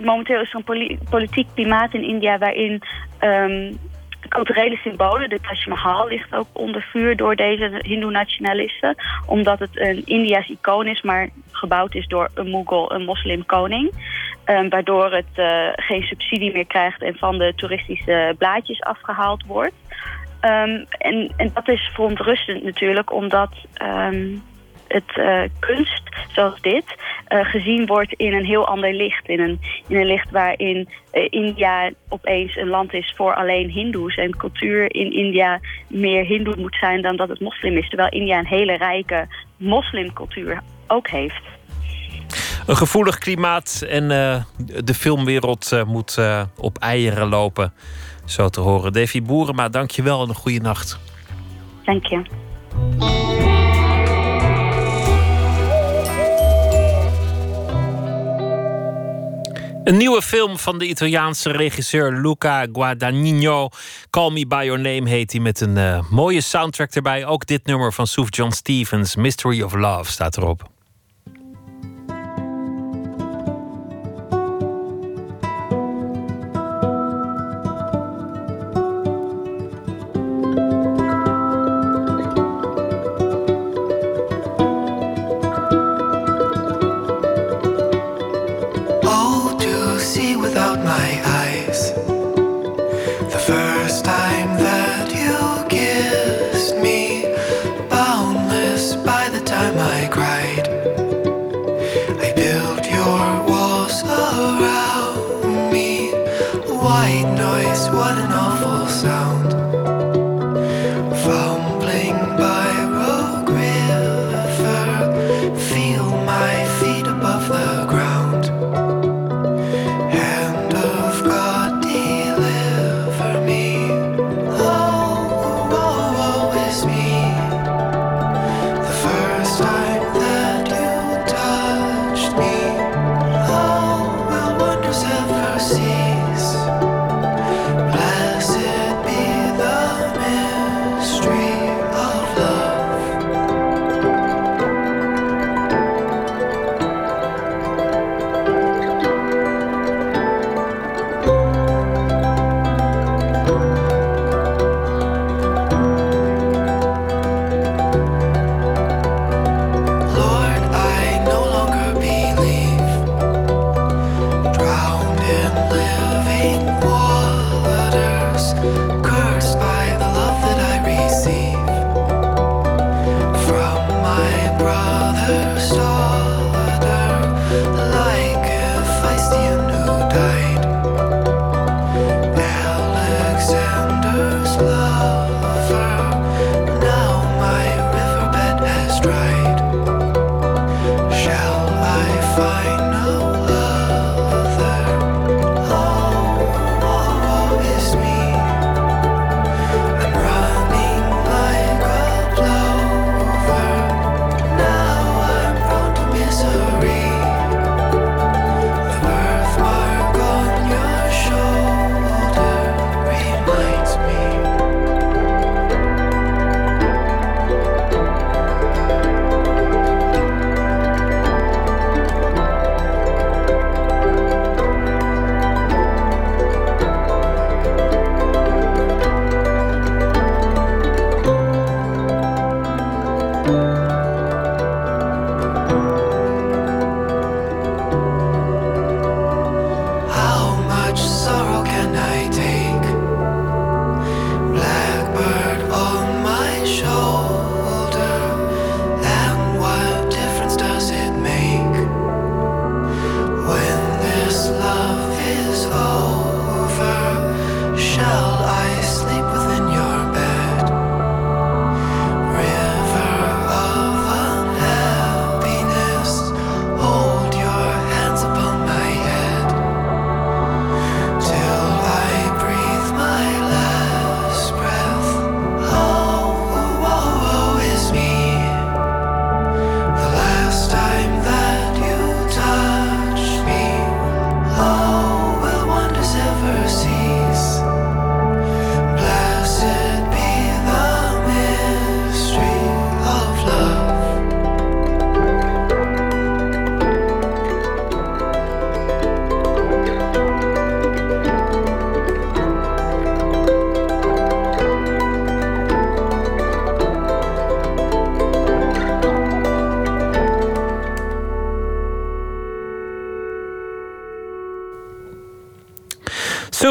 [0.00, 2.82] Momenteel is er een politiek klimaat in India waarin
[3.20, 3.78] um,
[4.28, 8.94] culturele symbolen, de Taj Mahal ligt ook onder vuur door deze hindoe-nationalisten.
[9.26, 13.92] Omdat het een India's icoon is, maar gebouwd is door een Mughal, een moslimkoning.
[14.46, 19.74] Um, waardoor het uh, geen subsidie meer krijgt en van de toeristische blaadjes afgehaald wordt.
[20.42, 23.50] Um, en, en dat is verontrustend natuurlijk, omdat
[24.92, 26.84] het uh, kunst zoals dit
[27.28, 29.28] uh, gezien wordt in een heel ander licht.
[29.28, 34.14] In een, in een licht waarin uh, India opeens een land is voor alleen hindoes.
[34.14, 37.88] En cultuur in India meer hindoe moet zijn dan dat het moslim is.
[37.88, 39.26] Terwijl India een hele rijke
[39.56, 41.42] moslimcultuur ook heeft.
[42.66, 44.08] Een gevoelig klimaat en
[44.84, 46.18] de filmwereld moet
[46.56, 47.72] op eieren lopen.
[48.24, 48.92] Zo te horen.
[48.92, 50.98] Davy Boerema, dank je wel en een goede nacht.
[51.84, 52.22] Dank je.
[59.84, 63.68] Een nieuwe film van de Italiaanse regisseur Luca Guadagnino.
[64.10, 67.26] Call Me By Your Name heet hij met een uh, mooie soundtrack erbij.
[67.26, 70.70] Ook dit nummer van Suf John Stevens, Mystery of Love, staat erop.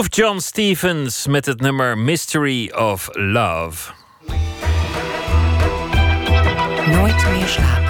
[0.07, 3.91] John Stevens met het nummer Mystery of Love.
[6.85, 7.88] Nooit meer.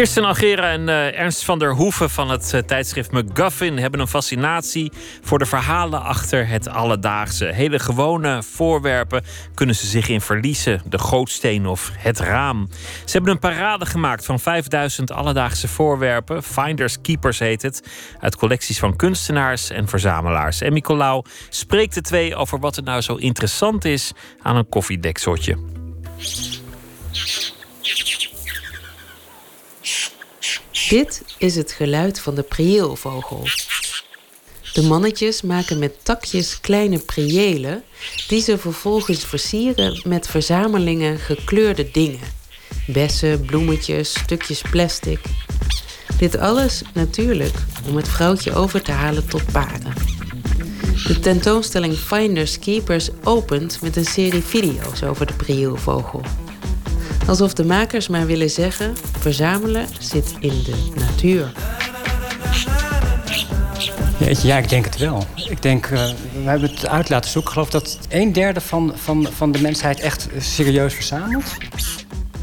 [0.00, 4.08] Kirsten Algera en uh, Ernst van der Hoeven van het uh, tijdschrift McGuffin hebben een
[4.08, 7.44] fascinatie voor de verhalen achter het alledaagse.
[7.44, 9.24] Hele gewone voorwerpen
[9.54, 10.82] kunnen ze zich in verliezen.
[10.84, 12.68] De gootsteen of het raam.
[13.04, 16.42] Ze hebben een parade gemaakt van 5000 alledaagse voorwerpen.
[16.42, 17.82] Finders Keepers heet het.
[18.20, 20.60] Uit collecties van kunstenaars en verzamelaars.
[20.60, 24.12] En Nicolaou spreekt de twee over wat er nou zo interessant is
[24.42, 25.56] aan een koffiedekseltje.
[30.90, 33.46] Dit is het geluid van de prieelvogel.
[34.72, 37.82] De mannetjes maken met takjes kleine prielen
[38.28, 42.20] die ze vervolgens versieren met verzamelingen gekleurde dingen.
[42.86, 45.20] Bessen, bloemetjes, stukjes plastic.
[46.18, 47.54] Dit alles natuurlijk
[47.88, 49.94] om het vrouwtje over te halen tot paren.
[51.06, 56.22] De tentoonstelling Finders Keepers opent met een serie video's over de prieelvogel.
[57.26, 61.52] Alsof de makers maar willen zeggen: verzamelen zit in de natuur.
[64.42, 65.24] Ja, ik denk het wel.
[65.48, 66.02] Ik denk, uh,
[66.42, 67.50] we hebben het uit laten zoeken.
[67.50, 71.56] Ik geloof dat een derde van, van, van de mensheid echt serieus verzamelt.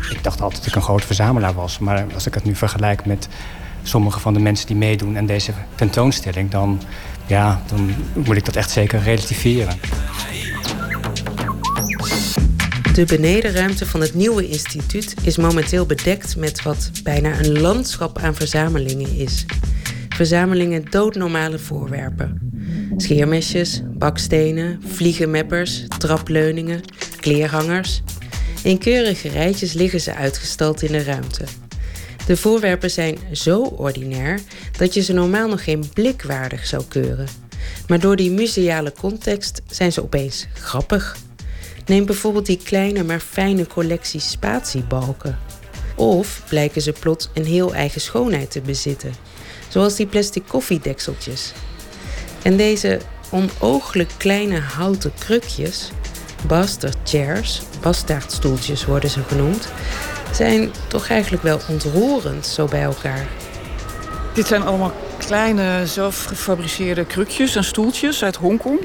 [0.10, 1.80] Ik dacht altijd dat ik een grote verzamelaar was.
[1.80, 3.28] Maar als ik het nu vergelijk met
[3.84, 6.82] sommige van de mensen die meedoen aan deze tentoonstelling, dan,
[7.26, 9.80] ja, dan moet ik dat echt zeker relativeren.
[12.98, 18.36] De benedenruimte van het nieuwe instituut is momenteel bedekt met wat bijna een landschap aan
[18.36, 19.46] verzamelingen is.
[20.10, 22.52] Verzamelingen doodnormale voorwerpen.
[22.96, 26.82] Scheermesjes, bakstenen, vliegenmeppers, trapleuningen,
[27.20, 28.02] kleerhangers.
[28.64, 31.44] In keurige rijtjes liggen ze uitgestald in de ruimte.
[32.26, 34.40] De voorwerpen zijn zo ordinair
[34.78, 37.28] dat je ze normaal nog geen blikwaardig zou keuren.
[37.88, 41.27] Maar door die museale context zijn ze opeens grappig.
[41.88, 45.40] Neem bijvoorbeeld die kleine maar fijne collectie spatiebalken.
[45.96, 49.14] Of blijken ze plots een heel eigen schoonheid te bezitten,
[49.68, 51.54] zoals die plastic koffiedekseltjes.
[52.42, 53.00] En deze
[53.30, 55.92] onooglijk kleine houten krukjes,
[56.48, 59.68] bastard chairs, bastaardstoeltjes worden ze genoemd,
[60.32, 63.28] zijn toch eigenlijk wel ontroerend zo bij elkaar.
[64.34, 64.94] Dit zijn allemaal
[65.28, 68.80] kleine zelf gefabriceerde krukjes en stoeltjes uit Hongkong.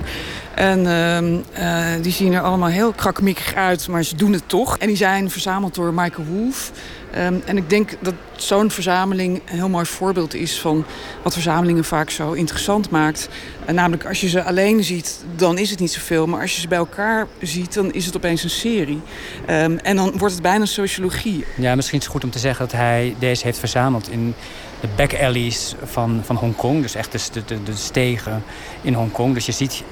[0.54, 4.78] En ehm, eh, die zien er allemaal heel krakmikkig uit, maar ze doen het toch.
[4.78, 6.72] En die zijn verzameld door Michael Wolff.
[7.10, 10.84] Ehm, en ik denk dat zo'n verzameling een heel mooi voorbeeld is van
[11.22, 13.28] wat verzamelingen vaak zo interessant maakt.
[13.64, 16.26] En namelijk als je ze alleen ziet, dan is het niet zoveel.
[16.26, 19.00] Maar als je ze bij elkaar ziet, dan is het opeens een serie.
[19.46, 21.44] Ehm, en dan wordt het bijna sociologie.
[21.56, 24.34] Ja, misschien is het goed om te zeggen dat hij deze heeft verzameld in
[24.82, 26.82] de back alleys van, van Hongkong.
[26.82, 28.44] Dus echt de, de, de stegen
[28.80, 29.34] in Hongkong.
[29.34, 29.82] Dus je ziet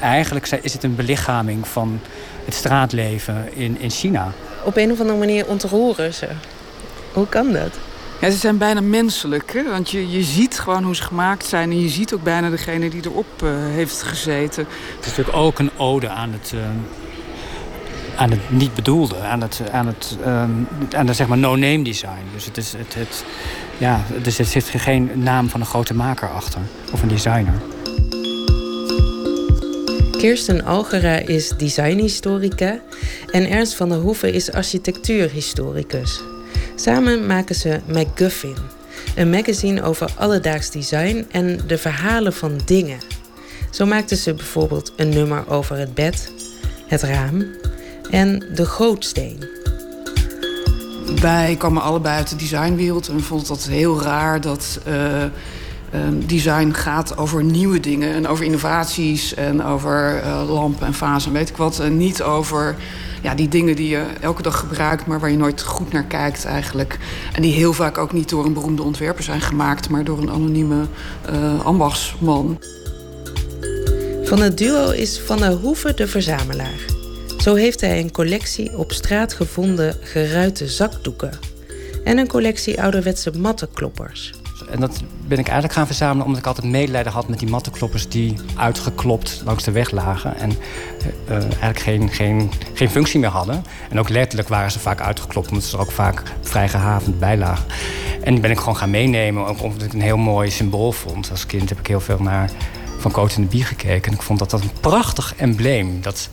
[0.00, 2.00] eigenlijk is het een belichaming van
[2.44, 4.32] het straatleven in, in China.
[4.64, 6.28] Op een of andere manier ontroeren ze.
[7.12, 7.78] Hoe kan dat?
[8.20, 9.52] Ja, ze zijn bijna menselijk.
[9.52, 9.70] Hè?
[9.70, 11.70] Want je, je ziet gewoon hoe ze gemaakt zijn.
[11.70, 14.66] En je ziet ook bijna degene die erop uh, heeft gezeten.
[14.96, 16.60] Het is natuurlijk ook een ode aan het, uh,
[18.16, 19.18] aan het niet bedoelde.
[19.18, 20.42] Aan het, aan het, uh,
[20.96, 22.24] aan het zeg maar no-name design.
[22.34, 23.24] Dus, het is, het, het,
[23.78, 26.60] ja, dus er zit geen naam van een grote maker achter.
[26.92, 27.54] Of een designer.
[30.18, 32.80] Kirsten Algera is designhistorica
[33.30, 36.20] en Ernst van der Hoeven is architectuurhistoricus.
[36.76, 38.56] Samen maken ze McGuffin,
[39.16, 42.98] een magazine over alledaags design en de verhalen van dingen.
[43.70, 46.32] Zo maakten ze bijvoorbeeld een nummer over het bed,
[46.86, 47.46] het raam
[48.10, 49.44] en de gootsteen.
[51.20, 54.94] wij kwamen allebei uit de designwereld en vonden dat heel raar dat uh,
[56.26, 61.36] design gaat over nieuwe dingen en over innovaties en over uh, lampen en vazen en
[61.36, 61.78] weet ik wat.
[61.78, 62.76] En niet over
[63.22, 66.44] ja, die dingen die je elke dag gebruikt, maar waar je nooit goed naar kijkt
[66.44, 66.98] eigenlijk.
[67.32, 70.30] En die heel vaak ook niet door een beroemde ontwerper zijn gemaakt, maar door een
[70.30, 70.84] anonieme
[71.62, 72.58] ambachtsman.
[74.24, 76.93] Van het duo is Van der Hoeven de verzamelaar.
[77.44, 81.38] Zo heeft hij een collectie op straat gevonden geruite zakdoeken
[82.04, 84.32] en een collectie ouderwetse mattenkloppers.
[84.70, 88.08] En dat ben ik eigenlijk gaan verzamelen omdat ik altijd medelijden had met die mattenkloppers
[88.08, 90.36] die uitgeklopt langs de weg lagen.
[90.36, 90.50] En
[91.28, 93.64] uh, eigenlijk geen, geen, geen functie meer hadden.
[93.90, 97.36] En ook letterlijk waren ze vaak uitgeklopt omdat ze er ook vaak vrij gehavend bij
[97.36, 97.66] lagen.
[98.22, 101.30] En die ben ik gewoon gaan meenemen, ook omdat ik een heel mooi symbool vond.
[101.30, 102.50] Als kind heb ik heel veel naar
[102.98, 104.10] Van Coat in de Bie gekeken.
[104.10, 106.02] En ik vond dat dat een prachtig embleem.
[106.02, 106.28] Dat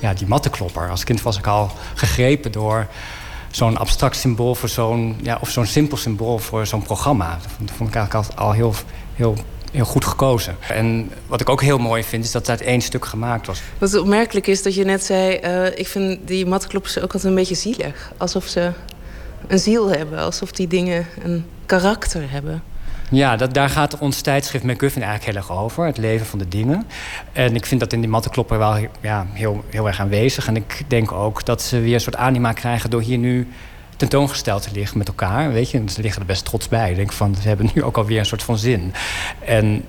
[0.00, 0.90] ja, die mattenklopper.
[0.90, 2.86] Als kind was ik al gegrepen door
[3.50, 7.38] zo'n abstract symbool voor zo'n, ja, of zo'n simpel symbool voor zo'n programma.
[7.58, 8.74] Dat vond ik eigenlijk al heel,
[9.14, 9.36] heel,
[9.72, 10.56] heel goed gekozen.
[10.68, 13.60] En wat ik ook heel mooi vind, is dat het één stuk gemaakt was.
[13.78, 17.34] Wat opmerkelijk is dat je net zei, uh, ik vind die mattenkloppers ook altijd een
[17.34, 18.12] beetje zielig.
[18.16, 18.72] Alsof ze
[19.46, 22.62] een ziel hebben, alsof die dingen een karakter hebben.
[23.10, 25.86] Ja, dat, daar gaat ons tijdschrift McGuffin eigenlijk heel erg over.
[25.86, 26.86] Het leven van de dingen.
[27.32, 30.46] En ik vind dat in die mattenklopper wel ja, heel, heel erg aanwezig.
[30.46, 32.90] En ik denk ook dat ze weer een soort anima krijgen...
[32.90, 33.48] door hier nu
[33.96, 35.52] tentoongesteld te liggen met elkaar.
[35.52, 36.90] Weet je, ze liggen er best trots bij.
[36.90, 38.92] Ik denk van, ze hebben nu ook alweer een soort van zin.
[39.44, 39.84] En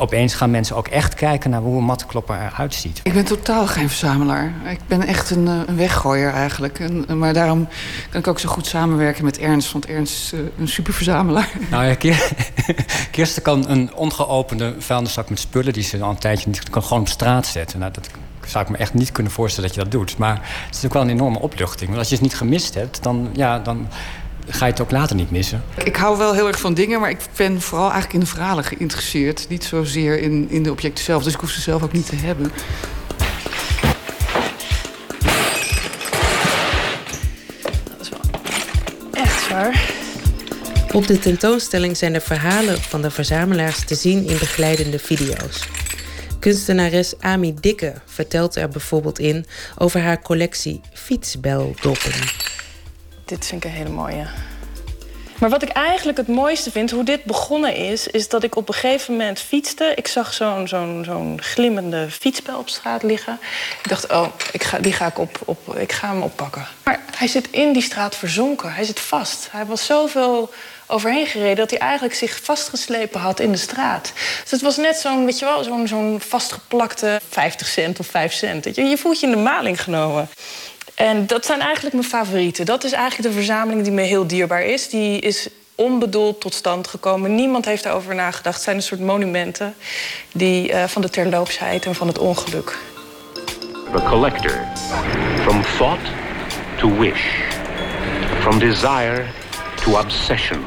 [0.00, 3.00] opeens gaan mensen ook echt kijken naar hoe een mattenklopper eruit ziet.
[3.02, 4.52] Ik ben totaal geen verzamelaar.
[4.70, 6.78] Ik ben echt een, eh, een weggooier eigenlijk.
[6.78, 7.68] En, maar daarom
[8.10, 9.72] kan ik ook zo goed samenwerken met Ernst.
[9.72, 11.48] Want Ernst is uh, een superverzamelaar.
[11.70, 11.94] Nou ja,
[13.10, 15.72] Kirsten kan een ongeopende vuilniszak met spullen...
[15.72, 17.78] die ze al een tijdje niet kan gewoon op straat zetten.
[17.78, 18.08] Nou, dat
[18.46, 20.18] zou ik me echt niet kunnen voorstellen dat je dat doet.
[20.18, 21.86] Maar het is ook wel een enorme opluchting.
[21.86, 23.88] Want als je het niet gemist hebt, dan, ja, dan
[24.50, 25.62] ga je het ook later niet missen.
[25.84, 28.64] Ik hou wel heel erg van dingen, maar ik ben vooral eigenlijk in de verhalen
[28.64, 29.46] geïnteresseerd.
[29.48, 32.16] Niet zozeer in, in de objecten zelf, dus ik hoef ze zelf ook niet te
[32.16, 32.52] hebben.
[37.84, 38.20] Dat is wel
[39.12, 39.98] echt zwaar.
[40.92, 45.68] Op de tentoonstelling zijn de verhalen van de verzamelaars te zien in begeleidende video's.
[46.38, 49.46] Kunstenares Ami Dikke vertelt er bijvoorbeeld in
[49.78, 52.12] over haar collectie fietsbeldoppen
[53.30, 54.26] dit vind ik een hele mooie.
[55.38, 58.06] Maar wat ik eigenlijk het mooiste vind, hoe dit begonnen is...
[58.06, 59.92] is dat ik op een gegeven moment fietste.
[59.94, 63.38] Ik zag zo'n zo'n zo'n glimmende fietsbel op straat liggen.
[63.82, 66.66] Ik dacht, oh, ik ga, die ga ik, op, op, ik ga hem oppakken.
[66.84, 68.72] Maar hij zit in die straat verzonken.
[68.72, 69.48] Hij zit vast.
[69.50, 70.50] Hij was zoveel
[70.86, 71.56] overheen gereden...
[71.56, 74.12] dat hij eigenlijk zich vastgeslepen had in de straat.
[74.42, 78.32] Dus het was net zo'n, weet je wel, zo'n zo'n vastgeplakte 50 cent of 5
[78.32, 78.64] cent.
[78.74, 80.28] Je, je voelt je in de maling genomen.
[81.00, 82.66] En dat zijn eigenlijk mijn favorieten.
[82.66, 84.88] Dat is eigenlijk de verzameling die me heel dierbaar is.
[84.88, 87.34] Die is onbedoeld tot stand gekomen.
[87.34, 88.54] Niemand heeft daarover nagedacht.
[88.54, 89.74] Het zijn een soort monumenten
[90.32, 92.78] die, uh, van de terloopsheid en van het ongeluk.
[93.92, 94.60] The collector.
[95.42, 96.10] From thought
[96.78, 97.22] to wish.
[98.40, 99.24] From desire
[99.84, 100.64] to obsession.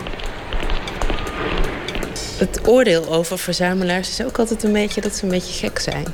[2.38, 6.06] Het oordeel over verzamelaars is ook altijd een beetje dat ze een beetje gek zijn.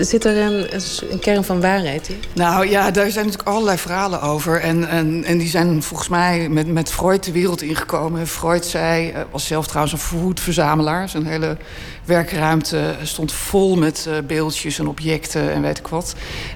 [0.00, 0.66] Zit er een,
[1.10, 2.22] een, kern van waarheid in?
[2.32, 4.60] Nou ja, daar zijn natuurlijk allerlei verhalen over.
[4.60, 8.26] En, en, en die zijn volgens mij met, met Freud de wereld ingekomen.
[8.26, 11.08] Freud zei, eh, was zelf trouwens een verwoed verzamelaar.
[11.08, 11.56] Zijn hele
[12.04, 16.14] werkruimte stond vol met uh, beeldjes en objecten en weet ik wat.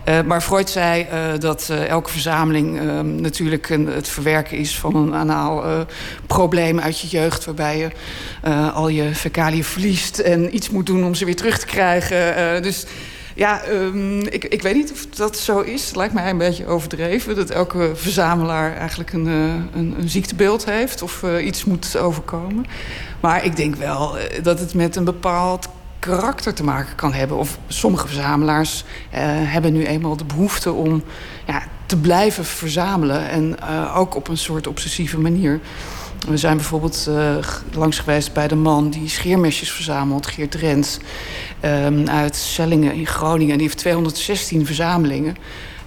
[0.09, 1.07] Uh, maar Freud zei
[1.39, 5.87] dat elke verzameling ehm, natuurlijk een, het verwerken is van een anaal
[6.27, 7.45] probleem uit je jeugd.
[7.45, 7.91] Waarbij je
[8.73, 12.63] al je fecaliën verliest en iets moet doen om ze weer terug te krijgen.
[12.63, 12.87] dus
[13.37, 15.87] ja, um, ik, ik weet niet of dat zo is.
[15.87, 21.03] Het lijkt mij een beetje overdreven dat elke verzamelaar eigenlijk een, een, een ziektebeeld heeft
[21.03, 22.67] of uh, iets moet overkomen.
[23.21, 25.69] Maar ik denk wel eh, dat het met een bepaald
[25.99, 27.37] karakter te maken kan hebben.
[27.37, 31.03] Of sommige verzamelaars hebben nu eenmaal de behoefte om
[31.47, 33.29] ja, te blijven verzamelen.
[33.29, 33.61] En
[33.95, 35.61] ook op een soort obsessieve manier.
[36.27, 37.37] We zijn bijvoorbeeld uh,
[37.73, 40.99] langs geweest bij de man die scheermesjes verzamelt, Geert Rens,
[41.65, 43.53] um, uit Sellingen in Groningen.
[43.53, 45.37] En die heeft 216 verzamelingen.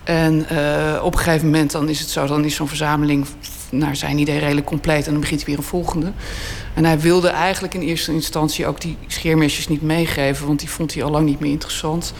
[0.03, 3.25] En uh, op een gegeven moment dan is het zo, dan is zo'n verzameling
[3.71, 6.11] naar zijn idee redelijk compleet en dan begint hij weer een volgende.
[6.73, 10.93] En hij wilde eigenlijk in eerste instantie ook die scheermesjes niet meegeven, want die vond
[10.93, 12.13] hij al lang niet meer interessant.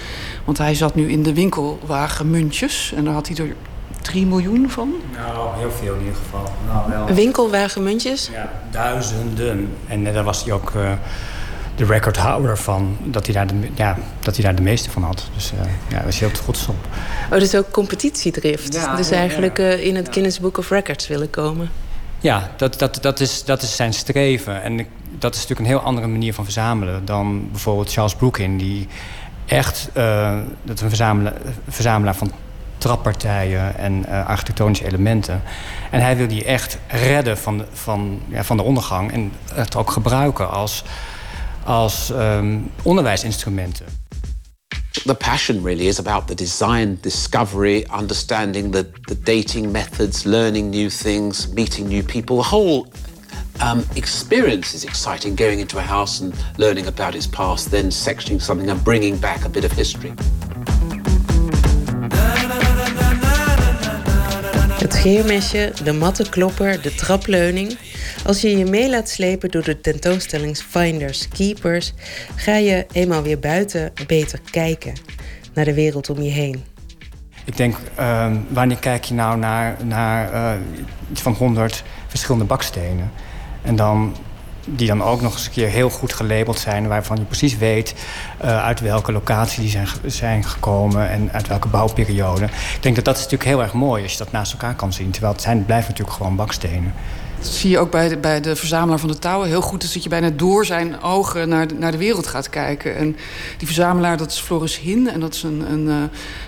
[0.46, 3.56] Want hij zat nu in de winkelwagen muntjes en daar had hij er
[4.10, 4.94] 3 miljoen van?
[5.14, 6.54] Nou, heel veel in ieder geval.
[6.68, 7.16] Nou, wel.
[7.16, 8.30] Winkelwagenmuntjes?
[8.34, 9.70] Ja, duizenden.
[9.88, 10.72] En uh, daar was hij ook.
[10.76, 10.92] Uh,
[11.76, 15.30] de recordhouder van, dat hij daar de, ja, dat hij daar de meeste van had.
[15.36, 16.76] Dus uh, ja, daar was hij heel trots op.
[17.32, 18.74] Oh, dus ook competitiedrift.
[18.74, 21.70] Ja, dus eigenlijk uh, in het Guinness Book of Records willen komen.
[22.20, 24.62] Ja, dat, dat, dat, is, dat is zijn streven.
[24.62, 24.88] En
[25.20, 28.88] dat is natuurlijk een heel andere manier van verzamelen dan bijvoorbeeld Charles Brookin, die
[29.46, 29.90] echt
[30.64, 31.34] dat een verzamelaar,
[31.68, 32.32] verzamelaar van
[32.80, 35.42] trappartijen en uh, architectonische elementen.
[35.92, 39.76] En hij wil die echt redden van de, van, ja, van de ondergang en het
[39.76, 40.84] ook gebruiken als,
[41.64, 43.86] als um, onderwijsinstrumenten.
[45.06, 50.90] The passion really is about the design, discovery, understanding the, the dating methods, learning new
[50.90, 52.36] things, meeting new people.
[52.36, 52.88] The whole
[53.62, 58.42] um, experience is exciting, going into a house and learning about its past, then sectioning
[58.42, 60.14] something and bringing back a bit of history.
[65.00, 67.78] Het geermesje, de matte klopper, de trapleuning.
[68.26, 71.94] Als je je mee laat slepen door de tentoonstellings Finders Keepers,
[72.36, 74.94] ga je eenmaal weer buiten beter kijken
[75.54, 76.64] naar de wereld om je heen.
[77.46, 80.62] Ik denk, uh, wanneer kijk je nou naar, naar uh,
[81.12, 83.12] iets van honderd verschillende bakstenen?
[83.62, 84.16] En dan
[84.66, 86.88] die dan ook nog eens een keer heel goed gelabeld zijn...
[86.88, 87.96] waarvan je precies weet
[88.44, 91.10] uh, uit welke locatie die zijn, zijn gekomen...
[91.10, 92.46] en uit welke bouwperiode.
[92.46, 94.94] Ik denk dat dat is natuurlijk heel erg mooi als je dat naast elkaar kan
[94.94, 95.12] zien.
[95.12, 96.94] Terwijl het, zijn, het natuurlijk gewoon bakstenen.
[97.40, 99.84] Dat zie je ook bij de, bij de verzamelaar van de touwen heel goed.
[99.84, 102.96] is dat je bijna door zijn ogen naar de, naar de wereld gaat kijken.
[102.96, 103.16] En
[103.58, 105.10] die verzamelaar, dat is Floris Hin.
[105.10, 105.96] En dat is een, een uh,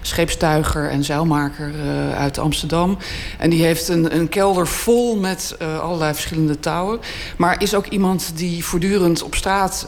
[0.01, 2.97] scheepstuiger en zeilmaker uh, uit Amsterdam.
[3.37, 6.99] En die heeft een, een kelder vol met uh, allerlei verschillende touwen.
[7.37, 9.87] Maar is ook iemand die voortdurend op straat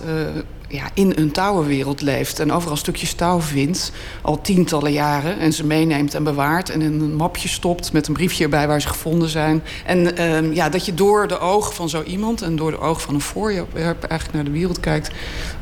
[0.74, 3.92] ja, in een touwenwereld leeft en overal stukjes touw vindt,
[4.22, 8.14] al tientallen jaren, en ze meeneemt en bewaart en in een mapje stopt met een
[8.14, 9.64] briefje erbij waar ze gevonden zijn.
[9.86, 13.02] En uh, ja, dat je door de ogen van zo iemand en door de ogen
[13.02, 15.12] van een voorwerp eigenlijk naar de wereld kijkt,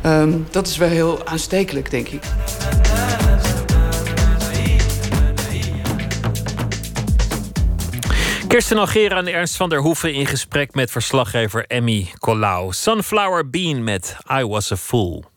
[0.06, 2.24] uh, dat is wel heel aanstekelijk, denk ik.
[8.52, 12.72] Kirsten Algera en Ernst van der Hoeven in gesprek met verslaggever Emmy Colau.
[12.72, 15.31] Sunflower Bean met I Was a Fool.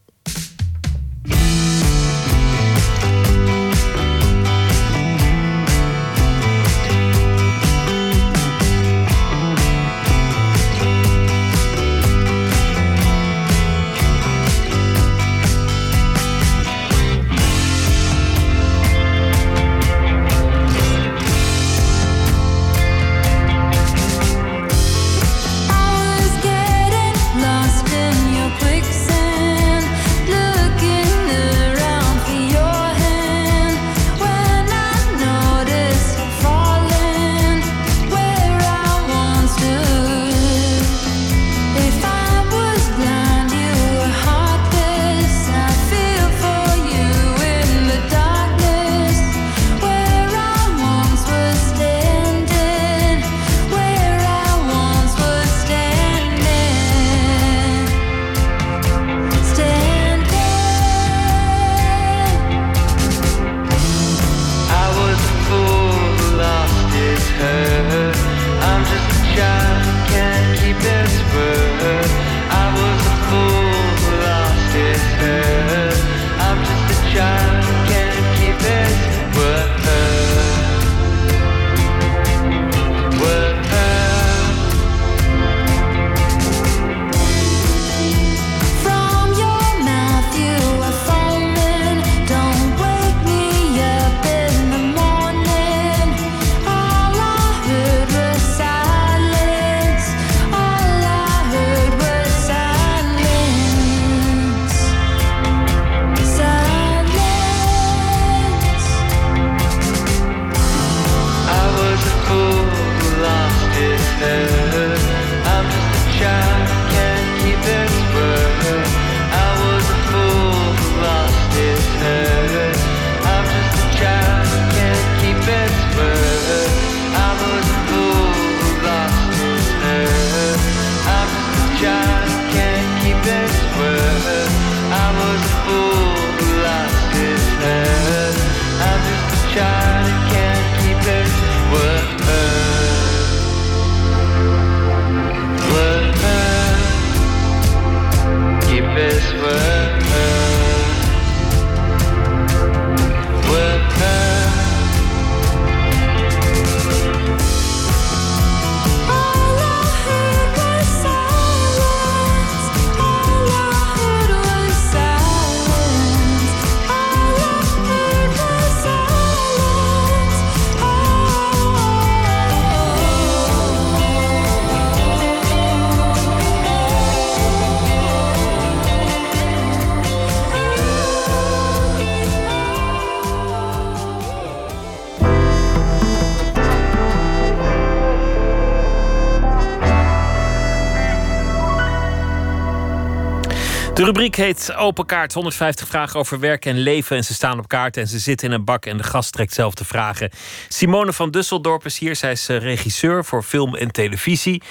[194.37, 195.33] Rubriek heet Open Kaart.
[195.33, 197.17] 150 vragen over werk en leven.
[197.17, 198.87] En ze staan op kaart en ze zitten in een bak.
[198.87, 200.31] En de gast trekt zelf de vragen.
[200.69, 202.17] Simone van Dusseldorp is hier.
[202.17, 204.63] Zij is eh, regisseur voor film en televisie.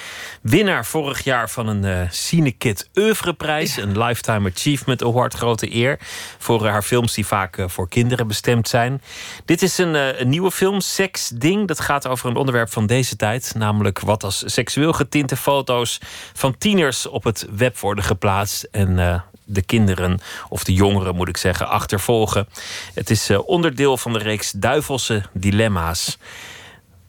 [0.42, 3.76] Winnaar vorig jaar van een uh, Cinekit Oeuvreprijs.
[3.76, 5.34] Een Lifetime Achievement Award.
[5.34, 5.98] Grote eer.
[6.38, 9.02] Voor haar films die vaak uh, voor kinderen bestemd zijn.
[9.44, 11.68] Dit is een, een, nieuwe film, Sex Ding.
[11.68, 13.52] Dat gaat over een onderwerp van deze tijd.
[13.56, 16.00] Namelijk wat als seksueel getinte foto's
[16.32, 18.68] van tieners op het web worden geplaatst.
[18.70, 22.48] En de kinderen, of de jongeren moet ik zeggen, achtervolgen.
[22.94, 26.18] Het is uh, onderdeel van de reeks Duivelse Dilemma's.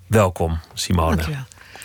[0.08, 1.16] Welkom, Simone.
[1.16, 1.44] Dankjewel.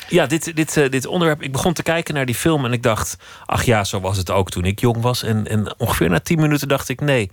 [0.08, 1.42] Ja, dit, dit, uh, dit onderwerp.
[1.42, 3.16] Ik begon te kijken naar die film en ik dacht:
[3.46, 5.22] ach ja, zo was het ook toen ik jong was.
[5.22, 7.30] En, en ongeveer na tien minuten dacht ik: nee,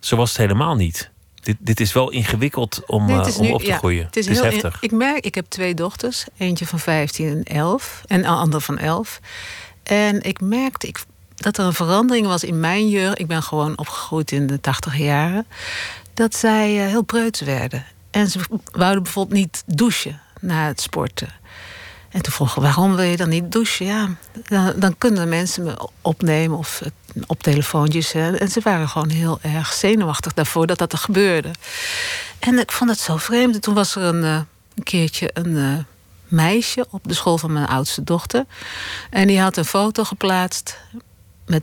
[0.00, 1.10] zo was het helemaal niet.
[1.34, 4.04] Dit, dit is wel ingewikkeld om, nee, uh, om nu, op te ja, groeien.
[4.04, 4.82] Het is, het is heel heftig.
[4.82, 8.78] Ik merk, ik heb twee dochters, eentje van 15 en 11 en een ander van
[8.78, 9.20] 11.
[9.82, 10.98] En ik merkte, ik
[11.38, 13.18] dat er een verandering was in mijn jeugd.
[13.18, 15.46] Ik ben gewoon opgegroeid in de tachtig jaren.
[16.14, 17.84] Dat zij uh, heel preuts werden.
[18.10, 18.40] En ze
[18.72, 21.28] wouden bijvoorbeeld niet douchen na het sporten.
[22.08, 23.86] En toen vroeg ik, waarom wil je dan niet douchen?
[23.86, 24.16] Ja,
[24.48, 26.82] dan, dan kunnen mensen me opnemen of
[27.26, 28.12] op telefoontjes.
[28.12, 28.36] Hè.
[28.36, 31.50] En ze waren gewoon heel erg zenuwachtig daarvoor dat dat er gebeurde.
[32.38, 33.54] En ik vond het zo vreemd.
[33.54, 35.86] En toen was er een, een keertje een
[36.28, 38.44] meisje op de school van mijn oudste dochter.
[39.10, 40.76] En die had een foto geplaatst
[41.48, 41.62] met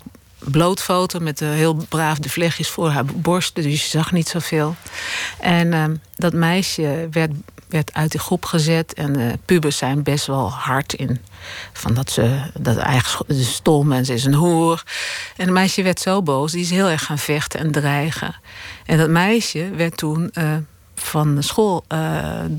[0.51, 3.55] blootfoto met heel braaf de vlechtjes voor haar borst.
[3.55, 4.75] Dus je zag niet zoveel.
[5.39, 5.85] En uh,
[6.15, 7.31] dat meisje werd,
[7.67, 8.93] werd uit die groep gezet.
[8.93, 11.21] En uh, pubers zijn best wel hard in.
[11.73, 14.83] Van dat ze dat eigenlijk stom en ze is een hoer.
[15.37, 16.51] En het meisje werd zo boos.
[16.51, 18.35] Die is heel erg gaan vechten en dreigen.
[18.85, 20.33] En dat meisje werd toen
[20.95, 21.85] van school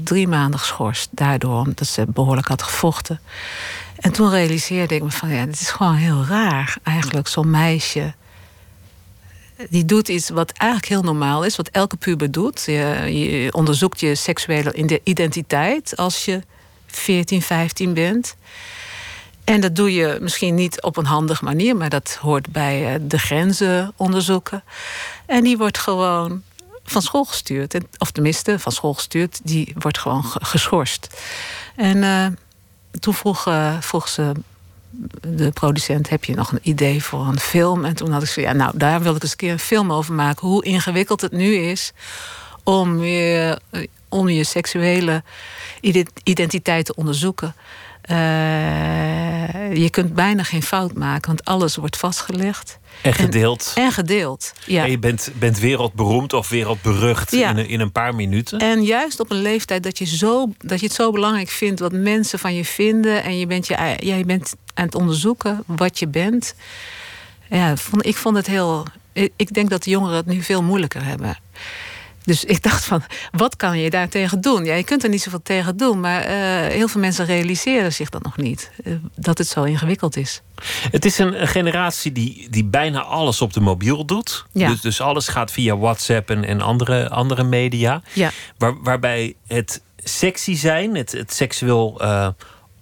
[0.05, 1.09] drie maanden geschorst.
[1.11, 3.21] Daardoor omdat ze behoorlijk had gevochten.
[4.01, 6.77] En toen realiseerde ik me van ja, dit is gewoon heel raar.
[6.83, 8.15] Eigenlijk zo'n meisje.
[9.71, 12.63] Die doet iets wat eigenlijk heel normaal is, wat elke puber doet.
[12.67, 16.43] Je, onderzoekt je seksuele identiteit als je
[16.87, 18.37] 14, 15 bent.
[19.45, 23.19] En dat doe je misschien niet op een handige manier, maar dat hoort bij de
[23.19, 24.63] grenzen onderzoeken.
[25.27, 26.43] En die wordt gewoon
[26.85, 27.79] van school gestuurd.
[27.99, 31.09] Of tenminste, van school gestuurd, die wordt gewoon geschorst.
[31.77, 31.97] En.
[31.97, 32.27] Uh,
[33.01, 34.33] toen vroeg, uh, vroeg ze
[35.21, 37.85] de producent: heb je nog een idee voor een film?
[37.85, 39.93] En toen had ik zo, ja, nou, daar wil ik eens een keer een film
[39.93, 40.49] over maken.
[40.49, 41.93] Hoe ingewikkeld het nu is
[42.63, 43.61] om je,
[44.09, 45.23] om je seksuele
[46.23, 47.55] identiteit te onderzoeken.
[48.11, 48.17] Uh,
[49.77, 52.79] je kunt bijna geen fout maken, want alles wordt vastgelegd.
[53.07, 53.73] En gedeeld.
[53.75, 54.85] En, en gedeeld, ja.
[54.85, 57.51] En je bent, bent wereldberoemd of wereldberucht ja.
[57.51, 58.59] in, een, in een paar minuten.
[58.59, 61.93] En juist op een leeftijd dat je, zo, dat je het zo belangrijk vindt wat
[61.93, 63.23] mensen van je vinden.
[63.23, 66.55] En je bent, je, ja, je bent aan het onderzoeken wat je bent.
[67.51, 68.87] Ja, ik vond het heel.
[69.37, 71.39] Ik denk dat de jongeren het nu veel moeilijker hebben.
[72.27, 74.65] Dus ik dacht van, wat kan je daar tegen doen?
[74.65, 76.31] Ja, je kunt er niet zoveel tegen doen, maar uh,
[76.73, 78.71] heel veel mensen realiseren zich dat nog niet.
[78.85, 80.43] Uh, dat het zo ingewikkeld is.
[80.91, 84.47] Het is een, een, generatie die, die bijna alles op de mobiel doet.
[84.53, 84.69] Ja.
[84.69, 88.03] Dus, dus alles gaat via WhatsApp en, en andere, andere media.
[88.13, 88.31] Ja.
[88.59, 92.29] Waar, waarbij het sexy zijn, het, het seksueel uh,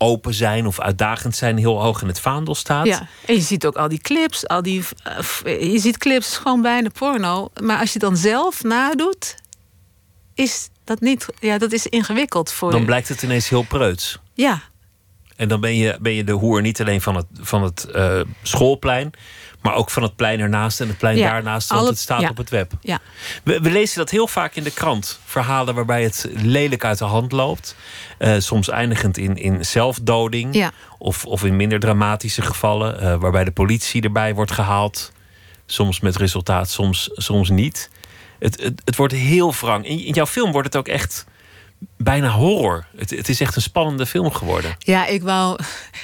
[0.05, 2.87] open zijn of uitdagend zijn heel hoog in het vaandel staat.
[2.87, 4.83] Ja, en je ziet ook al die clips, al die,
[5.45, 7.51] uh, je ziet clips gewoon bijna porno.
[7.63, 9.35] Maar als je dan zelf nadoet,
[10.35, 14.19] is dat niet, ja, dat is ingewikkeld voor Dan blijkt het ineens heel preuts.
[14.35, 14.63] Ja.
[15.37, 18.21] En dan ben je, ben je de hoer niet alleen van het, van het uh,
[18.43, 19.11] schoolplein,
[19.61, 22.21] maar ook van het plein ernaast en het plein ja, daarnaast, want alle, het staat
[22.21, 22.73] ja, op het web.
[22.81, 23.01] Ja.
[23.45, 25.21] We, we, lezen dat heel vaak in de krant.
[25.25, 27.77] Verhalen waarbij het lelijk uit de hand loopt.
[28.19, 30.71] Uh, soms eindigend in, in zelfdoding.
[30.99, 33.03] Of, of in minder dramatische gevallen.
[33.03, 35.13] Uh, waarbij de politie erbij wordt gehaald.
[35.67, 37.91] Soms met resultaat, soms, soms niet.
[38.39, 39.87] Het, het, het wordt heel wrang.
[39.87, 41.27] In, in jouw film wordt het ook echt
[41.97, 42.87] bijna horror.
[42.97, 44.77] Het, het, is echt een spannende film geworden.
[44.79, 45.59] Ja, ik wou.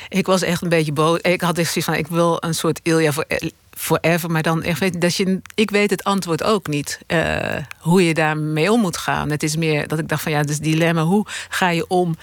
[0.09, 1.19] Ik was echt een beetje boos.
[1.21, 3.27] Ik had echt zoiets van: ik wil een soort Ilja voor.
[3.71, 5.41] Forever, maar dan echt weet dat je.
[5.55, 7.01] Ik weet het antwoord ook niet.
[7.07, 9.31] Uh, hoe je daarmee om moet gaan.
[9.31, 11.03] Het is meer dat ik dacht van ja, is dilemma.
[11.03, 12.17] Hoe ga je om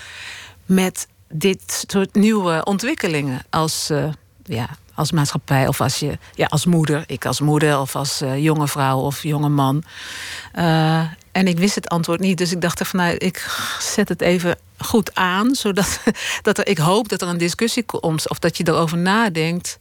[0.65, 4.07] met dit soort nieuwe ontwikkelingen als, uh,
[4.43, 8.43] ja, als maatschappij of als je, ja, als moeder, ik als moeder of als uh,
[8.43, 9.83] jonge vrouw of jonge man.
[11.37, 13.47] En ik wist het antwoord niet, dus ik dacht van nou, ik
[13.79, 15.99] zet het even goed aan, zodat
[16.41, 19.77] dat er, ik hoop dat er een discussie komt of dat je erover nadenkt.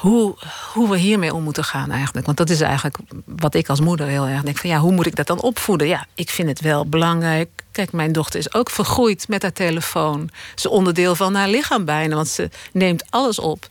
[0.00, 0.36] Hoe,
[0.72, 2.26] hoe we hiermee om moeten gaan eigenlijk.
[2.26, 4.56] Want dat is eigenlijk wat ik als moeder heel erg denk.
[4.56, 5.86] Van ja, hoe moet ik dat dan opvoeden?
[5.86, 7.48] Ja, ik vind het wel belangrijk.
[7.72, 10.30] Kijk, mijn dochter is ook vergroeid met haar telefoon.
[10.54, 12.14] Ze onderdeel van haar lichaam bijna.
[12.14, 13.68] Want ze neemt alles op.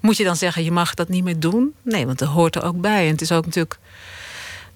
[0.00, 1.74] Moet je dan zeggen, je mag dat niet meer doen?
[1.82, 3.04] Nee, want dat hoort er ook bij.
[3.04, 3.78] En het is ook natuurlijk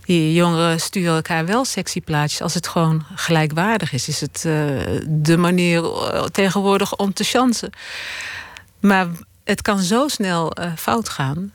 [0.09, 4.09] die jongeren sturen elkaar wel sexy plaatjes als het gewoon gelijkwaardig is.
[4.09, 4.53] Is het uh,
[5.07, 7.71] de manier uh, tegenwoordig om te chansen.
[8.81, 9.07] Maar
[9.45, 11.53] het kan zo snel uh, fout gaan.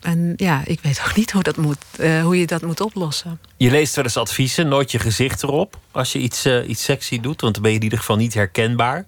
[0.00, 1.78] En ja, ik weet ook niet hoe, dat moet,
[2.22, 3.40] hoe je dat moet oplossen.
[3.56, 7.40] Je leest wel eens adviezen, nooit je gezicht erop als je iets, iets sexy doet,
[7.40, 9.04] want dan ben je in ieder geval niet herkenbaar.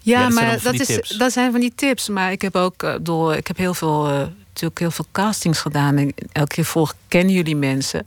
[0.00, 2.08] Ja, ja dat maar dat, is, dat zijn van die tips.
[2.08, 5.96] Maar ik heb ook door, ik heb heel veel natuurlijk heel veel castings gedaan.
[5.96, 8.06] En elke keer volg kennen jullie mensen.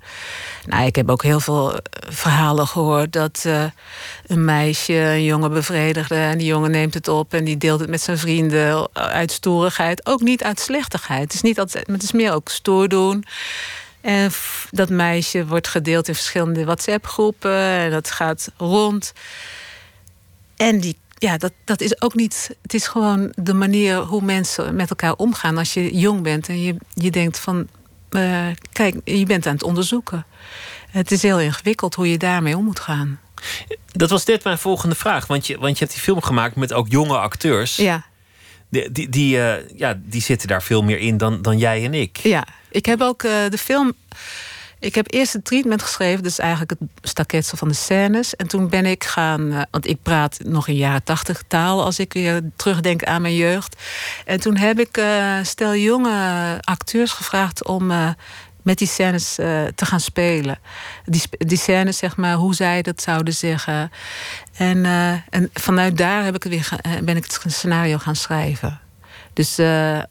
[0.66, 3.64] Nou, ik heb ook heel veel eh, verhalen gehoord dat uh,
[4.28, 6.16] een meisje een jongen bevredigde.
[6.16, 10.06] En die jongen neemt het op en die deelt het met zijn vrienden uit stoerigheid.
[10.06, 11.22] Ook niet uit slechtigheid.
[11.22, 13.26] Het is, niet altijd, het is meer ook stoer doen.
[14.02, 14.32] En
[14.72, 17.60] dat meisje wordt gedeeld in verschillende WhatsApp-groepen.
[17.60, 19.14] En dat gaat rond.
[20.56, 22.56] En die ja, dat, dat is ook niet.
[22.62, 26.62] Het is gewoon de manier hoe mensen met elkaar omgaan als je jong bent en
[26.62, 27.68] je, je denkt van.
[28.10, 30.26] Uh, kijk, je bent aan het onderzoeken.
[30.90, 33.20] Het is heel ingewikkeld hoe je daarmee om moet gaan.
[33.92, 35.28] Dat was net mijn volgende vraag.
[35.28, 37.76] Want je, want je hebt die film gemaakt met ook jonge acteurs.
[37.76, 38.06] Ja.
[38.70, 41.94] Die, die, die, uh, ja, die zitten daar veel meer in dan, dan jij en
[41.94, 42.18] ik.
[42.18, 43.94] Ja, ik heb ook uh, de film
[44.80, 48.36] ik heb eerst het treatment geschreven, dus eigenlijk het staketsel van de scènes.
[48.36, 52.00] En toen ben ik gaan, uh, want ik praat nog in jaren tachtig taal als
[52.00, 53.76] ik weer terugdenk aan mijn jeugd.
[54.26, 58.10] En toen heb ik uh, stel jonge acteurs gevraagd om uh,
[58.62, 60.60] met die scènes te gaan spelen.
[61.06, 63.92] Die, die scènes, zeg maar, hoe zij dat zouden zeggen.
[64.58, 64.86] En,
[65.30, 66.70] en vanuit daar heb ik weer
[67.04, 68.80] ben ik het scenario gaan schrijven.
[69.34, 69.60] Dus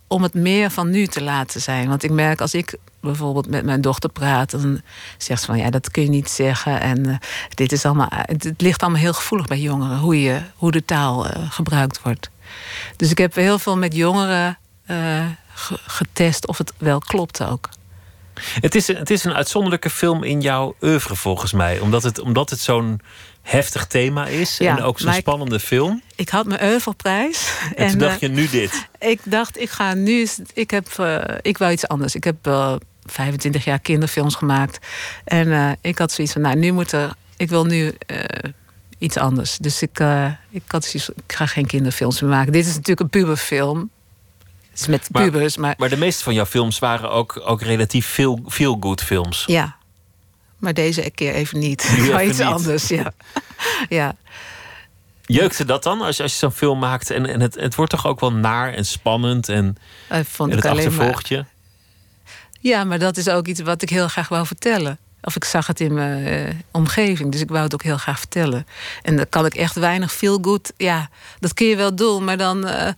[0.07, 1.89] om het meer van nu te laten zijn.
[1.89, 4.81] Want ik merk als ik bijvoorbeeld met mijn dochter praat, dan
[5.19, 6.81] zegt ze van ja, dat kun je niet zeggen.
[6.81, 7.17] En uh,
[7.55, 11.27] dit is allemaal, het, ligt allemaal heel gevoelig bij jongeren, hoe, je, hoe de taal
[11.27, 12.31] uh, gebruikt wordt.
[12.97, 15.25] Dus ik heb heel veel met jongeren uh,
[15.87, 17.69] getest of het wel klopt ook.
[18.61, 22.51] Het is, het is een uitzonderlijke film in jouw oeuvre volgens mij, omdat het, omdat
[22.51, 23.01] het zo'n
[23.43, 26.03] heftig thema is ja, en ook zo'n spannende film.
[26.17, 27.53] Ik had mijn Euvelprijs.
[27.75, 28.89] En, en toen dacht je nu dit?
[28.99, 30.29] Ik dacht, ik ga nu.
[30.55, 32.15] Ik, heb, uh, ik wou iets anders.
[32.15, 32.75] Ik heb uh,
[33.07, 34.87] 25 jaar kinderfilms gemaakt.
[35.25, 37.15] En uh, ik had zoiets van, nou, nu moet er...
[37.37, 38.19] Ik wil nu uh,
[38.99, 39.59] iets anders.
[39.59, 42.53] Dus ik, uh, ik had zoiets ik ga geen kinderfilms meer maken.
[42.53, 43.91] Dit is natuurlijk een puberfilm.
[44.71, 45.75] Het is met maar, pubers, maar...
[45.79, 49.45] Maar de meeste van jouw films waren ook, ook relatief veel feel-good films.
[49.47, 49.77] Ja.
[50.59, 51.83] Maar deze keer even niet.
[51.99, 52.47] Even iets niet.
[52.47, 53.13] anders, ja.
[53.89, 54.17] ja.
[55.27, 57.11] Jeukte dat dan als je, als je zo'n film maakt?
[57.11, 59.77] En, en het, het wordt toch ook wel naar en spannend en,
[60.09, 61.45] en het achtervolgt je?
[62.65, 64.99] Ja, maar dat is ook iets wat ik heel graag wou vertellen.
[65.23, 68.19] Of ik zag het in mijn uh, omgeving, dus ik wou het ook heel graag
[68.19, 68.67] vertellen.
[69.03, 70.73] En dan kan ik echt weinig feel good.
[70.77, 71.09] Ja,
[71.41, 72.89] dat kun je wel doen, maar dan uh,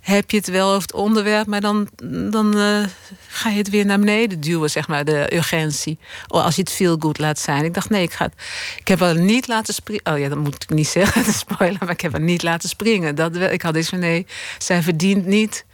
[0.00, 1.88] heb je het wel over het onderwerp, maar dan,
[2.30, 2.84] dan uh,
[3.28, 5.98] ga je het weer naar beneden duwen, zeg maar, de urgentie.
[6.26, 7.64] Als je het feel good laat zijn.
[7.64, 8.30] Ik dacht, nee, ik, ga
[8.78, 10.06] ik heb haar niet laten springen.
[10.12, 12.68] Oh ja, dat moet ik niet zeggen, de spoiler, maar ik heb haar niet laten
[12.68, 13.14] springen.
[13.14, 14.26] Dat, ik had iets van, nee,
[14.58, 15.64] zij verdient niet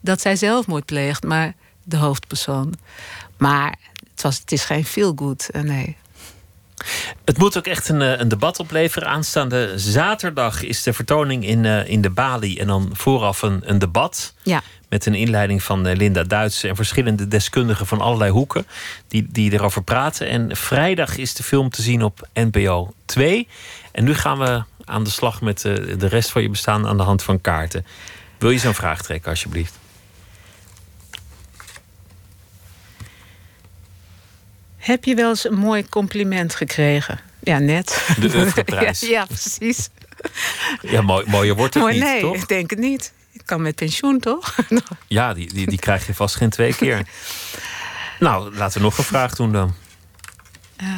[0.00, 1.24] dat zij zelfmoord pleegt.
[1.24, 1.54] Maar
[1.86, 2.74] de hoofdpersoon.
[3.36, 3.76] Maar
[4.10, 5.96] het, was, het is geen feel good, eh, nee.
[7.24, 9.08] Het moet ook echt een, eh, een, debat opleveren.
[9.08, 12.58] Aanstaande zaterdag is de vertoning in, uh, in de Bali.
[12.58, 14.34] En dan vooraf een, een debat.
[14.42, 14.62] Ja.
[14.88, 18.66] Met een inleiding van Linda Duits en verschillende deskundigen van allerlei hoeken.
[19.08, 20.28] Die, die erover praten.
[20.28, 23.48] En vrijdag is de film te zien op NPO 2.
[23.92, 27.02] En nu gaan we aan de slag met de rest van je bestaan aan de
[27.02, 27.86] hand van kaarten.
[28.38, 29.78] Wil je zo'n vraag trekken, alsjeblieft?
[34.86, 37.20] Heb je wel eens een mooi compliment gekregen?
[37.40, 38.08] Ja, net.
[38.20, 39.00] De prijs.
[39.00, 39.88] ja, ja, precies.
[40.82, 42.36] Ja, mooi, mooier wordt het Mooi, niet, nee, toch?
[42.36, 43.12] ik denk het niet.
[43.32, 44.56] Ik kan met pensioen, toch?
[45.06, 47.06] ja, die, die, die krijg je vast geen twee keer.
[48.20, 49.74] nou, laten we nog een vraag doen dan.
[50.82, 50.88] Uh,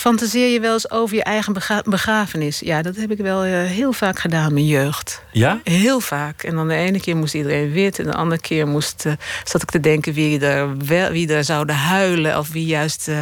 [0.00, 2.60] Fantaseer je wel eens over je eigen bega begrafenis?
[2.60, 5.22] Ja, dat heb ik wel uh, heel vaak gedaan in mijn jeugd.
[5.32, 5.60] Ja?
[5.64, 6.42] Heel vaak.
[6.42, 7.98] En dan de ene keer moest iedereen wit...
[7.98, 9.12] en de andere keer moest, uh,
[9.44, 12.38] zat ik te denken wie er, wel, wie er zouden huilen...
[12.38, 13.20] of wie juist uh,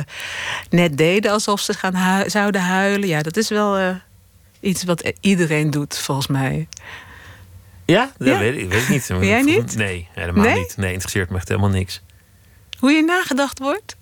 [0.71, 3.09] net deden alsof ze gaan hu zouden huilen.
[3.09, 3.97] Ja, dat is wel
[4.61, 6.69] iets wat iedereen doet, volgens mij.
[7.85, 8.13] Ja?
[8.19, 8.39] Dat ja?
[8.39, 9.07] Weet, ik, weet ik niet.
[9.21, 9.77] Jij niet?
[9.77, 10.59] Nee, helemaal nee?
[10.59, 10.77] niet.
[10.77, 12.03] Nee, interesseert me echt helemaal niks.
[12.79, 13.97] Hoe je nagedacht wordt?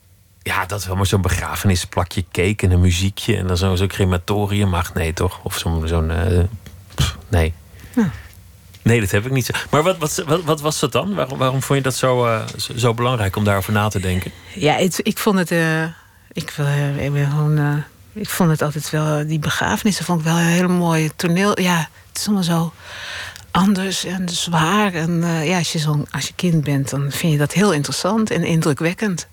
[0.47, 4.69] Ja, dat wel maar zo'n begrafenisplakje cake en een muziekje en dan zo'n zo crematorium
[4.69, 4.95] mag.
[4.95, 5.41] Nee, toch?
[5.43, 5.89] Of zo'n.
[5.89, 6.45] zo'n uh,
[7.29, 7.55] nee.
[7.95, 8.11] Ja.
[8.83, 9.47] Nee, dat heb ik niet.
[9.47, 9.53] Zo.
[9.71, 11.15] Maar wat, wat, wat, wat, was dat dan?
[11.15, 12.43] Waarom, waarom vond je dat zo, uh,
[12.77, 14.31] zo belangrijk om daarover na te denken?
[14.55, 15.51] Ja, het, ik vond het.
[15.51, 15.83] Uh,
[16.33, 16.55] ik,
[17.13, 19.27] ben gewoon, ik vond het altijd wel.
[19.27, 21.61] Die begrafenissen vond ik wel een hele mooie toneel.
[21.61, 22.73] Ja, het is allemaal zo
[23.51, 24.95] anders en zwaar.
[24.95, 28.31] En ja, als je, zo, als je kind bent, dan vind je dat heel interessant
[28.31, 29.29] en indrukwekkend.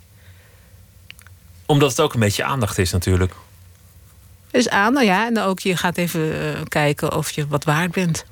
[1.65, 3.33] Omdat het ook een beetje aandacht is natuurlijk.
[4.51, 5.25] Dus aandacht, ja.
[5.25, 8.25] En ook je gaat even uh, kijken of je wat waard bent.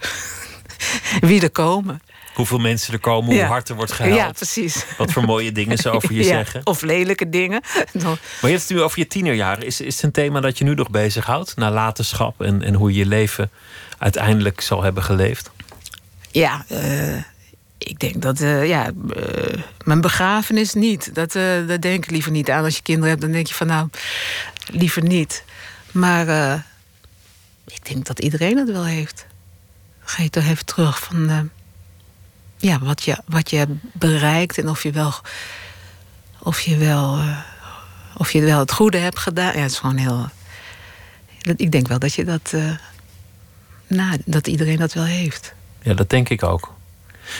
[1.21, 2.01] Wie er komen.
[2.33, 4.15] Hoeveel mensen er komen, hoe hard er wordt gehaald.
[4.15, 4.85] Ja, precies.
[4.97, 6.61] Wat voor mooie dingen ze over je ja, zeggen.
[6.63, 7.61] Of lelijke dingen.
[8.03, 9.65] Maar je hebt het nu over je tienerjaren.
[9.65, 11.55] Is, is het een thema dat je nu nog bezighoudt?
[11.55, 13.51] Nalatenschap en, en hoe je je leven
[13.97, 15.51] uiteindelijk zal hebben geleefd?
[16.31, 16.77] Ja, uh,
[17.83, 21.15] ik denk dat, uh, ja, uh, mijn begrafenis niet.
[21.15, 22.63] Dat, daar denk ik liever niet aan.
[22.63, 23.89] Als je kinderen hebt, dan denk je van nou,
[24.65, 25.43] liever niet.
[25.91, 26.55] Maar
[27.65, 29.25] ik denk dat iedereen het wel heeft.
[29.99, 31.49] Dan ga je toch even terug van
[32.57, 35.13] ja, wat, je, wat je bereikt en of je wel,
[36.39, 37.19] of je wel,
[38.17, 39.53] of je wel het goede hebt gedaan.
[39.53, 40.29] Ja, het is gewoon heel.
[41.55, 42.53] Ik denk wel dat je dat.
[43.87, 45.53] nou, dat iedereen dat wel heeft.
[45.81, 46.79] Ja, dat denk ik ook.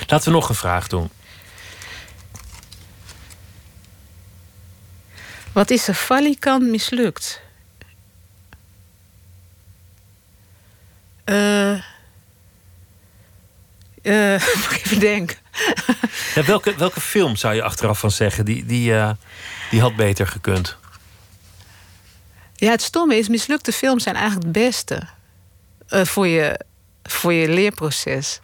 [0.07, 1.09] Laten we nog een vraag doen.
[5.51, 7.41] Wat is er falikant mislukt?
[11.23, 11.73] Eh.
[14.03, 14.33] Uh, uh,
[14.83, 15.37] even denken.
[16.35, 18.45] Ja, welke, welke film zou je achteraf van zeggen?
[18.45, 19.11] Die, die, uh,
[19.69, 20.77] die had beter gekund.
[22.55, 25.07] Ja, het stomme is, mislukte films zijn eigenlijk het beste.
[25.89, 26.59] Uh, voor je
[27.03, 28.39] voor je leerproces.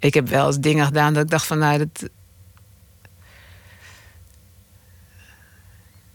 [0.00, 2.08] Ik heb wel eens dingen gedaan dat ik dacht van nou dat.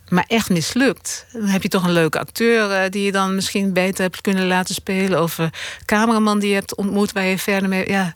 [0.09, 1.25] Maar echt mislukt.
[1.31, 4.47] Dan heb je toch een leuke acteur uh, die je dan misschien beter hebt kunnen
[4.47, 5.23] laten spelen.
[5.23, 5.51] Of een
[5.85, 7.89] cameraman die je hebt ontmoet waar je verder mee.
[7.89, 8.15] Ja,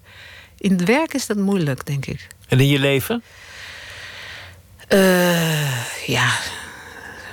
[0.58, 2.28] in het werk is dat moeilijk, denk ik.
[2.48, 3.24] En in je leven?
[4.90, 6.30] Uh, ja,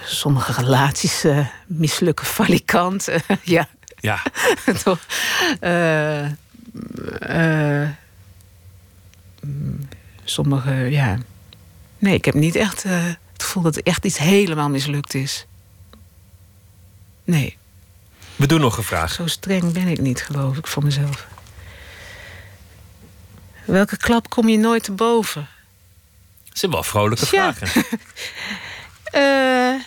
[0.04, 3.08] sommige relaties uh, mislukken falikant.
[3.42, 3.68] ja.
[4.00, 4.22] Ja.
[4.84, 4.98] Toch?
[5.60, 6.28] Uh,
[10.24, 11.18] sommige, ja.
[11.98, 15.46] Nee, ik heb niet echt uh, het gevoel dat echt iets helemaal mislukt is.
[17.24, 17.56] Nee.
[18.36, 19.12] We doen nog een vraag.
[19.12, 21.26] Zo streng ben ik niet, geloof ik, voor mezelf.
[23.64, 25.48] Welke klap kom je nooit te boven?
[26.48, 27.54] Dat zijn wel vrolijke ja.
[27.54, 27.84] vragen.
[29.14, 29.82] uh,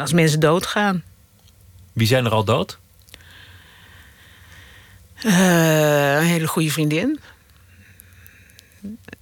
[0.00, 1.02] als mensen doodgaan.
[1.92, 2.78] Wie zijn er al dood?
[5.24, 7.20] Uh, een hele goede vriendin.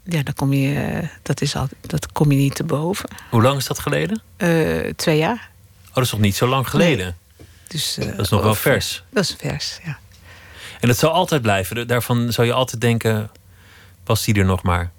[0.05, 3.09] Ja, dan kom je, dat, is al, dat kom je niet te boven.
[3.31, 4.23] Hoe lang is dat geleden?
[4.39, 5.51] Uh, twee jaar.
[5.89, 7.17] Oh, dat is nog niet zo lang geleden.
[7.37, 7.47] Nee.
[7.69, 9.03] Dus, uh, dat is nog wel vers.
[9.11, 9.99] Dat is vers, ja.
[10.81, 11.87] En dat zal altijd blijven.
[11.87, 13.31] Daarvan zou je altijd denken:
[14.05, 14.91] was die er nog maar?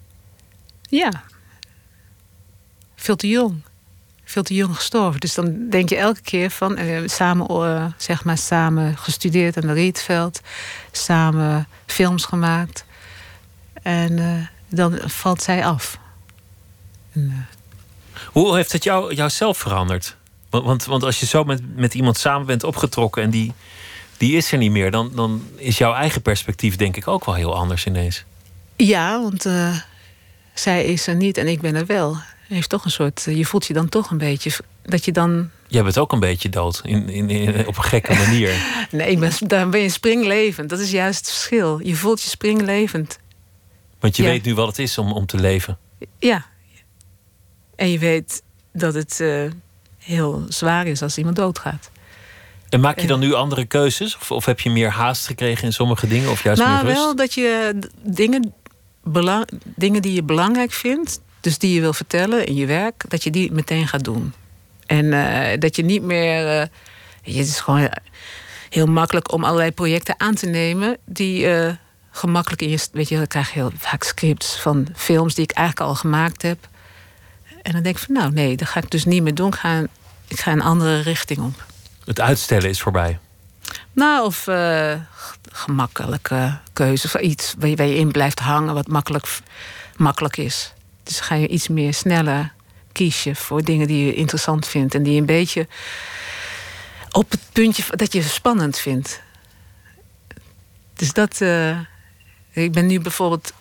[0.82, 1.24] Ja.
[2.96, 3.62] Veel te jong
[4.32, 5.20] veel te jong gestorven.
[5.20, 9.68] Dus dan denk je elke keer van, hebben samen, uh, zeg maar, samen gestudeerd aan
[9.68, 10.42] de Rietveld,
[10.92, 12.86] samen films gemaakt.
[13.74, 15.98] En uh, dan valt zij af.
[17.14, 17.60] En, uh...
[18.26, 20.16] Hoe heeft het jou, jouzelf veranderd?
[20.50, 23.54] Want, want, want, als je zo met, met iemand samen bent opgetrokken en die,
[24.18, 27.36] die is er niet meer, dan, dan is jouw eigen perspectief denk ik ook wel
[27.36, 28.24] heel anders ineens.
[28.76, 29.46] Ja, want
[30.54, 32.18] zij is er niet en ik ben er wel
[32.56, 33.24] heeft toch een soort.
[33.30, 34.52] Je voelt je dan toch een beetje.
[34.84, 35.50] Dat je dan.
[35.68, 36.82] Jij bent ook een beetje dood.
[36.84, 38.54] In, in, in op een gekke manier.
[38.92, 40.70] nee, ben, dan ben je springlevend.
[40.70, 41.80] Dat is juist het verschil.
[41.84, 43.20] Je voelt je springlevend.
[44.00, 44.30] Want je ja.
[44.30, 45.78] weet nu wat het is om, om te leven.
[46.20, 46.46] Ja.
[47.76, 48.42] En je weet
[48.74, 49.52] dat het uh,
[49.98, 51.92] heel zwaar is als iemand doodgaat.
[52.70, 54.16] En maak je dan nu andere keuzes?
[54.16, 56.30] Of, of heb je meer haast gekregen in sommige dingen?
[56.32, 56.98] Of juist nou, meer rust?
[56.98, 58.54] wel dat je dingen,
[59.04, 63.24] belang, dingen die je belangrijk vindt dus die je wil vertellen in je werk, dat
[63.24, 64.34] je die meteen gaat doen.
[64.86, 66.56] En uh, dat je niet meer.
[66.56, 66.60] Uh,
[67.22, 67.90] het is gewoon
[68.70, 71.72] heel makkelijk om allerlei projecten aan te nemen die uh,
[72.12, 72.88] gemakkelijk in je.
[72.92, 76.42] Weet je, dan krijg je heel vaak scripts van films die ik eigenlijk al gemaakt
[76.42, 76.68] heb.
[77.62, 79.48] En dan denk ik van nou nee, dat ga ik dus niet meer doen.
[79.48, 79.86] Ik ga,
[80.28, 81.66] ik ga een andere richting op.
[82.06, 83.20] Het uitstellen is voorbij.
[83.94, 84.48] Nou, of
[85.52, 87.06] gemakkelijke keuze.
[87.06, 89.40] Of iets waar je, waar je in blijft hangen, wat makkelijk,
[89.98, 90.74] makkelijk is.
[91.12, 92.54] Dus ga je iets meer sneller
[92.92, 94.96] kiezen voor dingen die je interessant vindt.
[94.96, 95.68] En die je een beetje
[97.12, 99.22] op het puntje dat je spannend vindt.
[100.94, 101.42] Dus dat.
[101.42, 101.80] Uh,
[102.52, 103.54] ik ben nu bijvoorbeeld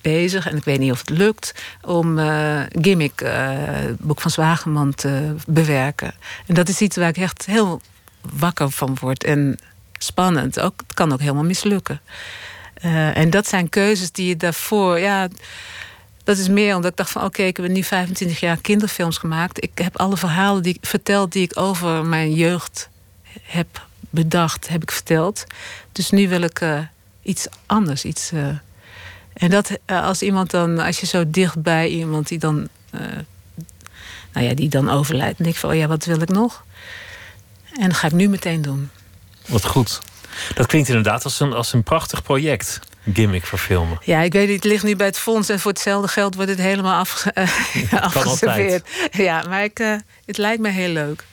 [0.00, 3.58] bezig, en ik weet niet of het lukt, om uh, Gimmick, uh,
[3.98, 6.14] boek van Zwageman, te bewerken.
[6.46, 7.80] En dat is iets waar ik echt heel
[8.20, 9.24] wakker van word.
[9.24, 9.58] En
[9.92, 10.60] spannend.
[10.60, 12.00] Ook, het kan ook helemaal mislukken.
[13.14, 14.98] en dat zijn keuzes die je daarvoor.
[14.98, 15.28] Ja,
[16.24, 19.62] dat is meer omdat ik dacht van oké, ik heb nu 25 jaar kinderfilms gemaakt.
[19.62, 22.88] Ik heb alle verhalen die verteld die ik over mijn jeugd
[23.42, 25.44] heb bedacht, heb ik verteld.
[25.92, 26.78] Dus nu wil ik eh,
[27.22, 28.04] iets anders.
[28.04, 28.46] Iets, eh,
[29.32, 32.68] en dat eh, als iemand dan, als je zo dicht bij iemand die dan,
[34.32, 36.64] nou ja, die dan overlijdt, dan denk ik van, oh ja, wat wil ik nog?
[37.72, 38.90] En dat ga ik nu meteen doen.
[39.46, 40.00] Wat goed.
[40.54, 42.80] Dat klinkt inderdaad als een, als een prachtig project.
[43.12, 43.98] Gimmick verfilmen.
[44.04, 46.50] Ja, ik weet niet, het ligt nu bij het fonds en voor hetzelfde geld wordt
[46.50, 47.34] het helemaal afge
[48.00, 48.88] afgeserveerd.
[49.12, 49.94] Ja, maar ik, eh,
[50.26, 51.24] het lijkt me heel leuk.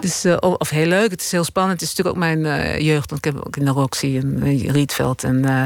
[0.00, 1.80] Dus, eh, of heel leuk, het is heel spannend.
[1.80, 4.42] Het is natuurlijk ook mijn eh, jeugd, want ik heb ook in de Roxy en
[4.72, 5.24] Rietveld.
[5.24, 5.64] En eh,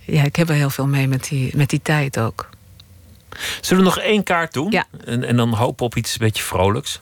[0.00, 2.48] ja, ik heb er heel veel mee met die, met die tijd ook.
[3.60, 4.70] Zullen we nog één kaart doen?
[4.70, 4.86] Ja.
[5.04, 7.00] En, en dan hopen op iets een beetje vrolijks.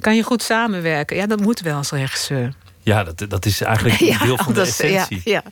[0.00, 1.16] Kan je goed samenwerken?
[1.16, 2.52] Ja, dat moet wel als regisseur.
[2.82, 5.20] Ja, dat, dat is eigenlijk een Ja, deel van de ja, essentie.
[5.24, 5.42] ja.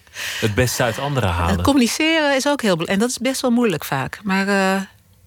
[0.40, 1.56] Het beste uit anderen halen.
[1.56, 2.88] En communiceren is ook heel belangrijk.
[2.90, 4.20] En dat is best wel moeilijk vaak.
[4.22, 4.80] Maar eh,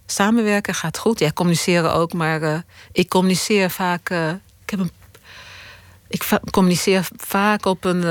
[0.05, 1.19] samenwerken gaat goed.
[1.19, 2.13] Ja, communiceren ook.
[2.13, 2.57] Maar eh,
[2.91, 4.09] ik communiceer vaak.
[4.09, 4.29] eh,
[4.63, 4.91] ik heb een.
[6.07, 8.03] Ik va- communiceer vaak op, een,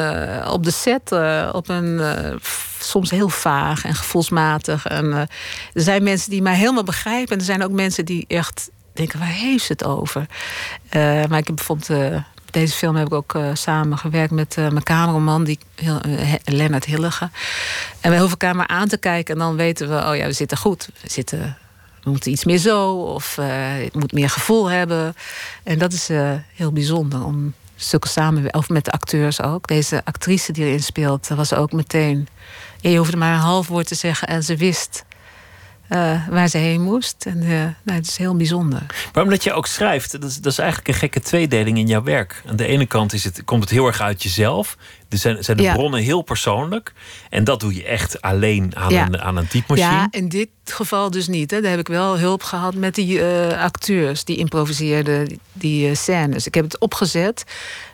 [0.49, 1.13] op de set
[1.53, 2.01] op een
[2.79, 4.87] soms heel vaag en gevoelsmatig.
[4.87, 5.29] En, er
[5.73, 7.33] zijn mensen die mij helemaal begrijpen.
[7.33, 10.27] En er zijn ook mensen die echt denken: waar heeft ze het over?
[10.93, 12.23] Maar ik heb bijvoorbeeld.
[12.59, 16.85] Deze film heb ik ook eh, samen gewerkt met eh, mijn cameraman, die, eh, Lennart
[16.85, 17.31] Hillige.
[18.01, 20.59] En we hoeven elkaar aan te kijken en dan weten we, oh ja, we zitten
[20.59, 20.89] goed.
[21.03, 21.57] We, zitten,
[22.03, 25.15] we moeten iets meer zo, of het moet meer gevoel hebben.
[25.63, 26.09] En dat is
[26.55, 29.67] heel bijzonder om stukken samen, of met de acteurs ook.
[29.67, 32.29] Deze actrice die erin speelt, was ook meteen.
[32.81, 35.05] Je hoefde maar een half woord te zeggen en ze wist
[35.89, 37.27] eh, waar ze heen moest.
[37.27, 37.49] En eh,
[37.83, 38.83] nou, het is heel bijzonder.
[39.13, 42.03] Maar omdat je ook schrijft, dat is, dat is eigenlijk een gekke tweedeling in jouw
[42.03, 42.43] werk.
[42.47, 44.77] Aan de ene kant is het, komt het heel erg uit jezelf.
[45.09, 45.73] Er zijn, zijn de Ja.
[45.73, 46.93] bronnen heel persoonlijk.
[47.31, 49.07] En dat doe je echt alleen aan, Ja.
[49.07, 49.91] een, aan een typemachine.
[49.93, 51.51] Ja, in dit geval dus niet.
[51.51, 51.61] Hè.
[51.61, 56.47] Daar heb ik wel hulp gehad met die eh, acteurs die improviseerden die, die scènes.
[56.47, 57.45] Ik heb het opgezet,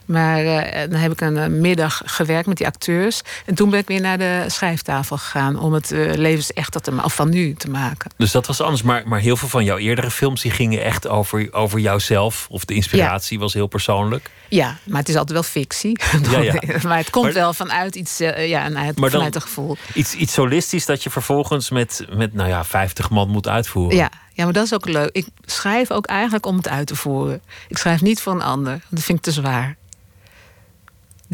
[0.04, 3.22] maar eh, dan heb ik een eh, middag gewerkt met die acteurs.
[3.46, 7.04] En toen ben ik weer naar de schrijftafel gegaan om het eh, levensechter te maken,
[7.06, 8.10] of van nu te maken.
[8.16, 8.82] Dus dat was anders.
[8.82, 12.46] Maar, maar heel veel van jouw eerdere films die gingen echt over, over jouzelf.
[12.50, 14.30] Of de inspiratie was heel persoonlijk.
[14.48, 15.98] Ja, maar het is altijd wel fictie.
[16.30, 16.54] Ja, ja.
[16.86, 19.76] maar het komt Maar- wel vanuit iets, ja, en uit, Maar dan- vanuit een gevoel.
[19.94, 23.96] Iets, iets solistisch dat je vervolgens met, met nou ja, 50 man moet uitvoeren.
[23.96, 25.08] Ja, ja, maar dat is ook leuk.
[25.12, 27.40] Ik schrijf ook eigenlijk om het uit te voeren.
[27.68, 29.76] Ik schrijf niet voor een ander, dat vind ik te zwaar.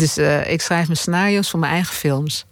[0.00, 2.44] Dus eh, ik schrijf mijn scenario's voor mijn eigen films.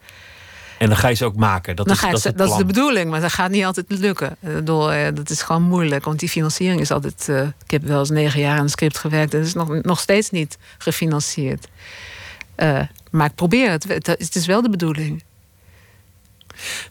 [0.78, 1.76] En dan ga je ze ook maken.
[1.76, 3.64] Dat, Dan is, ga dat is het dat is de bedoeling, maar dat gaat niet
[3.64, 4.36] altijd lukken.
[4.40, 7.28] Eh, Door, eh, dat is gewoon moeilijk, want die financiering is altijd...
[7.64, 9.32] ik heb wel eens negen jaar aan een script gewerkt...
[9.32, 11.68] en het is nog, nog steeds niet gefinancierd.
[13.10, 13.84] Maar ik probeer het.
[14.04, 15.24] Het is wel de bedoeling.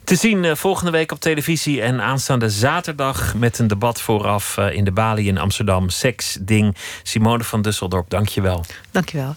[0.04, 4.92] Te zien volgende week op televisie en aanstaande zaterdag met een debat vooraf in de
[4.92, 5.88] Bali in Amsterdam.
[5.88, 6.76] Seks, ding.
[7.02, 8.64] Simone van Dusseldorp, dank je wel.
[8.90, 9.34] Dankjewel.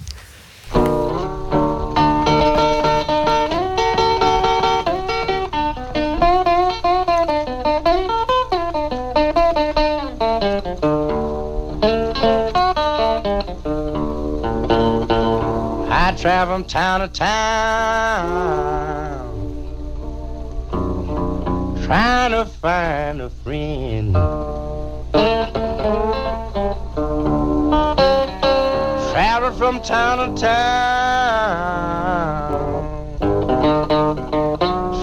[16.21, 18.27] Travel from town to town,
[21.83, 24.13] trying to find a friend.
[29.11, 31.17] Travel from town to town,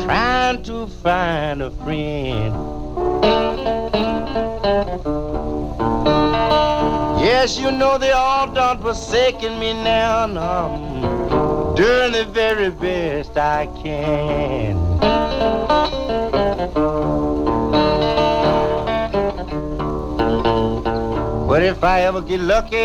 [0.04, 2.54] trying to find a friend.
[7.40, 10.24] Yes, you know they all done forsaken me now.
[10.24, 14.74] and I'm doing the very best I can.
[21.46, 22.76] But if I ever get lucky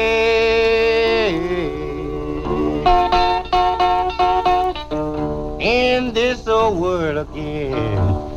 [5.65, 8.33] in this old world again.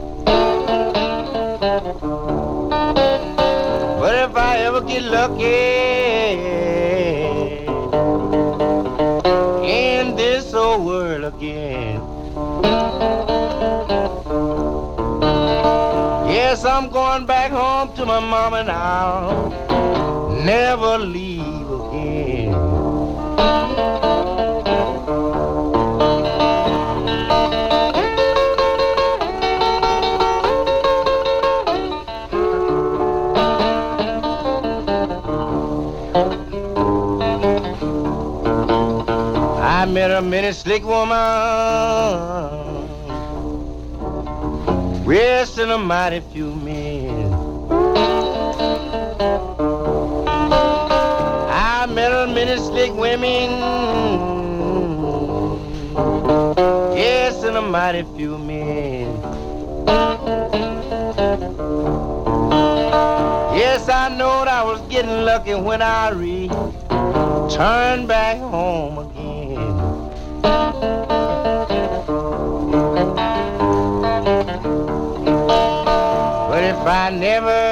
[4.06, 5.42] But if I ever get lucky
[9.66, 12.00] in this old world again,
[16.30, 19.50] yes, I'm going back home to my mama now.
[20.44, 22.52] Never leave again.
[39.97, 41.16] Met a many slick woman,
[45.06, 47.32] resting a mighty few men.
[51.51, 53.48] I met a many slick women.
[56.94, 59.18] Yes, and a mighty few men.
[63.56, 69.05] Yes, I knowed I was getting lucky when I returned back home.
[76.48, 77.62] But if I never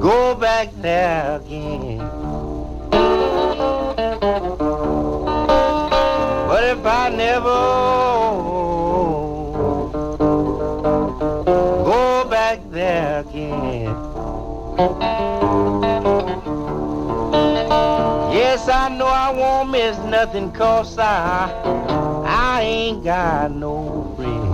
[0.00, 1.98] go back there again,
[6.48, 7.58] but if I never
[11.84, 13.96] go back there again.
[18.50, 21.52] Yes, I know I won't miss nothing cause I,
[22.24, 24.48] I ain't got no friend.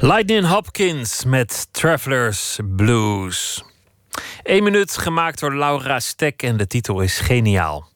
[0.00, 3.62] Lightning Hopkins met Travelers Blues.
[4.42, 7.94] Eén minuut gemaakt door Laura Stek en de titel is geniaal.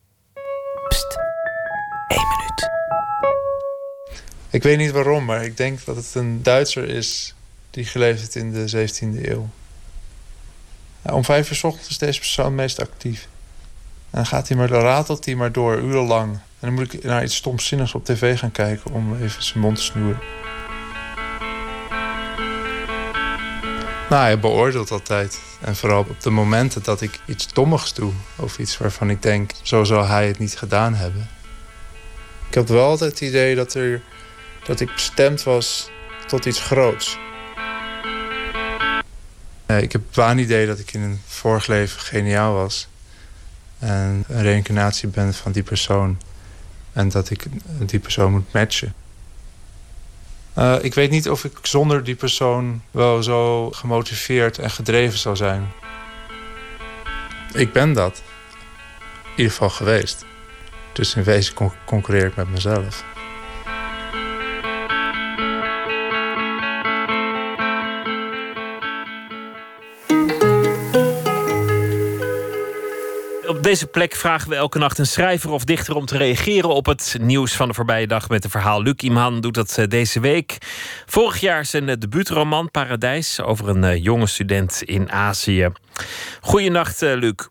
[4.50, 7.34] Ik weet niet waarom, maar ik denk dat het een Duitser is
[7.70, 9.48] die geleefd heeft in de 17e eeuw.
[11.02, 13.28] Om vijf uur 's ochtends is deze persoon meest actief.
[14.10, 16.32] En dan gaat hij maar, dan ratelt hij maar door, urenlang.
[16.32, 19.76] En dan moet ik naar iets stomzinnigs op tv gaan kijken om even zijn mond
[19.76, 20.20] te snoeren.
[24.10, 25.40] Nou, hij beoordeelt altijd.
[25.60, 28.12] En vooral op de momenten dat ik iets dommigs doe.
[28.36, 31.28] Of iets waarvan ik denk, zo zal hij het niet gedaan hebben.
[32.48, 34.02] Ik had wel altijd het idee dat, er,
[34.70, 35.90] dat ik bestemd was
[36.26, 37.18] tot iets groots.
[39.66, 42.88] Nee, ik heb het waanidee dat ik in een vorig leven geniaal was.
[43.78, 46.20] En een reïncarnatie ben van die persoon.
[46.92, 47.46] En dat ik
[47.78, 48.94] die persoon moet matchen.
[50.58, 55.36] Uh, ik weet niet of ik zonder die persoon wel zo gemotiveerd en gedreven zou
[55.36, 55.68] zijn.
[57.52, 58.22] Ik ben dat.
[59.24, 60.24] In ieder geval geweest.
[60.92, 63.04] Dus in wezen con concurreer ik met mezelf.
[73.70, 77.16] Deze plek vragen we elke nacht een schrijver of dichter om te reageren op het
[77.20, 78.82] nieuws van de voorbije dag met een verhaal.
[78.82, 80.56] Luc Imhan doet dat eh, deze week.
[81.06, 85.68] Vorig jaar zijn eh, debuutroman Paradijs over een uh, jonge student in Azië.
[86.40, 87.48] Goeienacht, Luc.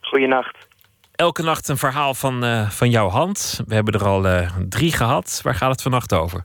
[0.00, 0.68] Goeienacht.
[1.14, 3.62] Elke nacht een verhaal van, uh, van jouw hand.
[3.66, 5.40] We hebben er al uh, drie gehad.
[5.42, 6.44] Waar gaat het vannacht over?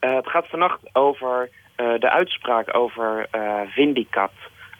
[0.00, 3.28] het gaat vannacht over de uitspraak over
[3.68, 4.32] Vindicat.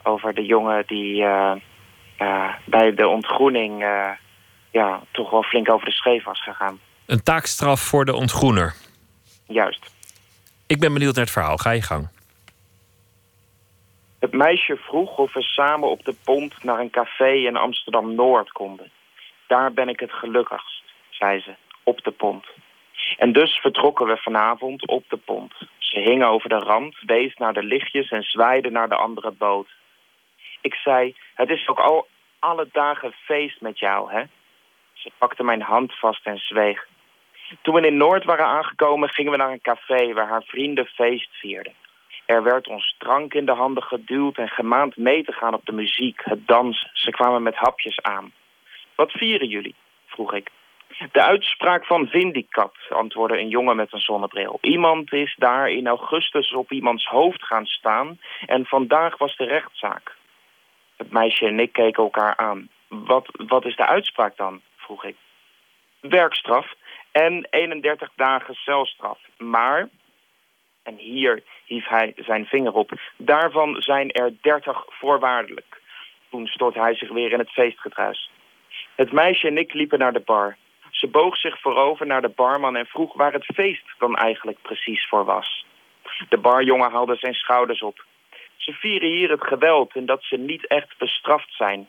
[0.03, 1.25] Over de jongen die
[2.65, 4.11] bij de ontgroening uh,
[4.71, 6.81] ja, toch wel flink over de scheef was gegaan.
[7.07, 8.75] Een taakstraf voor de ontgroener.
[9.47, 9.91] Juist.
[10.67, 11.57] Ik ben benieuwd naar het verhaal.
[11.57, 12.09] Ga je gang.
[14.19, 18.91] Het meisje vroeg of we samen op de pont naar een café in Amsterdam-Noord konden.
[19.47, 22.47] Daar ben ik het gelukkigst, zei ze, op de pont.
[23.17, 25.55] En dus vertrokken we vanavond op de pont.
[25.79, 29.69] Ze hing over de rand, wees naar de lichtjes en zwaaide naar de andere boot.
[30.61, 32.07] Ik zei, het is ook al
[32.43, 34.23] alle dagen feest met jou, hè?
[34.93, 36.87] Ze pakte mijn hand vast en zweeg.
[37.63, 41.29] Toen we in Noord waren aangekomen, gingen we naar een café waar haar vrienden feest
[41.33, 41.73] vierden.
[42.27, 45.73] Er werd ons drank in de handen geduwd en gemaand mee te gaan op de
[45.73, 46.91] muziek, het dansen.
[46.93, 48.33] Ze kwamen met hapjes aan.
[48.95, 49.75] Wat vieren jullie?
[50.07, 50.51] vroeg ik.
[51.13, 54.59] De uitspraak van Vindicat, antwoordde een jongen met een zonnebril.
[54.61, 60.17] Iemand is daar in augustus op iemands hoofd gaan staan en vandaag was de rechtszaak.
[61.03, 62.69] Het meisje en ik keken elkaar aan.
[62.89, 64.61] Wat, wat is de uitspraak dan?
[64.77, 65.17] vroeg ik.
[66.01, 66.75] Werkstraf
[67.13, 69.19] en 31 dagen celstraf.
[69.39, 69.89] Maar,
[70.83, 75.81] en hier hief hij zijn vinger op, daarvan zijn er 30 voorwaardelijk.
[76.31, 78.31] Toen stort hij zich weer in het feestgedruis.
[78.95, 80.57] Het meisje en ik liepen naar de bar.
[80.91, 85.09] Ze boog zich voorover naar de barman en vroeg waar het feest dan eigenlijk precies
[85.09, 85.67] voor was.
[86.29, 88.05] De barjongen haalde zijn schouders op.
[88.63, 91.89] Ze vieren hier het geweld en dat ze niet echt bestraft zijn.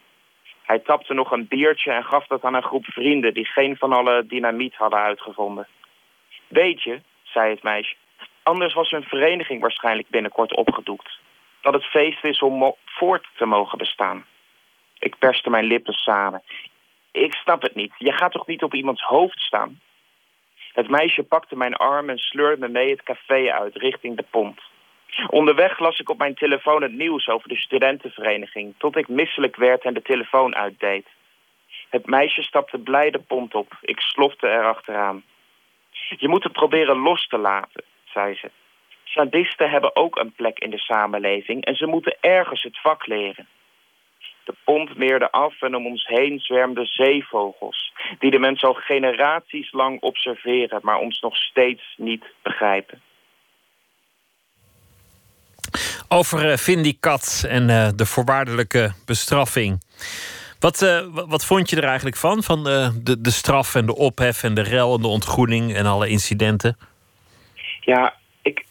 [0.63, 3.33] Hij tapte nog een biertje en gaf dat aan een groep vrienden...
[3.33, 5.67] die geen van alle dynamiet hadden uitgevonden.
[6.47, 7.95] Weet je, zei het meisje,
[8.43, 11.19] anders was hun vereniging waarschijnlijk binnenkort opgedoekt.
[11.61, 14.25] Dat het feest is om voort te mogen bestaan.
[14.99, 16.43] Ik perste mijn lippen samen.
[17.11, 17.93] Ik snap het niet.
[17.97, 19.79] Je gaat toch niet op iemands hoofd staan?
[20.73, 24.61] Het meisje pakte mijn arm en sleurde me mee het café uit richting de pont.
[25.27, 28.73] Onderweg las ik op mijn telefoon het nieuws over de studentenvereniging...
[28.77, 31.07] tot ik misselijk werd en de telefoon uitdeed.
[31.89, 33.77] Het meisje stapte blij de pont op.
[33.81, 35.23] Ik slofte erachteraan.
[36.17, 38.51] Je moet het proberen los te laten, zei ze.
[39.03, 43.47] Sadisten hebben ook een plek in de samenleving en ze moeten ergens het vak leren.
[44.43, 47.93] De pont meerde af en om ons heen zwermden zeevogels...
[48.19, 50.79] die de mensen al generaties lang observeren...
[50.83, 53.01] maar ons nog steeds niet begrijpen.
[56.13, 59.83] Over uh, Vindicat en uh, de voorwaardelijke bestraffing.
[60.59, 62.43] Wat, uh, wat vond je er eigenlijk van?
[62.43, 66.07] Van de, de straf en de ophef en de rel en de ontgroening en alle
[66.07, 66.77] incidenten?
[67.79, 68.65] Ja, ik,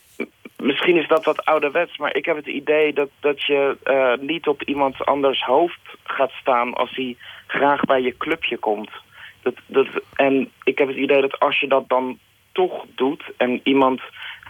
[0.57, 3.77] misschien is dat wat ouderwets, maar ik heb het idee dat, dat je
[4.21, 7.17] niet op iemand anders hoofd gaat staan als hij
[7.47, 8.91] graag bij je clubje komt.
[9.43, 12.19] Dat, dat, en ik heb het idee dat als je dat dan
[12.53, 14.01] toch doet en iemand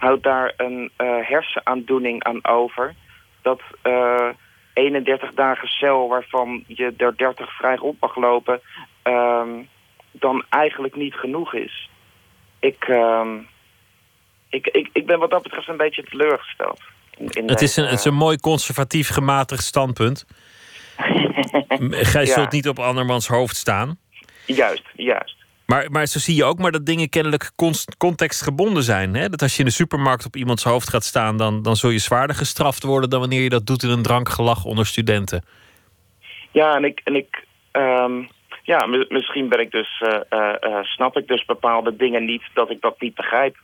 [0.02, 2.94] houdt daar een uh, hersenaandoening aan over,
[3.42, 4.28] dat uh,
[4.72, 8.60] 31 dagen cel waarvan je er 30 vrij op mag lopen,
[10.10, 11.90] dan eigenlijk niet genoeg is.
[12.58, 12.88] Ik
[14.48, 16.80] ik, ik, ik ben wat dat betreft een beetje teleurgesteld.
[17.18, 20.26] In, het, is een, het is een mooi conservatief gematigd standpunt.
[22.12, 23.98] Gij zult niet op andermans hoofd staan.
[24.46, 25.41] Juist, juist.
[25.66, 27.50] Maar, maar zo zie je ook maar dat dingen kennelijk
[27.98, 29.14] contextgebonden zijn.
[29.14, 29.28] Hè?
[29.28, 31.36] Dat als je in de supermarkt op iemands hoofd gaat staan...
[31.36, 33.10] Dan, dan zul je zwaarder gestraft worden...
[33.10, 35.44] dan wanneer je dat doet in een drankgelach onder studenten.
[36.50, 37.00] Ja, en ik...
[37.04, 38.28] En ik um,
[38.62, 42.42] ja, misschien ben ik dus, uh, uh, uh, snap ik dus bepaalde dingen niet...
[42.54, 43.56] dat ik dat niet begrijp.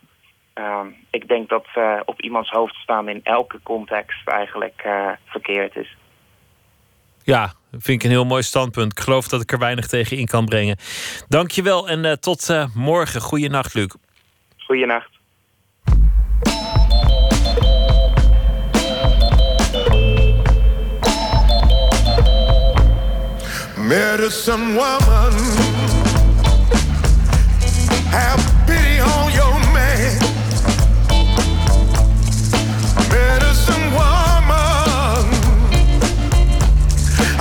[0.55, 0.81] Uh,
[1.11, 1.67] ik denk dat
[2.05, 4.87] op iemands hoofd staan in elke context eigenlijk
[5.25, 5.97] verkeerd is.
[7.23, 8.93] Ja, vind ik een heel mooi standpunt.
[8.93, 10.77] Ik geloof dat ik er weinig tegen in kan brengen.
[11.29, 13.21] Dankjewel en uh, tot morgen.
[13.21, 13.95] Goeienacht, Luc.
[14.57, 15.17] Goeienacht.
[23.77, 25.33] Medicine woman
[28.11, 28.58] Have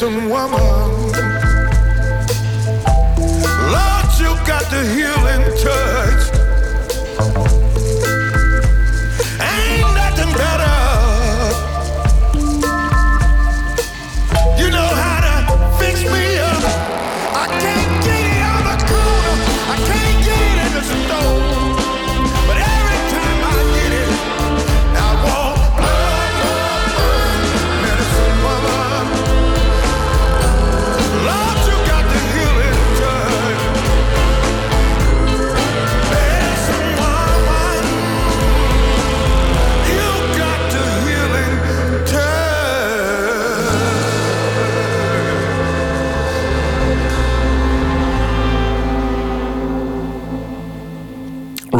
[0.00, 0.67] medicine woman.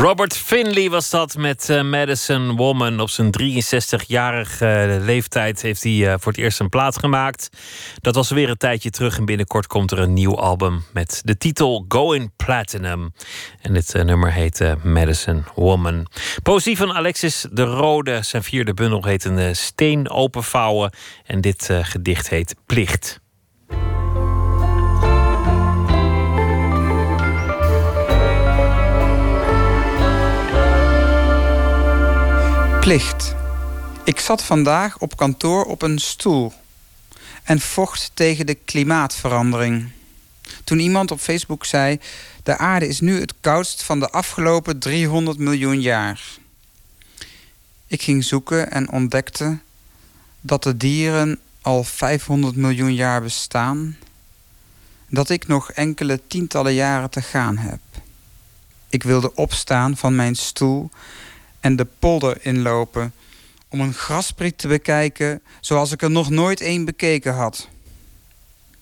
[0.09, 3.01] Robert Finley was dat met uh, Madison Woman.
[3.01, 7.48] Op zijn 63-jarige leeftijd heeft hij uh, voor het eerst een plaat gemaakt.
[8.01, 11.36] Dat was weer een tijdje terug en binnenkort komt er een nieuw album met de
[11.36, 13.12] titel Going Platinum.
[13.62, 16.06] En dit nummer heet Madison Woman.
[16.43, 18.22] Poëzie van Alexis de Rode.
[18.22, 20.93] Zijn vierde bundel heet een steen openvouwen.
[21.24, 23.20] En dit gedicht heet Plicht.
[32.89, 33.35] Plicht.
[34.05, 36.52] Ik zat vandaag op kantoor op een stoel.
[37.43, 39.90] en vocht tegen de klimaatverandering.
[40.65, 42.01] Toen iemand op Facebook zei:
[42.43, 46.20] De aarde is nu het koudst van de afgelopen 300 miljoen jaar.
[47.86, 49.59] Ik ging zoeken en ontdekte
[50.40, 53.97] dat de dieren al 500 miljoen jaar bestaan,
[55.09, 57.81] dat ik nog enkele tientallen jaren te gaan heb.
[58.89, 60.90] Ik wilde opstaan van mijn stoel
[61.69, 63.12] en de polder inlopen
[63.69, 67.69] om een graspriet te bekijken zoals ik er nog nooit een bekeken had.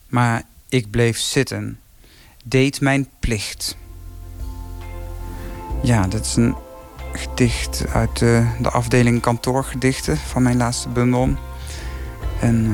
[0.09, 1.81] Maar ik bleef zitten,
[2.45, 3.77] deed mijn plicht.
[5.83, 6.55] Ja, dat is een
[7.13, 11.29] gedicht uit de, de afdeling kantoorgedichten van mijn laatste bundel.
[12.41, 12.71] En uh,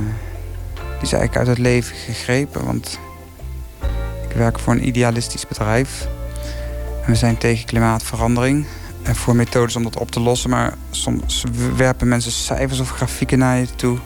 [0.74, 2.98] die is eigenlijk uit het leven gegrepen, want
[4.28, 6.08] ik werk voor een idealistisch bedrijf.
[7.02, 8.66] En we zijn tegen klimaatverandering
[9.02, 10.50] en voor methodes om dat op te lossen.
[10.50, 11.44] Maar soms
[11.76, 13.98] werpen mensen cijfers of grafieken naar je toe.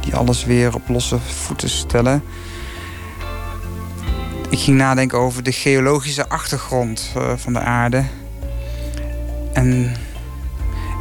[0.00, 2.22] Die alles weer op losse voeten stellen.
[4.50, 8.04] Ik ging nadenken over de geologische achtergrond uh, van de aarde.
[9.52, 9.68] En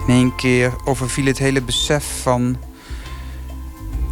[0.08, 2.58] in één keer overviel het hele besef van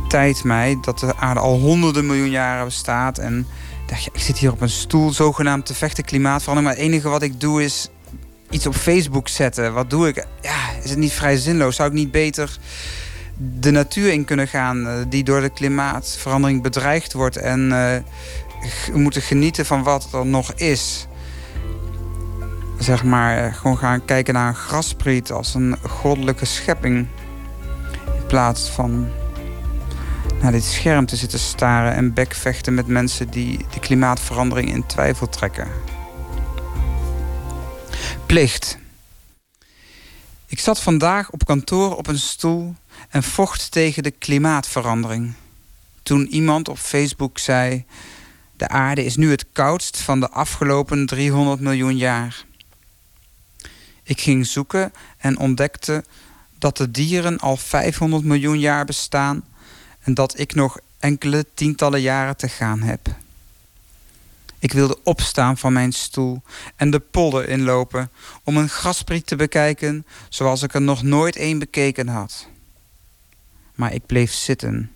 [0.07, 3.17] tijd mij dat de aarde al honderden miljoen jaren bestaat.
[3.17, 3.47] En
[3.85, 6.73] dacht, ik zit hier op een stoel zogenaamd te vechten klimaatverandering.
[6.73, 7.89] Maar het enige wat ik doe is
[8.51, 9.73] iets op Facebook zetten.
[9.73, 10.25] Wat doe ik?
[10.41, 11.75] Ja, is het niet vrij zinloos?
[11.75, 12.57] Zou ik niet beter
[13.59, 17.95] de natuur in kunnen gaan uh, die door de klimaatverandering bedreigd wordt en uh,
[18.93, 21.07] moeten genieten van wat er nog is?
[22.79, 27.07] Zeg maar, uh, gewoon gaan kijken naar een graspriet als een goddelijke schepping.
[28.05, 29.09] In plaats van
[30.41, 35.29] naar dit scherm te zitten staren en bekvechten met mensen die de klimaatverandering in twijfel
[35.29, 35.67] trekken.
[38.25, 38.77] Plicht.
[40.45, 42.75] Ik zat vandaag op kantoor op een stoel
[43.09, 45.33] en vocht tegen de klimaatverandering.
[46.03, 47.85] Toen iemand op Facebook zei:
[48.57, 52.45] De aarde is nu het koudst van de afgelopen 300 miljoen jaar.
[54.03, 56.03] Ik ging zoeken en ontdekte
[56.59, 59.43] dat de dieren al 500 miljoen jaar bestaan
[59.99, 63.09] en dat ik nog enkele tientallen jaren te gaan heb.
[64.61, 66.41] Ik wilde opstaan van mijn stoel
[66.75, 68.11] en de polder inlopen
[68.43, 72.47] om een graspriet te bekijken zoals ik er nog nooit een bekeken had.
[73.75, 74.91] Maar ik bleef zitten,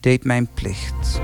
[0.00, 1.20] deed mijn plicht.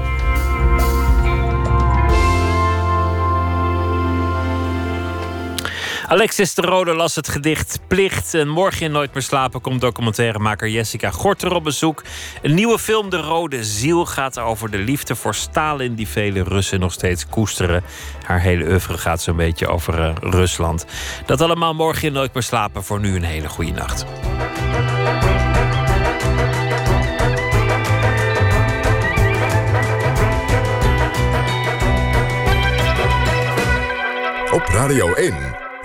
[6.09, 8.35] Alexis de Rode las het gedicht Plicht.
[8.35, 12.05] En morgen in Nooit meer slapen komt documentairemaker Jessica Gorter op bezoek.
[12.43, 15.95] Een nieuwe film, De Rode Ziel, gaat over de liefde voor Stalin...
[15.95, 17.83] die vele Russen nog steeds koesteren.
[18.23, 20.87] Haar hele oeuvre gaat zo'n beetje over uh, Rusland.
[21.27, 22.85] Dat allemaal morgen Nooit meer slapen.
[22.85, 24.05] Voor nu een hele goede nacht.
[34.53, 35.66] Op Radio 1.